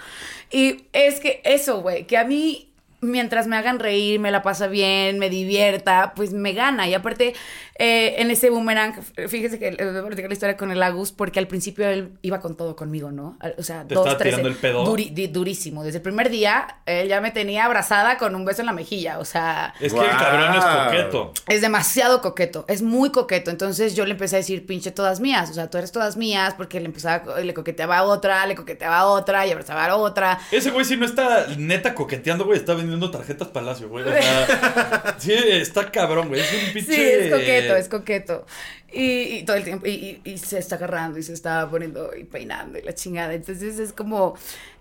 Y 0.50 0.86
es 0.92 1.20
que 1.20 1.42
eso, 1.44 1.80
güey, 1.82 2.06
que 2.06 2.16
a 2.16 2.24
mí, 2.24 2.71
mientras 3.02 3.46
me 3.48 3.56
hagan 3.56 3.78
reír, 3.78 4.18
me 4.20 4.30
la 4.30 4.42
pasa 4.42 4.68
bien, 4.68 5.18
me 5.18 5.28
divierta, 5.28 6.12
pues 6.16 6.32
me 6.32 6.52
gana. 6.54 6.88
Y 6.88 6.94
aparte, 6.94 7.34
eh, 7.78 8.14
en 8.18 8.30
ese 8.30 8.48
boomerang, 8.48 8.94
fíjese 9.28 9.58
que 9.58 9.70
voy 9.84 9.96
a 9.98 10.06
platicar 10.06 10.28
la 10.30 10.34
historia 10.34 10.56
con 10.56 10.70
el 10.70 10.82
Agus, 10.82 11.12
porque 11.12 11.38
al 11.40 11.48
principio 11.48 11.88
él 11.88 12.12
iba 12.22 12.40
con 12.40 12.56
todo 12.56 12.76
conmigo, 12.76 13.10
¿no? 13.10 13.36
O 13.58 13.62
sea, 13.62 13.84
¿Te 13.86 13.94
dos, 13.94 14.16
tres. 14.16 14.30
tirando 14.36 14.48
el 14.48 14.54
pedo? 14.54 14.84
duri- 14.86 15.12
di- 15.12 15.26
durísimo. 15.26 15.82
Desde 15.84 15.98
el 15.98 16.02
primer 16.02 16.30
día, 16.30 16.76
él 16.86 17.08
ya 17.08 17.20
me 17.20 17.32
tenía 17.32 17.64
abrazada 17.64 18.18
con 18.18 18.34
un 18.36 18.44
beso 18.44 18.62
en 18.62 18.66
la 18.66 18.72
mejilla. 18.72 19.18
O 19.18 19.24
sea. 19.24 19.74
Es 19.80 19.92
que 19.92 20.00
el 20.00 20.08
cabrón 20.10 20.54
es 20.54 20.64
coqueto. 20.64 21.32
Es 21.48 21.60
demasiado 21.60 22.20
coqueto, 22.22 22.64
es 22.68 22.82
muy 22.82 23.10
coqueto. 23.10 23.50
Entonces 23.50 23.96
yo 23.96 24.06
le 24.06 24.12
empecé 24.12 24.36
a 24.36 24.38
decir, 24.38 24.64
pinche 24.64 24.92
todas 24.92 25.18
mías. 25.20 25.50
O 25.50 25.54
sea, 25.54 25.68
tú 25.68 25.76
eres 25.78 25.90
todas 25.92 26.16
mías, 26.16 26.54
porque 26.54 26.78
le 26.78 26.86
empezaba, 26.86 27.40
le 27.40 27.52
coqueteaba 27.52 27.98
a 27.98 28.02
otra, 28.04 28.46
le 28.46 28.54
coqueteaba 28.54 28.98
a 29.00 29.06
otra 29.06 29.44
y 29.46 29.50
abrazaba 29.50 29.84
a 29.86 29.96
otra. 29.96 30.38
Ese 30.52 30.70
güey 30.70 30.84
sí 30.84 30.96
no 30.96 31.04
está 31.04 31.48
neta 31.58 31.94
coqueteando, 31.94 32.44
güey. 32.44 32.58
Está 32.58 32.74
vendiendo 32.74 32.91
tarjetas 33.10 33.48
Palacio, 33.48 33.88
güey. 33.88 34.04
O 34.04 34.12
sea, 34.12 35.16
sí, 35.18 35.32
está 35.32 35.90
cabrón, 35.90 36.28
güey. 36.28 36.40
Es 36.40 36.52
un 36.52 36.72
pinche... 36.72 36.94
Sí, 36.94 37.00
es 37.02 37.32
coqueto, 37.32 37.76
es 37.76 37.88
coqueto. 37.88 38.46
Y, 38.92 39.38
y 39.38 39.42
todo 39.44 39.56
el 39.56 39.64
tiempo, 39.64 39.86
y, 39.86 40.20
y- 40.24 40.30
y 40.32 40.38
se 40.38 40.58
está 40.58 40.76
agarrando 40.76 41.18
y 41.18 41.22
se 41.22 41.32
está 41.32 41.68
poniendo 41.70 42.10
y 42.16 42.24
peinando 42.24 42.78
y 42.78 42.82
la 42.82 42.94
chingada. 42.94 43.32
Entonces 43.32 43.78
es 43.78 43.92
como, 43.92 44.34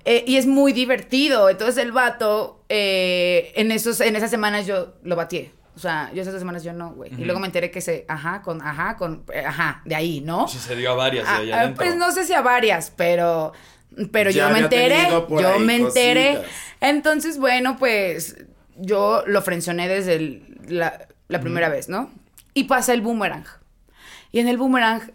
eh, 0.05 0.23
y 0.27 0.35
es 0.37 0.47
muy 0.47 0.73
divertido. 0.73 1.49
Entonces 1.49 1.77
el 1.77 1.91
vato, 1.91 2.61
eh, 2.69 3.53
en, 3.55 3.71
esos, 3.71 4.01
en 4.01 4.15
esas 4.15 4.29
semanas 4.29 4.65
yo 4.65 4.93
lo 5.03 5.15
batié. 5.15 5.51
O 5.73 5.79
sea, 5.79 6.11
yo 6.13 6.21
esas 6.21 6.37
semanas 6.37 6.63
yo 6.65 6.73
no, 6.73 6.91
güey. 6.91 7.09
Y 7.17 7.23
luego 7.23 7.39
me 7.39 7.45
enteré 7.47 7.71
que 7.71 7.79
se, 7.79 8.03
ajá, 8.09 8.41
con, 8.41 8.61
ajá, 8.61 8.97
con, 8.97 9.23
eh, 9.33 9.39
ajá, 9.45 9.81
de 9.85 9.95
ahí, 9.95 10.19
¿no? 10.19 10.45
Sí, 10.49 10.57
se 10.59 10.75
dio 10.75 10.91
a 10.91 10.95
varias 10.95 11.23
de 11.25 11.31
Ah, 11.31 11.37
allá 11.37 11.55
ah, 11.55 11.59
adentro. 11.61 11.85
pues 11.85 11.95
no 11.95 12.11
sé 12.11 12.25
si 12.25 12.33
a 12.33 12.41
varias, 12.41 12.91
pero, 12.95 13.53
pero 14.11 14.29
Ya 14.31 14.47
yo 14.47 14.53
me 14.53 14.59
enteré, 14.59 15.07
yo 15.41 15.59
me 15.59 15.75
enteré. 15.75 16.39
Entonces, 16.79 17.37
bueno, 17.37 17.77
pues 17.77 18.37
yo 18.77 19.23
lo 19.27 19.41
frencioné 19.41 19.87
desde 19.87 20.15
el- 20.15 20.57
la, 20.67 21.07
la 21.27 21.39
primera 21.41 21.69
vez, 21.69 21.89
¿no? 21.89 22.09
Y 22.53 22.65
pasa 22.65 22.93
el 22.93 23.01
boomerang. 23.01 23.45
Y 24.31 24.39
en 24.39 24.47
el 24.47 24.57
boomerang, 24.57 25.11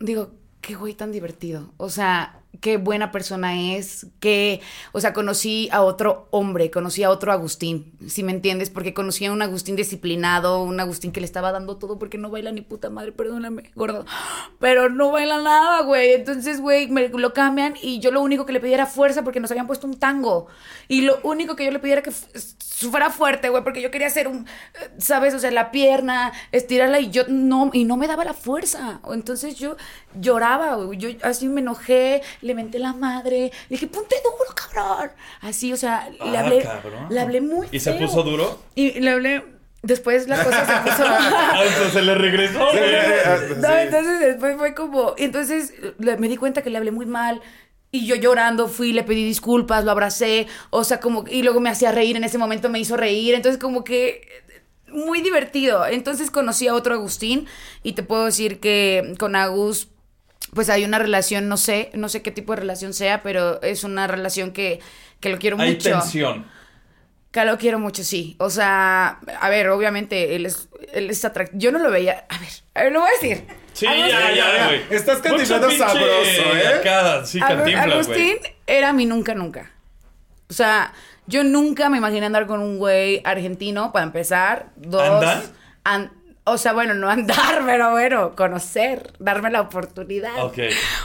digo, 0.00 0.32
qué 0.60 0.74
güey 0.74 0.94
tan 0.94 1.12
divertido. 1.12 1.72
O 1.76 1.90
sea, 1.90 2.40
qué 2.60 2.76
buena 2.76 3.10
persona 3.12 3.74
es, 3.74 4.06
que, 4.20 4.60
o 4.92 5.00
sea, 5.00 5.12
conocí 5.12 5.68
a 5.72 5.82
otro 5.82 6.28
hombre, 6.30 6.70
conocí 6.70 7.02
a 7.02 7.10
otro 7.10 7.32
Agustín, 7.32 7.92
si 8.08 8.22
me 8.22 8.32
entiendes, 8.32 8.70
porque 8.70 8.94
conocí 8.94 9.24
a 9.26 9.32
un 9.32 9.42
Agustín 9.42 9.76
disciplinado, 9.76 10.62
un 10.62 10.78
Agustín 10.80 11.12
que 11.12 11.20
le 11.20 11.26
estaba 11.26 11.52
dando 11.52 11.76
todo 11.76 11.98
porque 11.98 12.18
no 12.18 12.30
baila 12.30 12.52
ni 12.52 12.60
puta 12.60 12.90
madre, 12.90 13.12
perdóname, 13.12 13.70
gordo, 13.74 14.04
pero 14.58 14.88
no 14.88 15.10
baila 15.10 15.42
nada, 15.42 15.82
güey. 15.82 16.12
Entonces, 16.14 16.60
güey, 16.60 16.88
me 16.88 17.08
lo 17.08 17.32
cambian 17.32 17.74
y 17.82 17.98
yo 18.00 18.10
lo 18.10 18.20
único 18.22 18.46
que 18.46 18.52
le 18.52 18.60
pedía 18.60 18.74
era 18.74 18.86
fuerza 18.86 19.22
porque 19.24 19.40
nos 19.40 19.50
habían 19.50 19.66
puesto 19.66 19.86
un 19.86 19.98
tango. 19.98 20.46
Y 20.88 21.02
lo 21.02 21.18
único 21.22 21.56
que 21.56 21.64
yo 21.64 21.70
le 21.70 21.78
pedía 21.78 21.94
era 21.94 22.02
que 22.02 22.10
fu- 22.10 22.90
fuera 22.90 23.10
fuerte, 23.10 23.48
güey, 23.48 23.62
porque 23.64 23.80
yo 23.82 23.90
quería 23.90 24.06
hacer 24.08 24.28
un, 24.28 24.46
¿sabes? 24.98 25.34
O 25.34 25.38
sea, 25.38 25.50
la 25.50 25.70
pierna, 25.70 26.32
estirarla 26.52 27.00
y 27.00 27.10
yo 27.10 27.24
no, 27.28 27.70
y 27.72 27.84
no 27.84 27.96
me 27.96 28.06
daba 28.06 28.24
la 28.24 28.34
fuerza. 28.34 29.00
Entonces 29.12 29.56
yo 29.56 29.76
lloraba, 30.20 30.76
güey. 30.76 30.98
Yo 30.98 31.08
así 31.22 31.48
me 31.48 31.60
enojé, 31.60 32.22
le 32.44 32.54
menté 32.54 32.78
la 32.78 32.92
madre, 32.92 33.50
le 33.68 33.74
dije, 33.76 33.86
ponte 33.86 34.16
duro, 34.22 34.54
cabrón. 34.54 35.10
Así, 35.40 35.72
o 35.72 35.76
sea, 35.76 36.08
le 36.10 36.36
Ah, 36.36 36.40
hablé, 36.40 36.62
cabrón. 36.62 37.06
le 37.10 37.20
hablé 37.20 37.40
muy 37.40 37.66
¿Y 37.72 37.80
se 37.80 37.92
puso 37.94 38.22
duro? 38.22 38.60
Y 38.74 39.00
le 39.00 39.10
hablé, 39.10 39.44
después 39.82 40.28
la 40.28 40.42
cosa 40.44 40.64
se 40.66 40.90
puso... 40.90 41.04
Ah, 41.08 41.62
entonces 41.66 41.92
se 41.92 42.02
le 42.02 42.14
regresó, 42.14 42.70
Sí, 42.72 42.78
ah, 43.24 43.36
No, 43.56 43.66
sí. 43.68 43.72
entonces 43.80 44.20
después 44.20 44.56
fue 44.58 44.74
como. 44.74 45.14
Entonces 45.16 45.72
le- 45.98 46.16
me 46.18 46.28
di 46.28 46.36
cuenta 46.36 46.62
que 46.62 46.70
le 46.70 46.78
hablé 46.78 46.90
muy 46.90 47.06
mal. 47.06 47.40
Y 47.90 48.06
yo 48.06 48.16
llorando 48.16 48.66
fui, 48.66 48.92
le 48.92 49.04
pedí 49.04 49.24
disculpas, 49.24 49.84
lo 49.84 49.92
abracé. 49.92 50.48
O 50.70 50.82
sea, 50.82 50.98
como. 51.00 51.24
Y 51.28 51.42
luego 51.44 51.60
me 51.60 51.70
hacía 51.70 51.92
reír, 51.92 52.16
en 52.16 52.24
ese 52.24 52.38
momento 52.38 52.68
me 52.68 52.80
hizo 52.80 52.96
reír. 52.96 53.34
Entonces, 53.34 53.60
como 53.60 53.84
que. 53.84 54.26
Muy 54.88 55.22
divertido. 55.22 55.86
Entonces 55.86 56.30
conocí 56.30 56.66
a 56.66 56.74
otro 56.74 56.94
Agustín. 56.94 57.46
Y 57.84 57.92
te 57.92 58.02
puedo 58.02 58.24
decir 58.24 58.58
que 58.60 59.14
con 59.18 59.36
Agus. 59.36 59.88
Pues 60.52 60.68
hay 60.70 60.84
una 60.84 60.98
relación, 60.98 61.48
no 61.48 61.56
sé, 61.56 61.90
no 61.94 62.08
sé 62.08 62.22
qué 62.22 62.30
tipo 62.30 62.52
de 62.54 62.60
relación 62.60 62.92
sea, 62.94 63.22
pero 63.22 63.60
es 63.62 63.82
una 63.84 64.06
relación 64.06 64.52
que, 64.52 64.80
que 65.20 65.28
lo 65.30 65.38
quiero 65.38 65.58
Hay 65.60 65.72
mucho. 65.72 65.90
tensión. 65.90 66.46
Que 67.32 67.44
lo 67.44 67.58
quiero 67.58 67.80
mucho, 67.80 68.04
sí. 68.04 68.36
O 68.38 68.50
sea, 68.50 69.18
a 69.40 69.48
ver, 69.48 69.68
obviamente, 69.70 70.36
él 70.36 70.46
es, 70.46 70.68
él 70.92 71.10
es 71.10 71.24
atractivo. 71.24 71.58
Yo 71.60 71.72
no 71.72 71.80
lo 71.80 71.90
veía. 71.90 72.24
A 72.28 72.38
ver, 72.38 72.48
a 72.74 72.82
ver, 72.84 72.92
lo 72.92 73.00
voy 73.00 73.08
a 73.08 73.20
decir. 73.20 73.44
Sí, 73.72 73.86
Agustín- 73.86 74.08
ya, 74.08 74.32
ya, 74.32 74.66
güey. 74.68 74.82
Estás 74.90 75.18
pinche 75.18 75.44
sabroso, 75.46 75.74
¿eh? 76.56 76.66
arcada, 76.68 77.26
sí, 77.26 77.40
Agustín 77.40 78.36
güey. 78.38 78.54
era 78.68 78.92
mi 78.92 79.04
nunca, 79.06 79.34
nunca. 79.34 79.72
O 80.48 80.52
sea, 80.52 80.92
yo 81.26 81.42
nunca 81.42 81.88
me 81.88 81.98
imaginé 81.98 82.26
andar 82.26 82.46
con 82.46 82.60
un 82.60 82.78
güey 82.78 83.20
argentino, 83.24 83.90
para 83.90 84.04
empezar. 84.04 84.66
Dos. 84.76 85.24
O 86.46 86.58
sea, 86.58 86.74
bueno, 86.74 86.92
no 86.92 87.08
andar, 87.08 87.62
pero 87.66 87.92
bueno, 87.92 88.36
conocer, 88.36 89.12
darme 89.18 89.50
la 89.50 89.62
oportunidad. 89.62 90.44
Ok. 90.44 90.58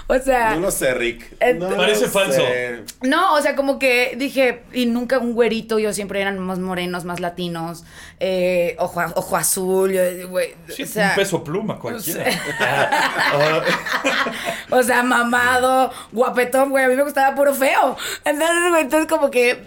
O 0.07 0.19
sea. 0.19 0.55
No 0.55 0.61
lo 0.61 0.71
sé, 0.71 0.93
Rick. 0.93 1.41
No 1.55 1.69
Parece 1.77 2.07
falso. 2.07 2.41
sé. 2.41 2.83
No, 3.01 3.35
o 3.35 3.41
sea, 3.41 3.55
como 3.55 3.79
que 3.79 4.15
dije, 4.17 4.63
y 4.73 4.85
nunca 4.85 5.17
un 5.19 5.33
güerito, 5.33 5.79
yo 5.79 5.93
siempre 5.93 6.19
eran 6.21 6.39
más 6.39 6.59
morenos, 6.59 7.05
más 7.05 7.21
latinos, 7.21 7.85
eh, 8.19 8.75
ojo, 8.79 9.01
ojo 9.15 9.37
azul, 9.37 9.93
yo, 9.93 10.27
güey, 10.27 10.55
Sí, 10.67 10.83
o 10.83 10.87
sea, 10.87 11.09
un 11.11 11.15
peso 11.15 11.43
pluma 11.43 11.79
cualquiera. 11.79 12.25
O 14.71 14.83
sea, 14.83 15.01
mamado, 15.03 15.91
guapetón, 16.11 16.69
güey, 16.69 16.83
a 16.83 16.87
mí 16.89 16.95
me 16.95 17.03
gustaba 17.03 17.33
puro 17.35 17.53
feo. 17.55 17.97
Entonces, 18.25 18.69
güey, 18.69 18.81
entonces 18.83 19.07
como 19.07 19.31
que, 19.31 19.63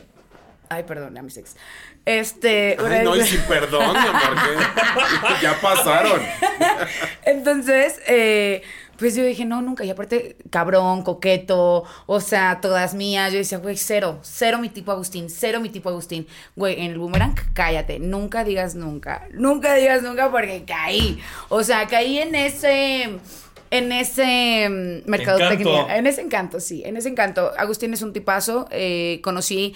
ay, 0.69 0.85
perdón, 0.85 1.17
a 1.19 1.23
mis 1.23 1.37
ex. 1.39 1.57
Este, 2.05 2.77
Ay, 2.81 3.05
no, 3.05 3.15
y 3.17 3.23
sin 3.25 3.41
perdón, 3.43 3.93
mi 3.93 3.99
amor, 4.09 4.35
que 5.39 5.43
ya 5.43 5.59
pasaron. 5.61 6.21
Entonces, 7.25 8.01
eh, 8.09 8.63
pues 8.99 9.15
yo 9.15 9.25
dije, 9.25 9.45
no, 9.45 9.63
nunca. 9.63 9.85
Y 9.85 9.91
aparte, 9.91 10.37
cabrón, 10.51 11.03
coqueto, 11.03 11.85
o 12.07 12.21
sea, 12.21 12.59
todas 12.61 12.95
mías. 12.95 13.33
Yo 13.33 13.39
decía, 13.39 13.59
güey, 13.59 13.77
cero, 13.77 14.19
cero 14.23 14.59
mi 14.59 14.69
tipo 14.69 14.91
Agustín, 14.93 15.31
cero 15.31 15.61
mi 15.61 15.69
tipo 15.71 15.89
Agustín. 15.91 16.27
Güey, 16.57 16.81
en 16.81 16.91
el 16.93 16.99
boomerang, 16.99 17.35
cállate, 17.55 17.99
nunca 17.99 18.45
digas 18.45 18.75
nunca, 18.75 19.27
nunca 19.33 19.75
digas 19.75 20.03
nunca 20.03 20.31
porque 20.31 20.65
caí. 20.67 21.21
O 21.49 21.63
sea, 21.63 21.87
caí 21.87 22.19
en 22.19 22.35
ese... 22.35 23.19
En 23.75 23.91
ese 23.91 24.69
mm, 24.69 25.09
mercadotecnia, 25.11 25.73
Encanto. 25.81 25.95
en 25.95 26.07
ese 26.07 26.21
encanto, 26.21 26.61
sí, 26.61 26.83
en 26.85 26.99
ese 26.99 27.09
encanto. 27.09 27.53
Agustín 27.57 27.95
es 27.95 28.03
un 28.03 28.13
tipazo. 28.13 28.69
eh, 28.71 29.21
conocí 29.25 29.75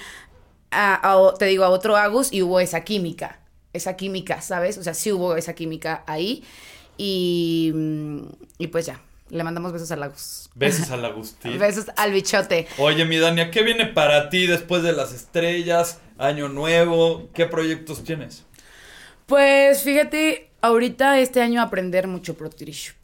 a, 0.71 1.13
a- 1.13 1.35
te 1.35 1.47
digo, 1.47 1.65
a 1.65 1.69
otro 1.71 1.97
Agus 1.97 2.33
y 2.33 2.43
hubo 2.43 2.61
esa 2.61 2.83
química. 2.85 3.41
Esa 3.73 3.97
química, 3.97 4.41
¿sabes? 4.41 4.79
O 4.79 4.83
sea, 4.83 4.95
sí 4.95 5.13
hubo 5.13 5.37
esa 5.37 5.55
química 5.55 6.03
ahí. 6.07 6.43
Y, 6.99 7.73
mm, 7.75 8.21
y 8.59 8.67
pues 8.69 8.87
ya, 8.87 9.03
le 9.29 9.45
mandamos 9.45 9.73
besos 9.73 9.91
al 9.93 10.03
Agus. 10.03 10.49
Besos 10.55 10.91
al 10.91 11.05
Agustín. 11.05 11.59
Besos 11.59 11.87
al 11.97 12.13
bichote. 12.13 12.67
Oye, 12.79 13.05
mi 13.05 13.19
Dania, 13.19 13.51
¿qué 13.51 13.63
viene 13.63 13.87
para 13.87 14.31
ti 14.31 14.47
después 14.47 14.83
de 14.83 14.93
las 14.93 15.13
estrellas? 15.13 16.01
Año 16.19 16.49
nuevo, 16.49 17.29
¿qué 17.35 17.45
proyectos 17.47 18.03
tienes? 18.03 18.45
Pues 19.27 19.83
fíjate, 19.83 20.51
ahorita 20.63 21.19
este 21.21 21.43
año 21.43 21.61
aprender 21.61 22.07
mucho 22.07 22.35
Pro 22.37 22.49
Trish. 22.51 22.95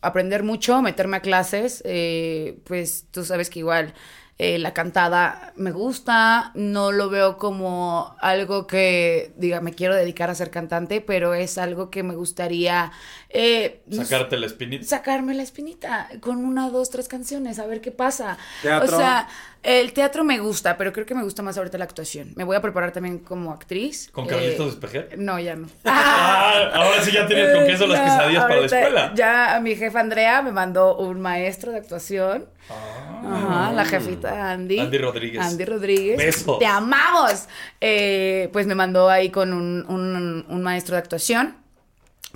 Aprender 0.00 0.42
mucho, 0.42 0.82
meterme 0.82 1.18
a 1.18 1.20
clases. 1.20 1.82
eh, 1.84 2.58
pues 2.64 3.04
tú 3.10 3.24
sabes 3.24 3.50
que 3.50 3.60
igual 3.60 3.94
Eh, 4.38 4.58
la 4.58 4.74
cantada 4.74 5.54
me 5.56 5.72
gusta, 5.72 6.50
no 6.54 6.92
lo 6.92 7.08
veo 7.08 7.38
como 7.38 8.14
algo 8.20 8.66
que 8.66 9.32
diga 9.38 9.62
me 9.62 9.72
quiero 9.72 9.94
dedicar 9.94 10.28
a 10.28 10.34
ser 10.34 10.50
cantante, 10.50 11.00
pero 11.00 11.32
es 11.32 11.56
algo 11.56 11.88
que 11.88 12.02
me 12.02 12.14
gustaría 12.14 12.92
eh, 13.30 13.82
no 13.86 13.96
sé, 13.96 14.04
Sacarte 14.04 14.36
la 14.36 14.46
espinita. 14.46 14.84
sacarme 14.86 15.34
la 15.34 15.42
espinita 15.42 16.08
con 16.20 16.44
una, 16.44 16.70
dos, 16.70 16.90
tres 16.90 17.08
canciones, 17.08 17.58
a 17.58 17.66
ver 17.66 17.80
qué 17.80 17.90
pasa. 17.90 18.38
Teatro. 18.62 18.94
O 18.94 18.98
sea, 18.98 19.28
el 19.66 19.92
teatro 19.92 20.22
me 20.24 20.38
gusta, 20.38 20.76
pero 20.76 20.92
creo 20.92 21.04
que 21.06 21.14
me 21.14 21.22
gusta 21.24 21.42
más 21.42 21.58
ahorita 21.58 21.76
la 21.76 21.84
actuación. 21.84 22.32
Me 22.36 22.44
voy 22.44 22.56
a 22.56 22.62
preparar 22.62 22.92
también 22.92 23.18
como 23.18 23.52
actriz. 23.52 24.08
¿Con 24.12 24.24
Eh, 24.26 24.28
Carlitos 24.28 24.68
Espejer? 24.74 25.14
No, 25.18 25.38
ya 25.40 25.56
no. 25.56 25.66
Ah, 25.84 26.70
ahora 26.74 27.02
sí 27.02 27.10
ya 27.12 27.26
tienes 27.26 27.54
con 27.54 27.66
queso 27.66 27.86
las 27.86 27.98
No, 28.00 28.04
quesadillas 28.04 28.42
para 28.44 28.56
la 28.60 28.66
escuela. 28.66 29.12
Ya 29.14 29.60
mi 29.62 29.74
jefa 29.74 30.00
Andrea 30.00 30.42
me 30.42 30.52
mandó 30.52 30.96
un 30.96 31.20
maestro 31.20 31.72
de 31.72 31.78
actuación. 31.78 32.46
Ah. 32.70 33.66
Ajá, 33.68 33.72
la 33.72 33.84
jefita 33.84 34.50
Andy. 34.52 34.78
Andy 34.78 34.98
Rodríguez. 34.98 35.40
Andy 35.44 35.64
Rodríguez. 35.64 36.16
Besos. 36.18 36.58
Te 36.58 36.66
amamos. 36.66 37.46
Eh, 37.80 38.48
pues 38.52 38.66
me 38.66 38.74
mandó 38.74 39.08
ahí 39.10 39.30
con 39.30 39.52
un, 39.52 39.84
un- 39.88 40.44
un 40.48 40.62
maestro 40.62 40.94
de 40.94 41.00
actuación. 41.00 41.56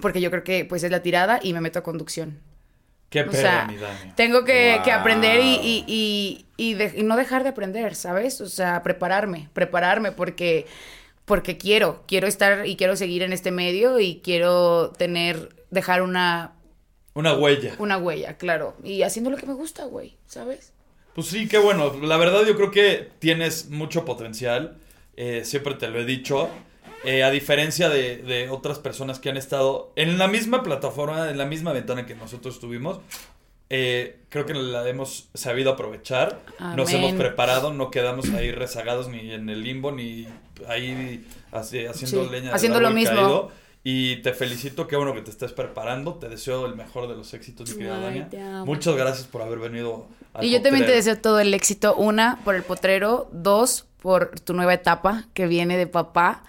Porque 0.01 0.20
yo 0.20 0.31
creo 0.31 0.43
que 0.45 0.64
pues 0.64 0.83
es 0.83 0.91
la 0.91 1.01
tirada 1.03 1.39
y 1.43 1.53
me 1.53 1.61
meto 1.61 1.78
a 1.78 1.83
conducción. 1.83 2.39
Qué 3.11 3.23
O 3.23 3.33
sea, 3.33 3.69
tengo 4.15 4.45
que, 4.45 4.75
aprender 4.93 5.41
y, 5.41 5.55
y- 5.57 5.85
y- 5.87 6.47
y 6.57 6.75
de- 6.75 6.95
y 6.97 7.03
no 7.03 7.17
dejar 7.17 7.43
de 7.43 7.49
aprender, 7.51 7.95
¿sabes? 7.97 8.41
O 8.41 8.49
sea, 8.49 8.83
prepararme, 8.85 9.49
prepararme 9.53 10.13
porque, 10.13 10.67
porque 11.25 11.59
quiero, 11.59 12.05
quiero 12.07 12.29
estar 12.29 12.67
y 12.67 12.77
quiero 12.77 12.95
seguir 12.97 13.23
en 13.23 13.33
este 13.33 13.51
medio 13.51 13.99
y 13.99 14.21
quiero 14.23 14.93
tener, 14.97 15.49
dejar 15.71 16.03
una, 16.03 16.53
Una 17.15 17.35
huella. 17.35 17.75
una 17.79 17.99
huella, 17.99 18.37
claro. 18.39 18.77
Y 18.85 19.03
haciendo 19.03 19.31
lo 19.31 19.37
que 19.37 19.47
me 19.47 19.55
gusta, 19.55 19.85
güey, 19.87 20.17
¿sabes? 20.27 20.73
Pues 21.15 21.27
sí, 21.27 21.49
qué 21.49 21.59
bueno. 21.59 21.93
La 22.03 22.17
verdad 22.17 22.45
yo 22.47 22.55
creo 22.57 22.71
que 22.71 23.11
tienes 23.19 23.71
mucho 23.71 24.05
potencial. 24.05 24.77
Eh, 25.17 25.43
siempre 25.45 25.75
te 25.75 25.89
lo 25.89 25.99
he 26.01 26.05
dicho. 26.05 26.49
Eh, 27.05 27.22
a 27.24 27.30
diferencia 27.30 27.88
de, 27.88 28.18
de 28.18 28.51
otras 28.51 28.78
personas 28.78 29.18
que 29.18 29.30
han 29.30 29.36
estado 29.38 29.90
en 29.96 30.18
la 30.18 30.28
misma 30.28 30.62
plataforma, 30.62 31.30
en 31.30 31.38
la 31.38 31.46
misma 31.46 31.72
ventana 31.72 32.05
que 32.07 32.14
nosotros 32.14 32.55
estuvimos, 32.57 33.01
eh, 33.70 34.18
creo 34.28 34.44
que 34.46 34.53
la 34.55 34.86
hemos 34.88 35.28
sabido 35.32 35.70
aprovechar. 35.72 36.40
Nos 36.76 36.92
hemos 36.92 37.12
preparado, 37.12 37.72
no 37.72 37.90
quedamos 37.90 38.28
ahí 38.30 38.51
rezagados 38.51 39.09
ni 39.09 39.32
en 39.32 39.48
el 39.48 39.62
limbo, 39.62 39.92
ni 39.92 40.26
ahí 40.68 41.24
así- 41.53 41.86
haciendo 41.86 42.24
Sí, 42.24 42.30
leña. 42.30 42.53
haciendo 42.55 42.80
lo 42.80 42.90
mismo. 42.90 43.16
caído. 43.16 43.53
Y 43.83 44.16
te 44.16 44.35
felicito, 44.35 44.87
qué 44.87 44.97
bueno 44.97 45.14
que 45.14 45.22
te 45.22 45.31
estés 45.31 45.53
preparando. 45.53 46.14
Te 46.14 46.28
deseo 46.28 46.66
el 46.66 46.74
mejor 46.74 47.09
de 47.09 47.16
los 47.16 47.33
éxitos, 47.33 47.70
mi 47.70 47.76
querida 47.76 47.97
Ay, 47.97 48.26
Dania. 48.31 48.64
Muchas 48.64 48.95
gracias 48.95 49.26
por 49.26 49.43
haber 49.43 49.59
venido. 49.59 50.07
al 50.35 50.45
Y 50.45 50.51
yo 50.51 50.61
también 50.61 50.85
te 50.85 50.93
deseo 50.93 51.18
todo 51.18 51.41
el 51.41 51.55
éxito. 51.55 51.95
Una, 51.95 52.39
por 52.45 52.55
el 52.55 52.62
potrero. 52.62 53.28
Dos, 53.33 53.87
por 54.01 54.39
tu 54.41 54.55
nueva 54.55 54.74
etapa 54.74 55.24
que 55.35 55.47
viene 55.47 55.76
de 55.76 55.87
papá. 55.87 56.43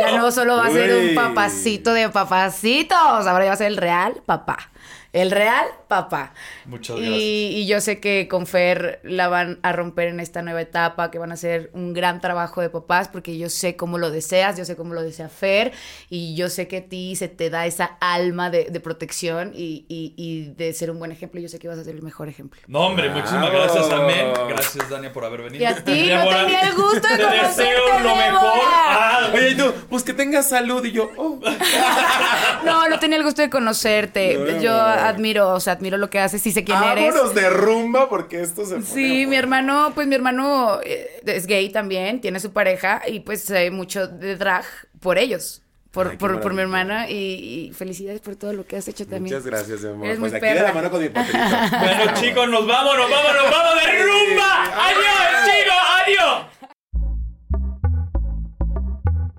Ya 0.00 0.16
no 0.16 0.30
solo 0.30 0.56
va 0.56 0.66
a 0.66 0.70
ser 0.70 0.94
un 0.94 1.14
papacito 1.14 1.92
de 1.92 2.08
papacitos, 2.08 2.98
ahora 2.98 3.44
ya 3.44 3.50
va 3.50 3.54
a 3.54 3.56
ser 3.56 3.68
el 3.68 3.76
real 3.76 4.22
papá. 4.26 4.70
El 5.12 5.30
real 5.30 5.64
papá. 5.88 6.32
Muchas 6.64 6.96
Y, 6.96 7.00
gracias. 7.00 7.20
y 7.22 7.66
yo 7.66 7.80
sé 7.80 8.00
que 8.00 8.28
con 8.28 8.46
Fer 8.46 9.00
la 9.04 9.28
van 9.28 9.58
a 9.62 9.72
romper 9.72 10.08
en 10.08 10.20
esta 10.20 10.42
nueva 10.42 10.60
etapa, 10.60 11.10
que 11.10 11.18
van 11.18 11.30
a 11.30 11.34
hacer 11.34 11.70
un 11.74 11.92
gran 11.92 12.20
trabajo 12.20 12.60
de 12.60 12.70
papás, 12.70 13.08
porque 13.08 13.38
yo 13.38 13.48
sé 13.48 13.76
cómo 13.76 13.98
lo 13.98 14.10
deseas, 14.10 14.56
yo 14.56 14.64
sé 14.64 14.76
cómo 14.76 14.94
lo 14.94 15.02
desea 15.02 15.28
Fer, 15.28 15.72
y 16.10 16.34
yo 16.34 16.48
sé 16.48 16.68
que 16.68 16.78
a 16.78 16.84
ti 16.84 17.16
se 17.16 17.28
te 17.28 17.50
da 17.50 17.66
esa 17.66 17.96
alma 18.00 18.50
de, 18.50 18.64
de 18.70 18.80
protección 18.80 19.52
y, 19.54 19.84
y- 19.88 20.14
y 20.16 20.52
de 20.56 20.72
ser 20.72 20.90
un 20.90 20.98
buen 20.98 21.12
ejemplo. 21.12 21.40
Yo 21.40 21.48
sé 21.48 21.58
que 21.58 21.68
vas 21.68 21.78
a 21.78 21.84
ser 21.84 21.94
el 21.94 22.02
mejor 22.02 22.28
ejemplo. 22.28 22.60
No, 22.66 22.80
hombre, 22.86 23.08
muchísimas 23.10 23.50
gracias, 23.50 23.90
amén. 23.90 24.32
Gracias, 24.48 24.88
Dania, 24.90 25.12
por 25.12 25.24
haber 25.24 25.42
venido. 25.42 25.62
Y 25.62 25.66
a 25.66 25.74
ti, 25.84 26.08
no 26.10 26.18
Débora, 26.20 26.40
tenía 26.44 26.60
el 26.62 26.74
gusto 26.74 27.08
de 27.08 27.16
Te 27.16 27.22
conocerte, 27.22 27.62
deseo 27.64 28.00
lo 28.00 28.16
mejor. 28.16 28.60
Ah, 28.88 29.30
Oye, 29.34 29.50
y 29.50 29.56
tú, 29.56 29.72
pues 29.88 30.02
que 30.02 30.12
tengas 30.12 30.48
salud. 30.48 30.84
Y 30.84 30.92
yo, 30.92 31.10
oh. 31.16 31.38
No, 32.64 32.88
no 32.88 32.98
tenía 32.98 33.18
el 33.18 33.24
gusto 33.24 33.42
de 33.42 33.50
conocerte. 33.50 34.36
No. 34.36 34.60
Yo 34.60 34.74
admiro, 34.74 35.50
o 35.50 35.60
sea, 35.60 35.75
admiro 35.76 35.96
lo 35.96 36.10
que 36.10 36.18
haces 36.18 36.46
y 36.46 36.52
sé 36.52 36.64
quién 36.64 36.82
eres. 36.82 37.14
Vámonos 37.14 37.34
de 37.34 37.48
rumba 37.50 38.08
porque 38.08 38.40
esto 38.42 38.64
se 38.66 38.74
pone 38.74 38.86
Sí, 38.86 39.26
mi 39.26 39.36
hermano, 39.36 39.92
pues 39.94 40.06
mi 40.06 40.14
hermano 40.14 40.80
eh, 40.84 41.20
es 41.24 41.46
gay 41.46 41.70
también, 41.70 42.20
tiene 42.20 42.40
su 42.40 42.52
pareja 42.52 43.02
y 43.06 43.20
pues 43.20 43.44
sé 43.44 43.70
mucho 43.70 44.06
de 44.08 44.36
drag 44.36 44.64
por 45.00 45.18
ellos, 45.18 45.62
por, 45.92 46.08
Ay, 46.10 46.16
por, 46.16 46.40
por 46.40 46.52
mi 46.52 46.60
hermana 46.62 47.08
y, 47.08 47.68
y 47.68 47.72
felicidades 47.72 48.20
por 48.20 48.36
todo 48.36 48.52
lo 48.52 48.66
que 48.66 48.76
has 48.76 48.86
hecho 48.88 49.06
también. 49.06 49.34
Muchas 49.36 49.46
gracias, 49.46 49.80
mi 49.82 49.88
amor. 49.90 50.06
Eres 50.06 50.18
Pues 50.18 50.32
muy 50.32 50.36
aquí 50.38 50.46
de 50.48 50.54
la 50.54 50.60
perra. 50.62 50.74
mano 50.74 50.90
con 50.90 51.00
mi 51.02 51.08
potrito. 51.08 51.38
Bueno, 51.78 52.12
chicos, 52.20 52.48
nos 52.48 52.66
vamos, 52.66 52.96
nos 52.96 53.10
vamos, 53.10 53.32
nos 53.34 53.50
vamos 53.50 53.74
de 53.82 54.02
rumba. 54.02 54.64
¡Adiós, 54.88 55.46
chicos! 55.46 55.82
¡Adiós! 56.02 56.46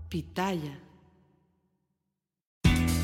Pitaya. 0.10 0.80